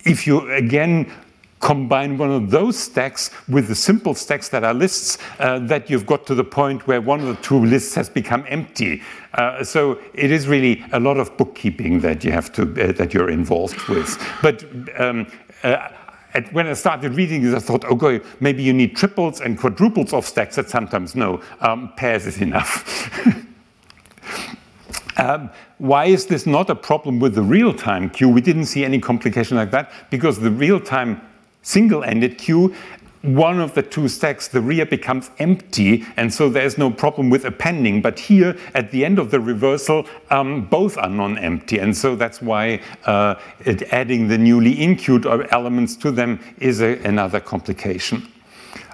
if 0.05 0.27
you 0.27 0.51
again 0.51 1.11
combine 1.59 2.17
one 2.19 2.31
of 2.31 2.51
those 2.51 2.77
stacks 2.77 3.31
with 3.49 3.67
the 3.67 3.75
simple 3.75 4.13
stacks 4.13 4.49
that 4.49 4.63
are 4.63 4.75
lists, 4.75 5.17
uh, 5.39 5.57
that 5.59 5.89
you've 5.89 6.05
got 6.05 6.25
to 6.27 6.35
the 6.35 6.43
point 6.43 6.85
where 6.87 7.01
one 7.01 7.19
of 7.19 7.25
the 7.25 7.41
two 7.41 7.65
lists 7.65 7.95
has 7.95 8.09
become 8.09 8.45
empty. 8.47 9.01
Uh, 9.33 9.63
so 9.63 9.99
it 10.13 10.31
is 10.31 10.47
really 10.47 10.85
a 10.93 10.99
lot 10.99 11.17
of 11.17 11.35
bookkeeping 11.35 11.99
that 11.99 12.23
you 12.23 12.31
have 12.31 12.51
to 12.53 12.61
uh, 12.61 12.91
that 12.93 13.13
you're 13.13 13.29
involved 13.29 13.81
with. 13.87 14.17
But 14.41 14.63
um, 14.99 15.27
uh, 15.63 15.89
at, 16.33 16.51
when 16.53 16.67
I 16.67 16.73
started 16.73 17.13
reading 17.13 17.41
this, 17.41 17.53
I 17.53 17.59
thought, 17.59 17.85
okay, 17.85 18.21
maybe 18.39 18.63
you 18.63 18.73
need 18.73 18.95
triples 18.95 19.41
and 19.41 19.57
quadruples 19.57 20.13
of 20.13 20.25
stacks. 20.25 20.55
That 20.55 20.69
sometimes 20.69 21.15
no, 21.15 21.41
um, 21.61 21.93
pairs 21.95 22.25
is 22.25 22.41
enough. 22.41 23.09
um, 25.17 25.49
why 25.77 26.05
is 26.05 26.25
this 26.25 26.45
not 26.45 26.69
a 26.69 26.75
problem 26.75 27.19
with 27.19 27.35
the 27.35 27.41
real-time 27.41 28.09
queue? 28.09 28.29
We 28.29 28.41
didn't 28.41 28.65
see 28.65 28.83
any 28.83 28.99
complication 28.99 29.57
like 29.57 29.71
that 29.71 29.91
because 30.09 30.39
the 30.39 30.51
real-time 30.51 31.21
single-ended 31.61 32.37
queue 32.37 32.73
one 33.21 33.59
of 33.59 33.73
the 33.73 33.81
two 33.81 34.07
stacks, 34.07 34.47
the 34.47 34.61
rear 34.61 34.85
becomes 34.85 35.31
empty, 35.39 36.05
and 36.17 36.33
so 36.33 36.49
there's 36.49 36.77
no 36.77 36.91
problem 36.91 37.29
with 37.29 37.45
appending. 37.45 38.01
But 38.01 38.19
here, 38.19 38.57
at 38.73 38.91
the 38.91 39.03
end 39.03 39.19
of 39.19 39.31
the 39.31 39.39
reversal, 39.39 40.05
um, 40.29 40.65
both 40.65 40.97
are 40.97 41.09
non-empty, 41.09 41.79
and 41.79 41.95
so 41.95 42.15
that's 42.15 42.41
why 42.41 42.81
uh, 43.05 43.35
it, 43.65 43.83
adding 43.93 44.27
the 44.27 44.37
newly 44.37 44.81
enqueued 44.81 45.25
elements 45.25 45.95
to 45.97 46.11
them 46.11 46.39
is 46.59 46.81
a, 46.81 46.97
another 47.03 47.39
complication. 47.39 48.27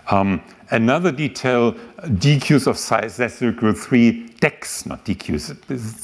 Um, 0.09 0.41
another 0.69 1.11
detail, 1.11 1.73
dequeues 2.03 2.67
of 2.67 2.77
size 2.77 3.19
less 3.19 3.39
than 3.39 3.53
equal 3.53 3.73
3 3.73 4.29
deques, 4.41 4.85
not 4.85 5.05
dequeues. 5.05 5.55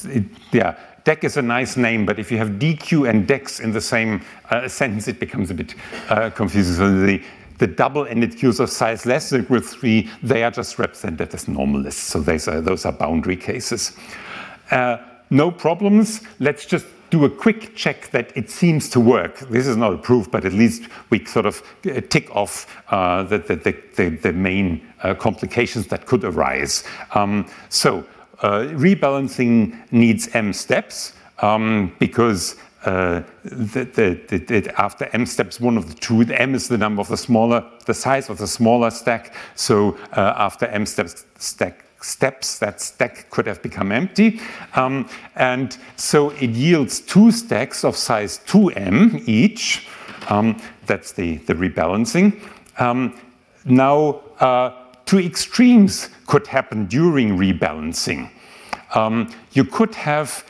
It, 0.06 0.24
yeah, 0.52 0.76
deque 1.04 1.24
is 1.24 1.36
a 1.36 1.42
nice 1.42 1.76
name, 1.76 2.06
but 2.06 2.18
if 2.18 2.30
you 2.30 2.38
have 2.38 2.50
DQ 2.50 3.08
and 3.08 3.26
deques 3.26 3.60
in 3.60 3.72
the 3.72 3.80
same 3.80 4.22
uh, 4.50 4.68
sentence, 4.80 5.08
it 5.08 5.20
becomes 5.20 5.50
a 5.50 5.54
bit 5.54 5.74
uh, 6.08 6.30
confusing. 6.30 6.74
So 6.74 6.90
the 6.90 7.22
the 7.60 7.66
double-ended 7.66 8.38
queues 8.38 8.58
of 8.58 8.70
size 8.70 9.04
less 9.04 9.30
than 9.30 9.42
equal 9.42 9.60
to 9.60 9.66
3, 9.66 10.10
they 10.22 10.42
are 10.42 10.50
just 10.50 10.78
represented 10.78 11.32
as 11.34 11.46
normal 11.46 11.82
lists. 11.82 12.02
So 12.02 12.20
those 12.20 12.48
are, 12.48 12.62
those 12.62 12.86
are 12.86 12.92
boundary 12.92 13.36
cases. 13.36 13.92
Uh, 14.70 14.96
no 15.28 15.50
problems. 15.50 16.22
Let's 16.38 16.64
just 16.64 16.86
do 17.10 17.26
a 17.26 17.30
quick 17.30 17.76
check 17.76 18.10
that 18.12 18.34
it 18.34 18.48
seems 18.48 18.88
to 18.90 19.00
work. 19.00 19.40
This 19.50 19.66
is 19.66 19.76
not 19.76 19.92
a 19.92 19.98
proof, 19.98 20.30
but 20.30 20.46
at 20.46 20.54
least 20.54 20.84
we 21.10 21.22
sort 21.26 21.44
of 21.44 21.62
uh, 21.84 22.00
tick 22.08 22.34
off 22.34 22.66
uh, 22.88 23.24
the, 23.24 23.38
the, 23.38 23.76
the, 23.96 24.08
the, 24.08 24.32
main 24.32 24.80
uh, 25.02 25.14
complications 25.14 25.86
that 25.88 26.06
could 26.06 26.24
arise. 26.24 26.84
Um, 27.14 27.46
so 27.68 28.06
uh, 28.40 28.60
rebalancing 28.72 29.76
needs 29.92 30.28
m 30.34 30.54
steps 30.54 31.12
um, 31.40 31.94
because 31.98 32.56
after 34.78 35.08
m 35.12 35.26
steps 35.26 35.60
one 35.60 35.76
of 35.76 35.88
the 35.88 35.94
two, 35.94 36.22
m 36.22 36.54
is 36.54 36.68
the 36.68 36.78
number 36.78 37.00
of 37.00 37.08
the 37.08 37.16
smaller, 37.16 37.64
the 37.86 37.94
size 37.94 38.30
of 38.30 38.38
the 38.38 38.46
smaller 38.46 38.90
stack. 38.90 39.34
So 39.54 39.98
uh, 40.12 40.34
after 40.36 40.66
m 40.66 40.86
steps, 40.86 41.24
stack 41.38 41.84
steps, 42.02 42.58
that 42.58 42.80
stack 42.80 43.28
could 43.30 43.46
have 43.46 43.62
become 43.62 43.92
empty. 43.92 44.40
Um, 44.74 45.08
and 45.36 45.76
so 45.96 46.30
it 46.30 46.50
yields 46.50 47.00
two 47.00 47.30
stacks 47.30 47.84
of 47.84 47.96
size 47.96 48.40
2m 48.46 49.28
each. 49.28 49.86
Um, 50.28 50.60
that's 50.86 51.12
the, 51.12 51.36
the 51.38 51.54
rebalancing. 51.54 52.40
Um, 52.78 53.18
now, 53.64 54.22
uh, 54.40 54.72
two 55.04 55.18
extremes 55.18 56.08
could 56.26 56.46
happen 56.46 56.86
during 56.86 57.36
rebalancing. 57.36 58.30
Um, 58.94 59.32
you 59.52 59.64
could 59.64 59.94
have 59.94 60.44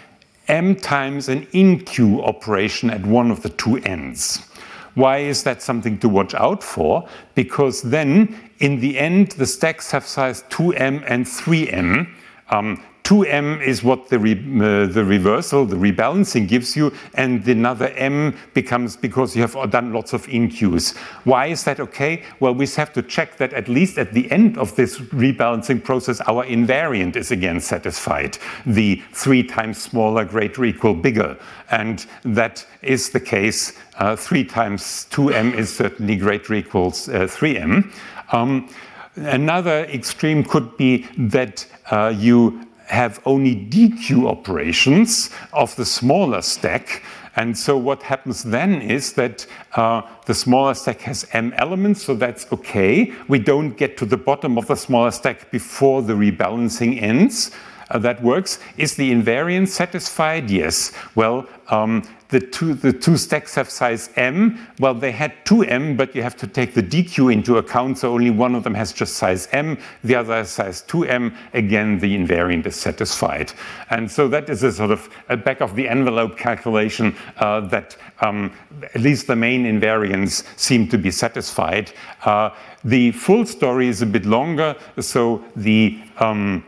m 0.51 0.75
times 0.75 1.29
an 1.29 1.47
enqueue 1.47 2.23
operation 2.25 2.91
at 2.91 3.07
one 3.07 3.31
of 3.31 3.43
the 3.43 3.51
two 3.51 3.77
ends. 3.79 4.47
Why 4.95 5.19
is 5.19 5.45
that 5.45 5.63
something 5.63 5.99
to 6.01 6.09
watch 6.09 6.35
out 6.35 6.63
for? 6.65 7.09
Because 7.37 7.83
then, 7.83 8.37
in 8.59 8.81
the 8.81 8.99
end, 8.99 9.31
the 9.33 9.47
stacks 9.47 9.93
have 9.93 10.05
size 10.05 10.43
2m 10.51 11.05
and 11.07 11.25
3m. 11.25 12.13
Um, 12.51 12.83
2m 13.11 13.61
is 13.61 13.83
what 13.83 14.09
the, 14.09 14.21
re, 14.21 14.35
uh, 14.35 14.87
the 14.87 15.05
reversal, 15.05 15.67
the 15.67 15.75
rebalancing 15.75 16.47
gives 16.47 16.77
you, 16.77 16.93
and 17.15 17.45
another 17.49 17.89
m 17.97 18.33
becomes 18.55 18.97
because 18.97 19.35
you 19.35 19.43
have 19.43 19.71
done 19.73 19.93
lots 19.93 20.13
of 20.13 20.29
enqueues. 20.29 20.97
Why 21.25 21.47
is 21.47 21.65
that 21.65 21.81
okay? 21.81 22.23
Well, 22.39 22.55
we 22.55 22.69
have 22.69 22.93
to 22.93 23.03
check 23.03 23.37
that 23.39 23.53
at 23.53 23.67
least 23.67 23.99
at 23.99 24.13
the 24.13 24.31
end 24.31 24.57
of 24.59 24.77
this 24.77 24.99
rebalancing 24.99 25.83
process, 25.83 26.21
our 26.29 26.45
invariant 26.45 27.17
is 27.17 27.33
again 27.33 27.61
satisfied. 27.61 28.39
The 28.65 29.03
three 29.13 29.43
times 29.43 29.83
smaller, 29.83 30.25
greater, 30.25 30.65
equal, 30.65 30.95
bigger. 30.95 31.37
And 31.73 32.07
that 32.25 32.65
is 32.81 33.11
the 33.11 33.19
case. 33.19 33.77
Uh, 33.99 34.15
three 34.15 34.45
times 34.45 35.09
2m 35.11 35.55
is 35.55 35.75
certainly 35.75 36.15
greater 36.15 36.55
equals 36.55 37.09
uh, 37.09 37.23
3m. 37.23 37.93
Um, 38.31 38.69
another 39.17 39.85
extreme 39.87 40.45
could 40.45 40.77
be 40.77 41.09
that 41.19 41.67
uh, 41.91 42.15
you 42.17 42.70
have 42.91 43.21
only 43.25 43.55
DQ 43.55 44.27
operations 44.29 45.31
of 45.53 45.75
the 45.77 45.85
smaller 45.85 46.43
stack. 46.43 47.03
And 47.37 47.57
so 47.57 47.77
what 47.77 48.03
happens 48.03 48.43
then 48.43 48.83
is 48.83 49.13
that 49.13 49.47
uh, 49.77 50.03
the 50.27 50.35
smaller 50.35 50.75
stack 50.75 51.01
has 51.03 51.27
m 51.33 51.53
elements, 51.57 52.03
so 52.03 52.15
that's 52.15 52.53
okay. 52.53 53.13
We 53.29 53.39
don't 53.39 53.77
get 53.77 53.97
to 53.99 54.05
the 54.05 54.17
bottom 54.17 54.59
of 54.59 54.67
the 54.67 54.75
smaller 54.75 55.13
stack 55.13 55.51
before 55.51 56.03
the 56.03 56.15
rebalancing 56.15 57.01
ends. 57.01 57.53
Uh, 57.91 57.99
that 57.99 58.23
works. 58.23 58.59
Is 58.77 58.95
the 58.97 59.11
invariant 59.11 59.69
satisfied? 59.69 60.51
Yes. 60.51 60.93
Well, 61.15 61.47
um, 61.69 62.03
the 62.31 62.41
two, 62.41 62.75
the 62.75 62.93
two 62.93 63.17
stacks 63.17 63.55
have 63.55 63.69
size 63.69 64.11
m. 64.17 64.59
Well, 64.79 64.95
they 64.95 65.13
had 65.13 65.33
2m, 65.45 65.97
but 65.97 66.15
you 66.15 66.23
have 66.23 66.37
to 66.39 66.47
take 66.47 66.75
the 66.75 66.83
dq 66.83 67.33
into 67.33 67.59
account, 67.59 67.99
so 67.99 68.13
only 68.13 68.31
one 68.31 68.55
of 68.55 68.65
them 68.65 68.75
has 68.75 68.93
just 68.93 69.17
size 69.17 69.49
m, 69.53 69.79
the 70.05 70.15
other 70.15 70.35
has 70.35 70.51
size 70.51 70.83
2m. 70.83 71.35
Again, 71.55 71.99
the 71.99 72.17
invariant 72.17 72.67
is 72.67 72.77
satisfied. 72.77 73.53
And 73.91 74.11
so 74.11 74.29
that 74.29 74.49
is 74.49 74.63
a 74.63 74.73
sort 74.73 74.91
of 74.93 75.09
a 75.29 75.37
back 75.37 75.61
of 75.61 75.75
the 75.75 75.89
envelope 75.89 76.39
calculation 76.39 77.15
uh, 77.39 77.61
that 77.69 77.97
um, 78.21 78.53
at 78.95 79.01
least 79.01 79.27
the 79.27 79.37
main 79.37 79.65
invariants 79.65 80.45
seem 80.59 80.89
to 80.89 80.99
be 80.99 81.11
satisfied. 81.11 81.93
Uh, 82.25 82.51
the 82.85 83.13
full 83.13 83.45
story 83.45 83.89
is 83.89 84.03
a 84.03 84.07
bit 84.07 84.25
longer, 84.25 84.77
so 84.99 85.45
the 85.57 86.01
um, 86.19 86.65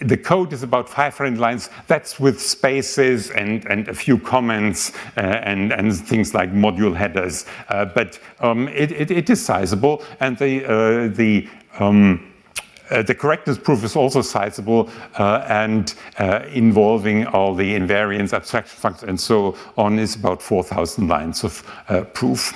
the 0.00 0.16
code 0.16 0.52
is 0.52 0.62
about 0.62 0.88
500 0.88 1.38
lines. 1.38 1.70
That's 1.86 2.20
with 2.20 2.40
spaces 2.40 3.30
and, 3.30 3.64
and 3.66 3.88
a 3.88 3.94
few 3.94 4.18
comments 4.18 4.92
uh, 5.16 5.20
and, 5.20 5.72
and 5.72 5.94
things 5.96 6.34
like 6.34 6.52
module 6.52 6.94
headers. 6.94 7.46
Uh, 7.68 7.86
but 7.86 8.18
um, 8.40 8.68
it, 8.68 8.92
it, 8.92 9.10
it 9.10 9.30
is 9.30 9.44
sizable, 9.44 10.02
and 10.20 10.38
the, 10.38 10.64
uh, 10.64 11.08
the 11.08 11.48
um, 11.78 12.32
uh, 12.90 13.02
the 13.02 13.14
correctness 13.14 13.58
proof 13.58 13.84
is 13.84 13.96
also 13.96 14.22
sizable 14.22 14.88
uh, 15.18 15.44
and 15.48 15.94
uh, 16.18 16.40
involving 16.52 17.26
all 17.26 17.54
the 17.54 17.74
invariance, 17.74 18.32
abstraction 18.32 18.78
functions, 18.78 19.08
and 19.08 19.20
so 19.20 19.54
on 19.76 19.98
is 19.98 20.14
about 20.16 20.40
4,000 20.40 21.06
lines 21.06 21.44
of 21.44 21.62
uh, 21.88 22.02
proof. 22.04 22.54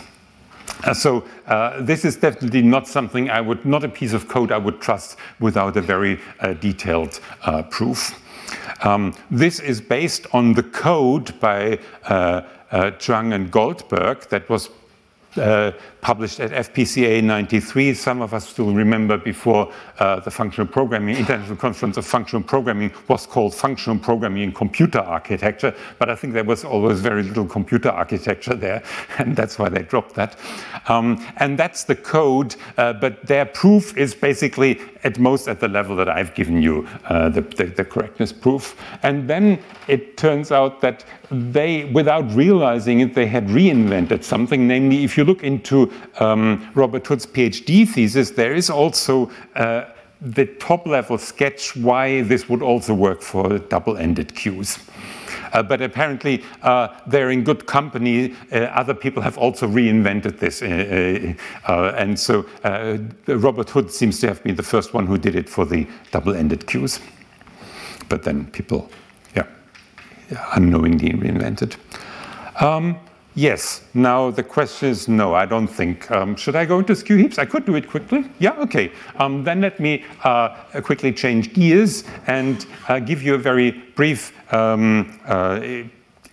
Uh, 0.85 0.95
so 0.95 1.25
uh, 1.47 1.81
this 1.81 2.05
is 2.05 2.17
definitely 2.17 2.63
not 2.63 2.89
something 2.89 3.31
I 3.31 3.41
would, 3.41 3.65
not 3.65 3.85
a 3.85 3.89
piece 3.89 4.13
of 4.13 4.29
code 4.29 4.53
I 4.53 4.59
would 4.59 4.81
trust 4.81 5.17
without 5.41 5.77
a 5.77 5.81
very 5.81 6.19
uh, 6.41 6.55
detailed 6.55 7.21
uh, 7.43 7.63
proof. 7.65 8.19
Um, 8.83 9.15
this 9.31 9.61
is 9.61 9.81
based 9.81 10.27
on 10.33 10.55
the 10.55 10.63
code 10.63 11.39
by 11.41 11.79
uh, 12.05 12.43
uh, 12.73 12.91
and 13.11 13.51
Goldberg 13.51 14.29
that 14.31 14.49
was 14.49 14.71
published 16.03 16.41
at 16.41 16.51
FPCA 16.51 17.23
93. 17.23 17.95
Some 17.95 18.23
of 18.23 18.35
us 18.35 18.49
still 18.49 18.73
remember 18.73 19.17
before 19.17 19.73
uh, 20.01 20.19
the 20.19 20.33
functional 20.33 20.67
programming, 20.67 21.17
International 21.17 21.57
Conference 21.57 21.97
of 21.97 22.05
Functional 22.05 22.43
Programming 22.43 22.93
was 23.07 23.25
called 23.25 23.55
Functional 23.55 23.99
Programming 23.99 24.43
in 24.43 24.53
Computer 24.53 24.99
Architecture, 24.99 25.73
but 26.01 26.11
I 26.11 26.17
think 26.17 26.35
there 26.35 26.45
was 26.45 26.65
always 26.65 26.99
very 27.01 27.23
little 27.23 27.47
computer 27.47 27.89
architecture 27.89 28.55
there, 28.55 28.83
and 29.19 29.37
that's 29.37 29.61
why 29.61 29.69
they 29.69 29.83
dropped 29.83 30.17
that. 30.17 30.37
Um, 30.89 31.25
and 31.37 31.57
that's 31.57 31.85
the 31.85 31.95
code, 31.95 32.57
uh, 32.77 32.95
but 32.95 33.25
their 33.25 33.47
proof 33.47 33.97
is 33.97 34.13
basically 34.13 34.81
at 35.05 35.19
most 35.21 35.47
at 35.49 35.61
the 35.61 35.69
level 35.69 35.95
that 35.97 36.09
I've 36.09 36.35
given 36.35 36.63
you, 36.63 36.87
uh, 37.05 37.29
the, 37.29 37.43
the, 37.43 37.65
the 37.65 37.85
correctness 37.85 38.33
proof. 38.33 38.77
And 39.03 39.29
then 39.29 39.61
it 39.89 40.17
turns 40.17 40.51
out 40.51 40.81
that 40.81 41.05
they, 41.31 41.85
without 41.87 42.31
realizing 42.35 43.01
it, 43.01 43.15
they 43.15 43.27
had 43.27 43.49
reinvented 43.49 44.23
something. 44.23 44.69
Namely, 44.69 45.05
if 45.05 45.17
you 45.17 45.25
look 45.25 45.43
into 45.43 45.92
um, 46.21 46.71
Robert 46.75 47.07
Hood's 47.07 47.27
PhD 47.27 47.89
thesis, 47.89 48.31
there 48.31 48.55
is 48.55 48.71
also 48.71 49.31
uh, 49.55 49.85
the 50.21 50.47
top 50.47 50.87
level 50.87 51.19
sketch 51.19 51.77
why 51.77 52.23
this 52.23 52.49
would 52.49 52.63
also 52.63 52.95
work 52.95 53.23
for 53.23 53.59
double 53.59 53.97
ended 53.97 54.35
queues. 54.35 54.79
Uh, 55.53 55.63
but 55.63 55.83
apparently, 55.83 56.43
uh, 56.63 56.89
they're 57.07 57.31
in 57.31 57.45
good 57.45 57.67
company. 57.67 58.35
Uh, 58.51 58.61
other 58.75 58.95
people 58.95 59.23
have 59.23 59.37
also 59.37 59.67
reinvented 59.67 60.39
this. 60.39 60.63
Uh, 60.63 61.35
uh, 61.69 61.93
and 61.97 62.19
so 62.19 62.47
Robert 63.27 63.69
Hood 63.69 63.91
seems 63.91 64.19
to 64.21 64.29
have 64.29 64.43
been 64.43 64.57
the 64.57 64.63
first 64.63 64.95
one 64.95 65.07
who 65.07 65.19
did 65.19 65.37
it 65.37 65.49
for 65.49 65.67
the 65.67 65.87
double 66.11 66.35
ended 66.35 66.67
queues. 66.67 67.01
But 68.09 68.23
then 68.23 68.47
people, 68.47 68.91
yeah, 69.37 69.47
unknowingly 70.55 71.11
reinvented. 71.11 71.77
Um, 72.61 72.99
Yes. 73.35 73.83
Now 73.95 74.31
the 74.31 74.43
question 74.43 74.91
is 74.91 75.09
no, 75.09 75.35
I 75.35 75.47
don't 75.47 75.67
think. 75.67 76.11
Um, 76.11 76.37
should 76.37 76.55
I 76.55 76.67
go 76.67 76.79
into 76.79 76.95
skew 76.95 77.17
heaps? 77.17 77.39
I 77.39 77.47
could 77.47 77.65
do 77.65 77.75
it 77.77 77.89
quickly. 77.89 78.25
Yeah, 78.39 78.53
okay. 78.61 78.93
Um, 79.17 79.43
then 79.43 79.63
let 79.63 79.81
me 79.81 80.05
uh, 80.23 80.51
quickly 80.83 81.13
change 81.13 81.55
gears 81.55 82.05
and 82.27 82.67
uh, 82.89 82.99
give 82.99 83.23
you 83.23 83.35
a 83.35 83.39
very 83.39 83.71
brief 83.71 84.33
um, 84.53 85.19
uh, 85.25 85.61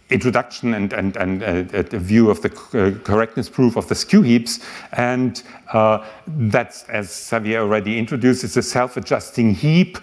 introduction 0.09 0.73
and, 0.73 0.91
and, 0.91 1.15
and 1.17 1.43
uh, 1.43 1.83
a 1.95 1.99
view 1.99 2.29
of 2.29 2.41
the 2.41 2.51
uh, 2.73 3.03
correctness 3.03 3.47
proof 3.47 3.77
of 3.77 3.87
the 3.87 3.95
skew 3.95 4.21
heaps. 4.21 4.59
And 4.93 5.41
uh, 5.71 6.05
that's, 6.27 6.83
as 6.89 7.13
Xavier 7.13 7.61
already 7.61 7.97
introduced, 7.97 8.43
it's 8.43 8.57
a 8.57 8.61
self-adjusting 8.61 9.53
heap 9.53 9.99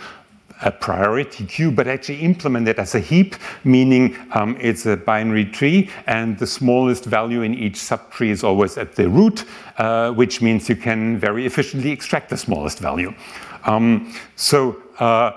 a 0.63 0.71
priority 0.71 1.45
queue, 1.45 1.71
but 1.71 1.87
actually 1.87 2.21
implemented 2.21 2.79
as 2.79 2.95
a 2.95 3.01
heap, 3.01 3.37
meaning 3.65 4.17
um, 4.33 4.57
it's 4.61 4.87
a 4.87 4.97
binary 4.97 5.45
tree, 5.45 5.91
and 6.07 6.39
the 6.39 6.47
smallest 6.47 7.05
value 7.05 7.43
in 7.43 7.55
each 7.55 7.75
subtree 7.75 8.31
is 8.31 8.43
always 8.43 8.79
at 8.79 8.95
the 8.95 9.09
root, 9.09 9.45
uh, 9.79 10.11
which 10.13 10.41
means 10.41 10.69
you 10.69 10.77
can 10.77 11.19
very 11.19 11.47
efficiently 11.47 11.91
extract 11.91 12.31
the 12.31 12.37
smallest 12.37 12.79
value. 12.79 13.13
Um, 13.65 14.15
so 14.37 14.83
uh, 14.99 15.33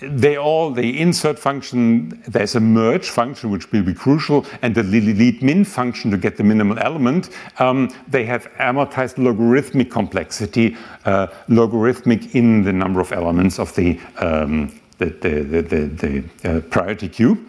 they 0.00 0.36
all, 0.36 0.70
the 0.70 1.00
insert 1.00 1.38
function, 1.38 2.22
there's 2.26 2.54
a 2.54 2.60
merge 2.60 3.08
function 3.10 3.50
which 3.50 3.70
will 3.72 3.82
be 3.82 3.94
crucial, 3.94 4.44
and 4.62 4.74
the 4.74 4.82
lead 4.82 5.42
min 5.42 5.64
function 5.64 6.10
to 6.10 6.16
get 6.16 6.36
the 6.36 6.44
minimal 6.44 6.78
element. 6.78 7.30
Um, 7.58 7.90
they 8.08 8.24
have 8.24 8.48
amortized 8.58 9.18
logarithmic 9.18 9.90
complexity, 9.90 10.76
uh, 11.04 11.28
logarithmic 11.48 12.34
in 12.34 12.62
the 12.62 12.72
number 12.72 13.00
of 13.00 13.12
elements 13.12 13.58
of 13.58 13.74
the, 13.74 14.00
um, 14.18 14.80
the, 14.98 15.06
the, 15.06 15.62
the, 15.62 16.22
the 16.42 16.58
uh, 16.58 16.60
priority 16.62 17.08
queue. 17.08 17.46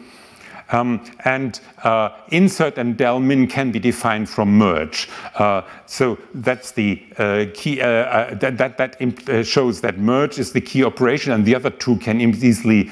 Um, 0.72 1.06
and 1.26 1.60
uh, 1.84 2.10
insert 2.30 2.78
and 2.78 2.98
del 2.98 3.20
min 3.20 3.48
can 3.48 3.72
be 3.72 3.80
defined 3.80 4.30
from 4.30 4.58
merge. 4.58 5.08
Uh, 5.36 5.62
so 5.86 6.18
that's 6.34 6.72
the 6.72 7.04
uh, 7.18 7.46
key, 7.54 7.82
uh, 7.82 7.88
uh, 7.88 8.34
that, 8.36 8.58
that, 8.58 8.78
that 8.78 9.30
uh, 9.30 9.44
shows 9.44 9.82
that 9.82 10.00
merge 10.00 10.40
is 10.40 10.54
the 10.54 10.62
key 10.62 10.84
operation 10.84 11.34
and 11.34 11.46
the 11.46 11.54
other 11.56 11.70
two 11.70 11.98
can 11.98 12.20
easily 12.20 12.90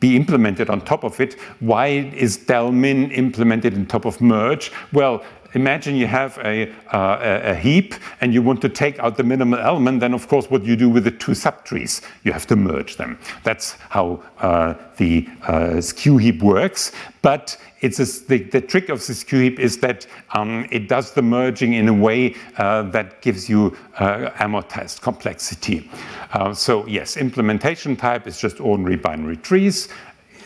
be 0.00 0.16
implemented 0.16 0.70
on 0.70 0.80
top 0.82 1.02
of 1.02 1.20
it. 1.20 1.34
Why 1.60 1.86
is 1.86 2.36
del 2.36 2.72
min 2.72 3.10
implemented 3.10 3.74
on 3.74 3.86
top 3.86 4.04
of 4.04 4.20
merge? 4.20 4.70
Well, 4.92 5.24
imagine 5.54 5.96
you 5.96 6.06
have 6.06 6.38
a, 6.38 6.70
uh, 6.92 7.40
a, 7.42 7.54
heap 7.54 7.94
and 8.20 8.34
you 8.34 8.42
want 8.42 8.60
to 8.62 8.68
take 8.68 8.98
out 8.98 9.16
the 9.16 9.22
minimal 9.22 9.58
element, 9.58 10.00
then 10.00 10.14
of 10.14 10.28
course 10.28 10.50
what 10.50 10.64
you 10.64 10.76
do 10.76 10.88
with 10.88 11.04
the 11.04 11.10
two 11.10 11.32
subtrees, 11.32 12.02
you 12.24 12.32
have 12.32 12.46
to 12.46 12.56
merge 12.56 12.96
them. 12.96 13.18
That's 13.44 13.72
how 13.88 14.22
uh, 14.38 14.74
the 14.96 15.28
uh, 15.42 15.80
skew 15.80 16.18
heap 16.18 16.42
works. 16.42 16.92
But 17.22 17.56
it's 17.80 17.98
a, 18.00 18.26
the, 18.26 18.38
the, 18.44 18.60
trick 18.60 18.88
of 18.88 19.04
the 19.06 19.14
skew 19.14 19.40
heap 19.40 19.58
is 19.58 19.78
that 19.78 20.06
um, 20.32 20.66
it 20.70 20.88
does 20.88 21.12
the 21.12 21.22
merging 21.22 21.74
in 21.74 21.88
a 21.88 21.94
way 21.94 22.34
uh, 22.56 22.82
that 22.82 23.22
gives 23.22 23.48
you 23.48 23.76
uh, 23.98 24.30
amortized 24.38 25.00
complexity. 25.00 25.90
Uh, 26.32 26.52
so 26.52 26.86
yes, 26.86 27.16
implementation 27.16 27.96
type 27.96 28.26
is 28.26 28.40
just 28.40 28.60
ordinary 28.60 28.96
binary 28.96 29.36
trees. 29.36 29.88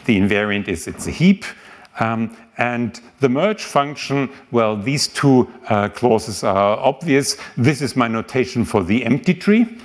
The 0.05 0.18
invariant 0.18 0.68
is 0.68 0.86
it's 0.86 1.07
a 1.07 1.11
heap. 1.11 1.44
Um, 2.01 2.36
and 2.59 3.01
the 3.20 3.28
merge 3.28 3.62
function, 3.62 4.30
well, 4.51 4.76
these 4.76 5.09
two 5.09 5.51
uh, 5.68 5.88
clauses 5.88 6.43
are 6.45 6.78
obvious. 6.78 7.36
This 7.57 7.82
is 7.82 7.97
my 7.97 8.09
notation 8.09 8.64
for 8.64 8.82
the 8.82 9.05
empty 9.05 9.34
tree. 9.34 9.78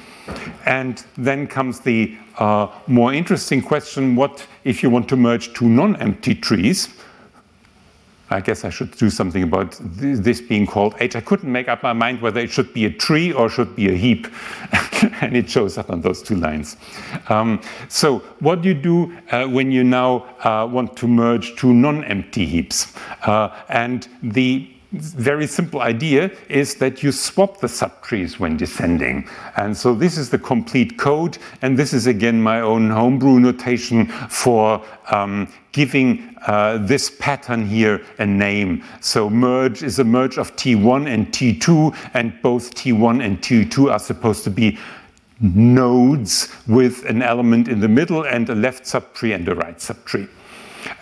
And 0.66 1.04
then 1.18 1.48
comes 1.48 1.80
the 1.80 2.18
uh, 2.38 2.68
more 2.88 3.14
interesting 3.14 3.62
question, 3.62 4.16
what 4.16 4.46
if 4.64 4.84
you 4.84 4.90
want 4.90 5.10
to 5.10 5.16
merge 5.16 5.54
two 5.54 5.68
non-empty 5.68 6.36
trees? 6.36 6.90
I 8.30 8.42
guess 8.42 8.66
I 8.66 8.70
should 8.70 8.92
do 8.92 9.10
something 9.10 9.44
about 9.44 9.78
this 9.82 10.42
being 10.42 10.68
called 10.68 10.96
H. 11.00 11.16
I 11.16 11.22
couldn't 11.22 11.52
make 11.52 11.70
up 11.70 11.84
my 11.84 11.94
mind 11.94 12.22
whether 12.22 12.40
it 12.42 12.52
should 12.52 12.74
be 12.74 12.86
a 12.86 12.92
tree 12.92 13.32
or 13.32 13.50
should 13.50 13.76
be 13.76 13.90
a 13.90 13.94
heap, 13.94 14.28
and 15.22 15.36
it 15.36 15.50
shows 15.50 15.78
up 15.78 15.90
on 15.90 16.02
those 16.02 16.22
two 16.22 16.36
lines. 16.36 16.78
Um, 17.30 17.62
so, 17.88 18.20
what 18.40 18.62
do 18.62 18.70
you 18.70 18.76
do 18.76 19.18
uh, 19.32 19.48
when 19.48 19.72
you 19.72 19.84
now 19.84 20.26
uh, 20.44 20.68
want 20.70 20.98
to 20.98 21.08
merge 21.08 21.56
two 21.56 21.74
non-empty 21.74 22.46
heaps? 22.46 22.94
Uh, 23.24 23.56
and 23.70 24.08
the 24.22 24.70
very 25.02 25.48
simple 25.48 25.82
idea 25.82 26.32
is 26.50 26.76
that 26.76 27.04
you 27.04 27.12
swap 27.12 27.60
the 27.60 27.68
subtrees 27.68 28.40
when 28.40 28.58
descending. 28.58 29.28
And 29.56 29.76
so 29.76 29.94
this 29.94 30.18
is 30.18 30.30
the 30.30 30.38
complete 30.38 30.98
code. 30.98 31.38
And 31.62 31.78
this 31.78 31.94
is 31.94 32.08
again 32.08 32.42
my 32.42 32.62
own 32.62 32.90
homebrew 32.90 33.40
notation 33.40 34.08
for 34.30 34.84
um, 35.12 35.52
giving 35.72 36.36
uh, 36.48 36.78
this 36.80 37.10
pattern 37.20 37.66
here 37.66 38.04
a 38.20 38.26
name. 38.26 38.84
So 39.02 39.30
merge 39.30 39.84
is 39.84 40.00
a 40.00 40.04
merge 40.04 40.38
of 40.38 40.56
T1 40.56 41.08
and 41.08 41.28
T2, 41.32 41.96
and 42.14 42.34
both 42.42 42.74
T1 42.74 43.24
and 43.24 43.42
T2 43.42 43.92
are 43.92 44.00
supposed 44.00 44.44
to 44.46 44.50
be 44.50 44.78
nodes 45.40 46.52
with 46.68 47.06
an 47.06 47.22
element 47.22 47.68
in 47.68 47.80
the 47.80 47.88
middle 47.88 48.24
and 48.26 48.50
a 48.50 48.56
left 48.56 48.86
subtree 48.86 49.36
and 49.36 49.48
a 49.48 49.56
right 49.56 49.78
subtree. 49.78 50.28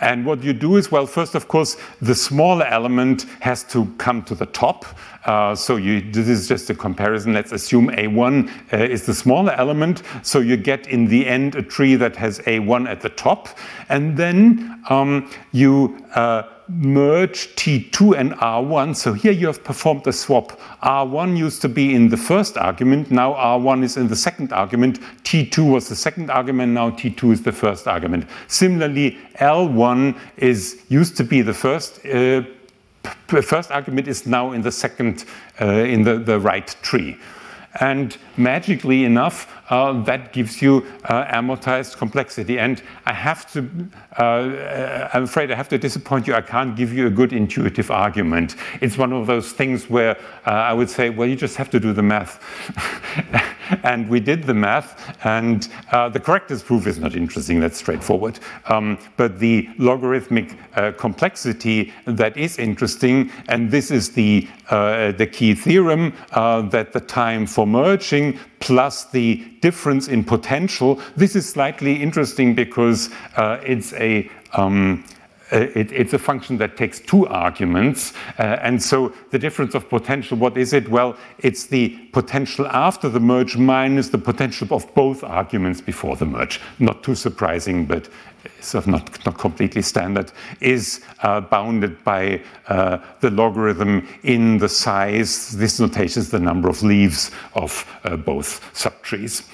And 0.00 0.24
what 0.24 0.42
you 0.42 0.52
do 0.52 0.76
is, 0.76 0.90
well, 0.90 1.06
first, 1.06 1.34
of 1.34 1.48
course, 1.48 1.76
the 2.00 2.14
smaller 2.14 2.66
element 2.66 3.24
has 3.40 3.64
to 3.64 3.86
come 3.98 4.22
to 4.24 4.34
the 4.34 4.46
top. 4.46 4.84
Uh, 5.24 5.54
so 5.54 5.76
you, 5.76 6.00
this 6.12 6.28
is 6.28 6.48
just 6.48 6.70
a 6.70 6.74
comparison. 6.74 7.32
Let's 7.32 7.52
assume 7.52 7.88
A1 7.88 8.72
uh, 8.72 8.76
is 8.76 9.06
the 9.06 9.14
smaller 9.14 9.52
element. 9.52 10.02
So 10.22 10.40
you 10.40 10.56
get 10.56 10.86
in 10.86 11.06
the 11.06 11.26
end 11.26 11.54
a 11.54 11.62
tree 11.62 11.96
that 11.96 12.16
has 12.16 12.38
A1 12.40 12.88
at 12.88 13.00
the 13.00 13.10
top. 13.10 13.48
And 13.88 14.16
then 14.16 14.82
um, 14.88 15.30
you 15.52 15.98
uh, 16.14 16.44
merge 16.68 17.54
T2 17.54 18.16
and 18.18 18.32
R1. 18.32 18.96
So 18.96 19.12
here 19.12 19.32
you 19.32 19.46
have 19.46 19.62
performed 19.62 20.06
a 20.06 20.12
swap. 20.12 20.58
R1 20.82 21.36
used 21.36 21.62
to 21.62 21.68
be 21.68 21.94
in 21.94 22.08
the 22.08 22.16
first 22.16 22.56
argument, 22.56 23.10
now 23.10 23.34
R1 23.34 23.84
is 23.84 23.96
in 23.96 24.08
the 24.08 24.16
second 24.16 24.52
argument. 24.52 25.00
T2 25.22 25.72
was 25.72 25.88
the 25.88 25.96
second 25.96 26.30
argument, 26.30 26.72
now 26.72 26.90
T2 26.90 27.32
is 27.32 27.42
the 27.42 27.52
first 27.52 27.86
argument. 27.86 28.26
Similarly, 28.48 29.18
L1 29.36 30.18
is 30.36 30.82
used 30.88 31.16
to 31.16 31.24
be 31.24 31.42
the 31.42 31.54
first 31.54 32.04
uh, 32.06 32.42
first 33.28 33.70
argument 33.70 34.08
is 34.08 34.26
now 34.26 34.52
in 34.52 34.62
the 34.62 34.72
second, 34.72 35.24
uh, 35.60 35.66
in 35.66 36.02
the, 36.02 36.18
the 36.18 36.38
right 36.40 36.74
tree. 36.82 37.16
And 37.80 38.16
magically 38.38 39.04
enough, 39.04 39.52
uh, 39.70 40.02
that 40.04 40.32
gives 40.32 40.62
you 40.62 40.86
uh, 41.04 41.24
amortized 41.26 41.96
complexity. 41.96 42.58
And 42.58 42.82
I 43.04 43.12
have 43.12 43.50
to, 43.52 43.68
uh, 44.16 45.08
I'm 45.12 45.24
afraid 45.24 45.50
I 45.50 45.54
have 45.54 45.68
to 45.70 45.78
disappoint 45.78 46.26
you. 46.26 46.34
I 46.34 46.40
can't 46.40 46.76
give 46.76 46.92
you 46.92 47.06
a 47.06 47.10
good 47.10 47.32
intuitive 47.32 47.90
argument. 47.90 48.56
It's 48.80 48.96
one 48.96 49.12
of 49.12 49.26
those 49.26 49.52
things 49.52 49.90
where 49.90 50.16
uh, 50.46 50.50
I 50.50 50.72
would 50.72 50.90
say, 50.90 51.10
well, 51.10 51.28
you 51.28 51.36
just 51.36 51.56
have 51.56 51.70
to 51.70 51.80
do 51.80 51.92
the 51.92 52.02
math. 52.02 52.42
and 53.82 54.08
we 54.08 54.20
did 54.20 54.44
the 54.44 54.54
math, 54.54 55.16
and 55.24 55.68
uh, 55.90 56.08
the 56.08 56.20
correctness 56.20 56.62
proof 56.62 56.86
is 56.86 56.98
not 56.98 57.14
interesting, 57.14 57.60
that's 57.60 57.76
straightforward. 57.76 58.38
Um, 58.66 58.98
but 59.16 59.38
the 59.38 59.68
logarithmic 59.78 60.56
uh, 60.74 60.92
complexity 60.92 61.92
that 62.04 62.36
is 62.36 62.58
interesting, 62.58 63.30
and 63.48 63.70
this 63.70 63.90
is 63.90 64.10
the, 64.10 64.48
uh, 64.70 65.12
the 65.12 65.26
key 65.26 65.54
theorem 65.54 66.12
uh, 66.32 66.62
that 66.62 66.92
the 66.92 67.00
time 67.00 67.46
for 67.46 67.66
merging 67.66 68.25
plus 68.60 69.04
the 69.10 69.44
difference 69.60 70.08
in 70.08 70.24
potential. 70.24 71.00
This 71.16 71.36
is 71.36 71.48
slightly 71.48 72.02
interesting 72.02 72.54
because 72.54 73.10
uh, 73.36 73.58
it's 73.64 73.92
a 73.94 74.30
um, 74.52 75.04
it, 75.50 75.92
it's 75.92 76.12
a 76.12 76.18
function 76.18 76.58
that 76.58 76.76
takes 76.76 77.00
two 77.00 77.26
arguments. 77.26 78.12
Uh, 78.38 78.58
and 78.62 78.82
so 78.82 79.12
the 79.30 79.38
difference 79.38 79.74
of 79.74 79.88
potential, 79.88 80.36
what 80.36 80.56
is 80.56 80.72
it? 80.72 80.88
Well, 80.88 81.16
it's 81.38 81.66
the 81.66 81.90
potential 82.12 82.66
after 82.66 83.08
the 83.08 83.20
merge 83.20 83.56
minus 83.56 84.08
the 84.08 84.18
potential 84.18 84.68
of 84.70 84.92
both 84.94 85.22
arguments 85.22 85.80
before 85.80 86.16
the 86.16 86.26
merge. 86.26 86.60
Not 86.78 87.02
too 87.02 87.14
surprising, 87.14 87.86
but 87.86 88.08
sort 88.60 88.84
of 88.84 88.88
not, 88.88 89.26
not 89.26 89.38
completely 89.38 89.82
standard, 89.82 90.32
is 90.60 91.00
uh, 91.22 91.40
bounded 91.40 92.02
by 92.04 92.42
uh, 92.68 92.98
the 93.20 93.30
logarithm 93.30 94.06
in 94.22 94.58
the 94.58 94.68
size. 94.68 95.56
This 95.56 95.78
notation 95.80 96.20
is 96.20 96.30
the 96.30 96.40
number 96.40 96.68
of 96.68 96.82
leaves 96.82 97.30
of 97.54 97.86
uh, 98.04 98.16
both 98.16 98.60
subtrees. 98.74 99.46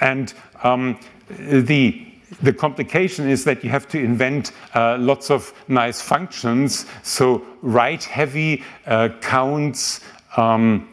And 0.00 0.32
um, 0.62 0.98
the 1.38 2.07
the 2.42 2.52
complication 2.52 3.28
is 3.28 3.44
that 3.44 3.64
you 3.64 3.70
have 3.70 3.88
to 3.88 3.98
invent 3.98 4.52
uh, 4.74 4.96
lots 4.98 5.30
of 5.30 5.52
nice 5.68 6.00
functions. 6.00 6.86
So 7.02 7.44
right 7.62 8.02
heavy 8.02 8.62
uh, 8.86 9.08
counts. 9.20 10.00
Um, 10.36 10.88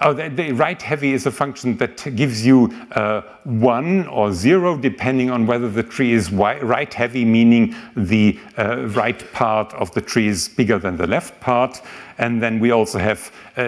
oh, 0.00 0.12
the, 0.12 0.28
the, 0.28 0.52
right 0.52 0.80
heavy 0.80 1.12
is 1.12 1.26
a 1.26 1.30
function 1.30 1.76
that 1.76 2.16
gives 2.16 2.44
you 2.44 2.72
uh, 2.92 3.22
one 3.44 4.08
or 4.08 4.32
zero, 4.32 4.76
depending 4.76 5.30
on 5.30 5.46
whether 5.46 5.68
the 5.68 5.82
tree 5.82 6.12
is 6.12 6.32
right 6.32 6.92
heavy, 6.92 7.24
meaning 7.24 7.76
the 7.96 8.38
uh, 8.56 8.86
right 8.88 9.32
part 9.32 9.72
of 9.74 9.92
the 9.92 10.00
tree 10.00 10.26
is 10.26 10.48
bigger 10.48 10.78
than 10.78 10.96
the 10.96 11.06
left 11.06 11.38
part. 11.40 11.80
And 12.18 12.42
then 12.42 12.58
we 12.58 12.72
also 12.72 12.98
have 12.98 13.30
uh, 13.56 13.62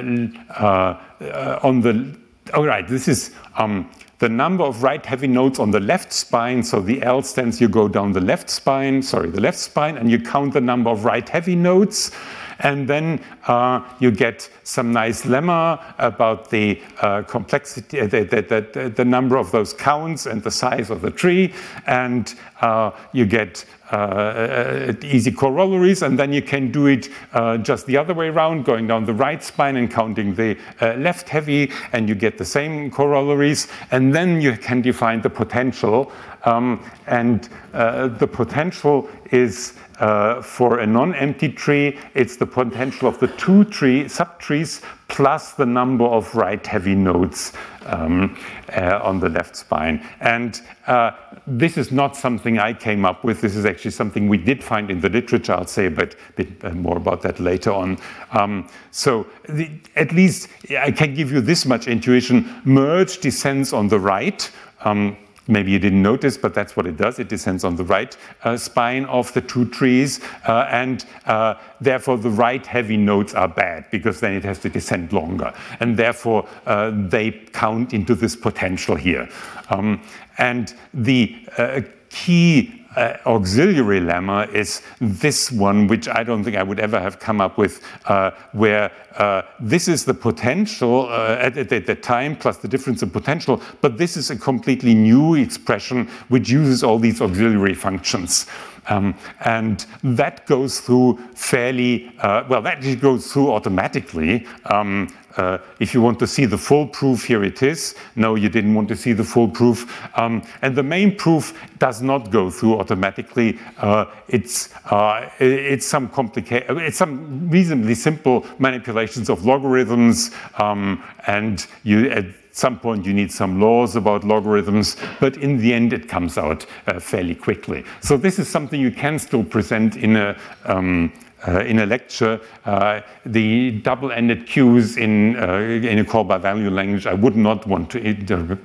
uh, 0.50 1.60
on 1.62 1.80
the. 1.80 2.18
All 2.54 2.64
oh, 2.64 2.66
right, 2.66 2.88
this 2.88 3.06
is. 3.06 3.32
Um, 3.56 3.88
the 4.20 4.28
number 4.28 4.64
of 4.64 4.82
right 4.82 5.04
heavy 5.04 5.26
nodes 5.26 5.58
on 5.58 5.70
the 5.70 5.80
left 5.80 6.12
spine, 6.12 6.62
so 6.62 6.80
the 6.80 7.02
L 7.02 7.22
stands, 7.22 7.58
you 7.58 7.68
go 7.68 7.88
down 7.88 8.12
the 8.12 8.20
left 8.20 8.50
spine, 8.50 9.02
sorry, 9.02 9.30
the 9.30 9.40
left 9.40 9.58
spine, 9.58 9.96
and 9.96 10.10
you 10.10 10.20
count 10.20 10.52
the 10.52 10.60
number 10.60 10.90
of 10.90 11.06
right 11.06 11.26
heavy 11.26 11.56
nodes. 11.56 12.12
And 12.58 12.86
then 12.86 13.22
uh, 13.46 13.82
you 13.98 14.10
get 14.10 14.50
some 14.64 14.92
nice 14.92 15.22
lemma 15.22 15.82
about 15.96 16.50
the 16.50 16.82
uh, 17.00 17.22
complexity, 17.22 18.00
uh, 18.00 18.06
the, 18.06 18.24
the, 18.24 18.68
the, 18.72 18.90
the, 18.90 19.04
number 19.06 19.38
of 19.38 19.50
those 19.50 19.72
counts 19.72 20.26
and 20.26 20.42
the 20.42 20.50
size 20.50 20.90
of 20.90 21.00
the 21.00 21.10
tree. 21.10 21.54
And 21.86 22.34
uh, 22.60 22.90
you 23.14 23.24
get 23.24 23.64
uh, 23.92 23.96
uh, 23.96 24.92
easy 25.02 25.32
corollaries, 25.32 26.02
and 26.02 26.18
then 26.18 26.32
you 26.32 26.42
can 26.42 26.70
do 26.70 26.86
it 26.86 27.08
uh, 27.32 27.56
just 27.58 27.86
the 27.86 27.96
other 27.96 28.14
way 28.14 28.28
around, 28.28 28.64
going 28.64 28.86
down 28.86 29.04
the 29.04 29.14
right 29.14 29.42
spine 29.42 29.76
and 29.76 29.90
counting 29.90 30.34
the 30.34 30.56
left 30.98 31.28
heavy, 31.28 31.70
and 31.92 32.08
you 32.08 32.14
get 32.14 32.38
the 32.38 32.44
same 32.44 32.90
corollaries. 32.90 33.68
And 33.90 34.14
then 34.14 34.40
you 34.40 34.56
can 34.56 34.80
define 34.80 35.22
the 35.22 35.30
potential. 35.30 36.12
Um, 36.44 36.84
and 37.06 37.48
the 37.72 38.28
potential 38.30 39.08
is 39.30 39.74
uh, 40.00 40.40
for 40.40 40.78
a 40.78 40.86
non-empty 40.86 41.50
tree, 41.50 41.98
it's 42.14 42.36
the 42.36 42.46
potential 42.46 43.06
of 43.06 43.18
the 43.20 43.28
two 43.28 43.64
tree 43.64 44.04
subtrees 44.04 44.82
plus 45.08 45.52
the 45.52 45.66
number 45.66 46.04
of 46.04 46.34
right 46.34 46.66
heavy 46.66 46.94
nodes 46.94 47.52
um, 47.90 48.36
uh, 48.76 49.00
on 49.02 49.20
the 49.20 49.28
left 49.28 49.56
spine. 49.56 50.06
And 50.20 50.60
uh, 50.86 51.12
this 51.46 51.76
is 51.76 51.92
not 51.92 52.16
something 52.16 52.58
I 52.58 52.72
came 52.72 53.04
up 53.04 53.24
with. 53.24 53.40
This 53.40 53.56
is 53.56 53.66
actually 53.66 53.90
something 53.90 54.28
we 54.28 54.38
did 54.38 54.64
find 54.64 54.90
in 54.90 55.00
the 55.00 55.08
literature. 55.08 55.52
I'll 55.52 55.66
say 55.66 55.86
a 55.86 55.90
bit, 55.90 56.16
bit 56.36 56.48
uh, 56.64 56.70
more 56.70 56.96
about 56.96 57.22
that 57.22 57.40
later 57.40 57.72
on. 57.72 57.98
Um, 58.32 58.68
so 58.90 59.26
the, 59.48 59.70
at 59.96 60.12
least 60.12 60.48
I 60.70 60.90
can 60.90 61.14
give 61.14 61.30
you 61.30 61.40
this 61.40 61.66
much 61.66 61.86
intuition. 61.86 62.62
Merge 62.64 63.18
descends 63.18 63.72
on 63.72 63.88
the 63.88 63.98
right. 63.98 64.50
Um, 64.84 65.16
maybe 65.50 65.70
you 65.70 65.78
didn't 65.78 66.02
notice, 66.02 66.38
but 66.38 66.54
that's 66.54 66.76
what 66.76 66.86
it 66.86 66.96
does. 66.96 67.18
It 67.18 67.28
descends 67.28 67.64
on 67.64 67.76
the 67.76 67.84
right 67.84 68.16
uh, 68.44 68.56
spine 68.56 69.04
of 69.06 69.32
the 69.34 69.40
two 69.40 69.66
trees, 69.66 70.20
uh, 70.46 70.66
and 70.70 71.04
uh, 71.26 71.54
therefore 71.80 72.18
the 72.18 72.30
right 72.30 72.64
heavy 72.64 72.96
nodes 72.96 73.34
are 73.34 73.48
bad 73.48 73.90
because 73.90 74.20
then 74.20 74.34
it 74.34 74.44
has 74.44 74.58
to 74.60 74.68
descend 74.68 75.12
longer, 75.12 75.52
and 75.80 75.96
therefore 75.96 76.48
uh, 76.66 76.92
they 76.94 77.32
count 77.52 77.92
into 77.92 78.14
this 78.14 78.36
potential 78.36 78.94
here. 78.96 79.28
Um, 79.70 80.02
and 80.38 80.74
the 80.94 81.36
uh, 81.58 81.82
key 82.08 82.79
uh, 82.96 83.16
auxiliary 83.26 84.00
lemma 84.00 84.52
is 84.52 84.82
this 85.00 85.52
one, 85.52 85.86
which 85.86 86.08
I 86.08 86.22
don't 86.22 86.42
think 86.42 86.56
I 86.56 86.62
would 86.62 86.80
ever 86.80 87.00
have 87.00 87.18
come 87.18 87.40
up 87.40 87.56
with, 87.56 87.82
uh, 88.06 88.32
where 88.52 88.90
uh, 89.16 89.42
this 89.60 89.88
is 89.88 90.04
the 90.04 90.14
potential 90.14 91.08
uh, 91.08 91.36
at, 91.38 91.56
at, 91.56 91.86
the 91.86 91.94
time 91.94 92.36
plus 92.36 92.58
the 92.58 92.68
difference 92.68 93.02
in 93.02 93.10
potential, 93.10 93.62
but 93.80 93.98
this 93.98 94.16
is 94.16 94.30
a 94.30 94.36
completely 94.36 94.94
new 94.94 95.34
expression 95.34 96.08
which 96.28 96.48
uses 96.50 96.82
all 96.82 96.98
these 96.98 97.20
auxiliary 97.20 97.74
functions. 97.74 98.46
Um, 98.90 99.14
and 99.44 99.86
that 100.02 100.46
goes 100.46 100.80
through 100.80 101.16
fairly, 101.34 102.12
uh, 102.18 102.44
well, 102.48 102.60
that 102.62 102.80
goes 103.00 103.32
through 103.32 103.52
automatically. 103.52 104.46
Um, 104.66 105.08
uh, 105.36 105.58
if 105.78 105.94
you 105.94 106.02
want 106.02 106.18
to 106.18 106.26
see 106.26 106.44
the 106.44 106.58
full 106.58 106.88
proof, 106.88 107.24
here 107.24 107.44
it 107.44 107.62
is. 107.62 107.94
No, 108.16 108.34
you 108.34 108.48
didn't 108.48 108.74
want 108.74 108.88
to 108.88 108.96
see 108.96 109.12
the 109.12 109.24
full 109.24 109.48
proof. 109.48 109.86
Um, 110.18 110.42
and 110.62 110.74
the 110.74 110.82
main 110.82 111.16
proof 111.16 111.54
does 111.78 112.02
not 112.02 112.30
go 112.30 112.50
through 112.50 112.78
automatically. 112.80 113.58
Uh, 113.78 114.06
it's, 114.28 114.74
uh, 114.86 115.30
it's 115.38 115.86
some 115.86 116.08
complicated, 116.08 116.76
it's 116.78 116.98
some 116.98 117.48
reasonably 117.48 117.94
simple 117.94 118.44
manipulations 118.58 119.30
of 119.30 119.44
logarithms, 119.44 120.32
um, 120.58 121.02
and 121.26 121.66
you 121.84 122.10
at 122.10 122.24
some 122.52 122.78
point 122.78 123.06
you 123.06 123.14
need 123.14 123.32
some 123.32 123.60
laws 123.60 123.96
about 123.96 124.24
logarithms, 124.24 124.96
but 125.20 125.36
in 125.36 125.58
the 125.58 125.72
end 125.72 125.92
it 125.92 126.08
comes 126.08 126.38
out 126.38 126.66
uh, 126.86 126.98
fairly 127.00 127.34
quickly. 127.34 127.84
So 128.00 128.16
this 128.16 128.38
is 128.38 128.48
something 128.48 128.80
you 128.80 128.90
can 128.90 129.18
still 129.18 129.44
present 129.44 129.96
in 129.96 130.16
a 130.16 130.36
um, 130.64 131.12
uh, 131.46 131.60
in 131.60 131.78
a 131.78 131.86
lecture, 131.86 132.38
uh, 132.66 133.00
the 133.24 133.70
double-ended 133.80 134.46
queues 134.46 134.98
in, 134.98 135.36
uh, 135.36 135.56
in 135.56 135.98
a 135.98 136.04
call 136.04 136.22
by 136.22 136.36
value 136.36 136.68
language, 136.68 137.06
I 137.06 137.14
would 137.14 137.34
not 137.34 137.66
want 137.66 137.90
to 137.92 138.58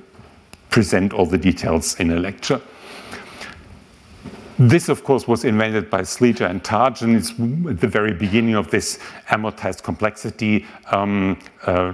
present 0.68 1.14
all 1.14 1.24
the 1.24 1.38
details 1.38 1.98
in 1.98 2.10
a 2.10 2.16
lecture. 2.16 2.60
This, 4.58 4.88
of 4.88 5.04
course, 5.04 5.28
was 5.28 5.44
invented 5.44 5.90
by 5.90 6.00
Sleator 6.00 6.48
and 6.48 6.62
Tarjan. 6.62 7.16
It's 7.16 7.30
at 7.70 7.80
the 7.80 7.88
very 7.88 8.14
beginning 8.14 8.54
of 8.54 8.70
this 8.70 8.98
amortized 9.28 9.82
complexity 9.82 10.64
um, 10.90 11.38
uh, 11.66 11.92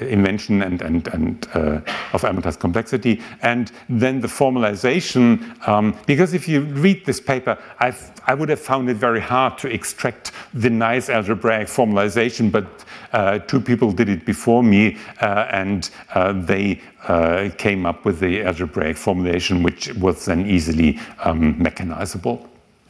invention 0.00 0.62
and, 0.62 0.82
and, 0.82 1.08
and 1.08 1.46
uh, 1.54 1.80
of 2.12 2.22
amortized 2.22 2.60
complexity, 2.60 3.20
and 3.42 3.72
then 3.88 4.20
the 4.20 4.28
formalization. 4.28 5.40
Um, 5.68 5.96
because 6.06 6.34
if 6.34 6.48
you 6.48 6.62
read 6.62 7.04
this 7.04 7.20
paper, 7.20 7.58
I've, 7.80 8.10
I 8.26 8.34
would 8.34 8.48
have 8.48 8.60
found 8.60 8.90
it 8.90 8.96
very 8.96 9.20
hard 9.20 9.58
to 9.58 9.72
extract 9.72 10.32
the 10.52 10.70
nice 10.70 11.08
algebraic 11.08 11.68
formalization, 11.68 12.50
but 12.50 12.84
uh, 13.12 13.38
two 13.38 13.60
people 13.60 13.92
did 13.92 14.08
it 14.08 14.24
before 14.24 14.62
me, 14.62 14.96
uh, 15.20 15.46
and 15.50 15.90
uh, 16.14 16.32
they 16.32 16.80
uh, 17.08 17.50
came 17.58 17.86
up 17.86 18.04
with 18.04 18.18
the 18.20 18.42
algebraic 18.42 18.96
formulation, 18.96 19.62
which 19.62 19.92
was 19.94 20.24
then 20.24 20.46
easily 20.46 20.98
um, 21.20 21.54
mechanizable. 21.54 22.48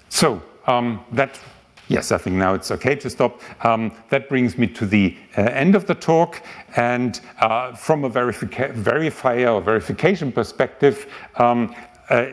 So 0.08 0.42
um, 0.66 1.04
that 1.12 1.38
Yes, 1.88 2.12
I 2.12 2.18
think 2.18 2.36
now 2.36 2.54
it's 2.54 2.70
okay 2.70 2.96
to 2.96 3.10
stop. 3.10 3.40
Um, 3.64 3.92
that 4.08 4.28
brings 4.28 4.56
me 4.56 4.66
to 4.68 4.86
the 4.86 5.16
uh, 5.36 5.42
end 5.42 5.74
of 5.74 5.86
the 5.86 5.94
talk. 5.94 6.42
And 6.76 7.20
uh, 7.40 7.74
from 7.74 8.04
a 8.04 8.10
verifier 8.10 9.52
or 9.52 9.60
verification 9.60 10.32
perspective, 10.32 11.12
um, 11.36 11.74
uh, 12.08 12.26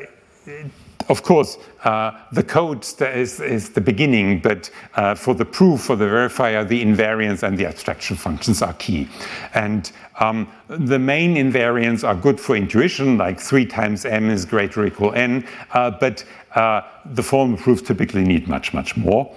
of 1.10 1.24
course, 1.24 1.58
uh, 1.84 2.12
the 2.32 2.44
code 2.44 2.86
is, 3.02 3.40
is, 3.40 3.70
the 3.70 3.82
beginning, 3.82 4.40
but 4.40 4.70
uh, 4.96 5.16
for 5.16 5.34
the 5.34 5.46
proof, 5.46 5.82
for 5.82 5.96
the 5.96 6.06
verifier, 6.06 6.68
the 6.68 6.84
invariance 6.84 7.44
and 7.44 7.58
the 7.58 7.66
abstraction 7.66 8.16
functions 8.16 8.62
are 8.62 8.74
key. 8.74 9.08
And 9.54 9.92
um, 10.20 10.52
the 10.68 11.00
main 11.00 11.36
invariants 11.36 12.08
are 12.08 12.16
good 12.16 12.40
for 12.40 12.56
intuition, 12.56 13.18
like 13.18 13.40
3 13.40 13.66
times 13.66 14.06
m 14.06 14.30
is 14.30 14.46
greater 14.46 14.82
or 14.82 14.86
equal 14.86 15.14
n, 15.14 15.48
uh, 15.72 15.92
but 15.92 16.24
uh, 16.56 16.82
the 17.06 17.24
formal 17.24 17.58
proofs 17.58 17.82
typically 17.82 18.24
need 18.24 18.48
much, 18.48 18.74
much 18.74 18.98
more. 18.98 19.34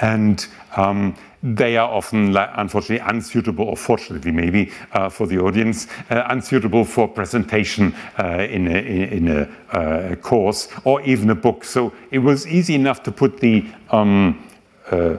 And 0.00 0.46
um, 0.76 1.16
they 1.54 1.76
are 1.76 1.88
often, 1.88 2.36
unfortunately, 2.36 3.06
unsuitable, 3.06 3.66
or 3.66 3.76
fortunately, 3.76 4.32
maybe 4.32 4.72
uh, 4.92 5.08
for 5.08 5.26
the 5.26 5.38
audience, 5.38 5.86
uh, 6.10 6.24
unsuitable 6.28 6.84
for 6.84 7.06
presentation 7.06 7.94
uh, 8.18 8.46
in 8.50 8.66
a, 8.66 8.78
in 9.16 9.28
a 9.28 9.76
uh, 9.76 10.14
course 10.16 10.68
or 10.84 11.00
even 11.02 11.30
a 11.30 11.34
book. 11.34 11.64
So 11.64 11.92
it 12.10 12.18
was 12.18 12.46
easy 12.46 12.74
enough 12.74 13.02
to 13.04 13.12
put 13.12 13.38
the 13.38 13.64
um, 13.90 14.44
uh, 14.90 15.18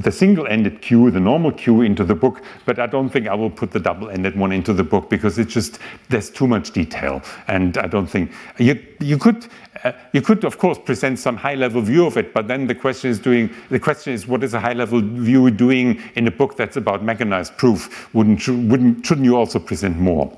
the 0.00 0.12
single-ended 0.12 0.82
queue, 0.82 1.10
the 1.10 1.20
normal 1.20 1.52
queue 1.52 1.82
into 1.82 2.04
the 2.04 2.14
book, 2.14 2.42
but 2.64 2.78
I 2.78 2.86
don't 2.86 3.08
think 3.08 3.28
I 3.28 3.34
will 3.34 3.50
put 3.50 3.70
the 3.70 3.80
double-ended 3.80 4.36
one 4.36 4.52
into 4.52 4.72
the 4.72 4.84
book 4.84 5.08
because 5.08 5.38
it's 5.38 5.52
just 5.52 5.78
there's 6.08 6.30
too 6.30 6.46
much 6.46 6.72
detail, 6.72 7.22
and 7.48 7.78
I 7.78 7.86
don't 7.86 8.06
think 8.06 8.30
you 8.58 8.82
you 9.00 9.18
could 9.18 9.46
uh, 9.84 9.92
you 10.12 10.20
could 10.20 10.44
of 10.44 10.58
course 10.58 10.78
present 10.78 11.18
some 11.18 11.36
high-level 11.36 11.82
view 11.82 12.06
of 12.06 12.16
it, 12.16 12.34
but 12.34 12.46
then 12.48 12.66
the 12.66 12.74
question 12.74 13.10
is 13.10 13.18
doing 13.18 13.50
the 13.70 13.80
question 13.80 14.12
is 14.12 14.26
what 14.26 14.44
is 14.44 14.54
a 14.54 14.60
high-level 14.60 15.00
view 15.00 15.50
doing 15.50 16.02
in 16.14 16.26
a 16.26 16.30
book 16.30 16.56
that's 16.56 16.76
about 16.76 17.02
mechanized 17.02 17.56
proof? 17.56 18.12
Wouldn't 18.14 18.46
wouldn't 18.48 19.04
shouldn't 19.04 19.24
you 19.24 19.36
also 19.36 19.58
present 19.58 19.96
more? 19.96 20.36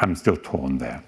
I'm 0.00 0.14
still 0.16 0.36
torn 0.36 0.78
there. 0.78 1.02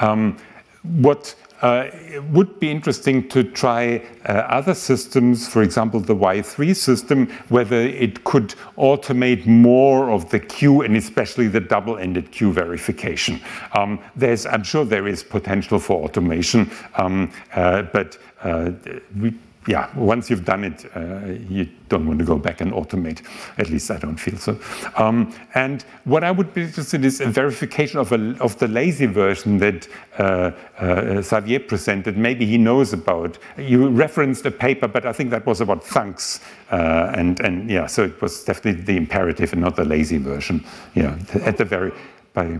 Um, 0.00 0.36
what 0.82 1.34
uh, 1.62 1.88
it 1.92 2.22
would 2.24 2.60
be 2.60 2.70
interesting 2.70 3.28
to 3.28 3.42
try 3.42 4.02
uh, 4.26 4.32
other 4.32 4.74
systems, 4.74 5.48
for 5.48 5.62
example, 5.62 6.00
the 6.00 6.14
Why3 6.14 6.74
system, 6.74 7.28
whether 7.48 7.76
it 7.76 8.24
could 8.24 8.54
automate 8.76 9.46
more 9.46 10.10
of 10.10 10.30
the 10.30 10.38
queue 10.38 10.82
and 10.82 10.96
especially 10.96 11.48
the 11.48 11.60
double-ended 11.60 12.30
queue 12.30 12.52
verification. 12.52 13.40
Um, 13.72 13.98
there's, 14.14 14.46
I'm 14.46 14.62
sure 14.62 14.84
there 14.84 15.08
is 15.08 15.22
potential 15.22 15.78
for 15.78 16.04
automation, 16.04 16.70
um, 16.94 17.32
uh, 17.54 17.82
but 17.82 18.18
uh, 18.42 18.70
we 19.18 19.34
yeah, 19.68 19.94
once 19.94 20.30
you've 20.30 20.46
done 20.46 20.64
it, 20.64 20.86
uh, 20.96 21.26
you 21.48 21.68
don't 21.90 22.06
want 22.06 22.18
to 22.18 22.24
go 22.24 22.38
back 22.38 22.62
and 22.62 22.72
automate. 22.72 23.22
At 23.58 23.68
least 23.68 23.90
I 23.90 23.98
don't 23.98 24.16
feel 24.16 24.38
so. 24.38 24.58
Um, 24.96 25.34
and 25.54 25.82
what 26.04 26.24
I 26.24 26.30
would 26.30 26.54
be 26.54 26.62
interested 26.62 27.02
in 27.02 27.04
is 27.04 27.20
a 27.20 27.26
verification 27.26 28.00
of, 28.00 28.10
a, 28.12 28.34
of 28.40 28.58
the 28.58 28.66
lazy 28.66 29.04
version 29.04 29.58
that 29.58 29.86
uh, 30.18 30.52
uh, 30.78 31.20
Xavier 31.20 31.60
presented. 31.60 32.16
Maybe 32.16 32.46
he 32.46 32.56
knows 32.56 32.94
about. 32.94 33.36
You 33.58 33.88
referenced 33.90 34.46
a 34.46 34.50
paper, 34.50 34.88
but 34.88 35.04
I 35.04 35.12
think 35.12 35.28
that 35.30 35.44
was 35.44 35.60
about 35.60 35.84
thunks. 35.84 36.40
Uh, 36.70 37.12
and, 37.14 37.38
and 37.40 37.70
yeah, 37.70 37.86
so 37.86 38.04
it 38.04 38.22
was 38.22 38.44
definitely 38.44 38.82
the 38.82 38.96
imperative 38.96 39.52
and 39.52 39.60
not 39.60 39.76
the 39.76 39.84
lazy 39.84 40.16
version. 40.16 40.64
Yeah, 40.94 41.18
at 41.42 41.58
the 41.58 41.66
very, 41.66 41.92
by, 42.32 42.58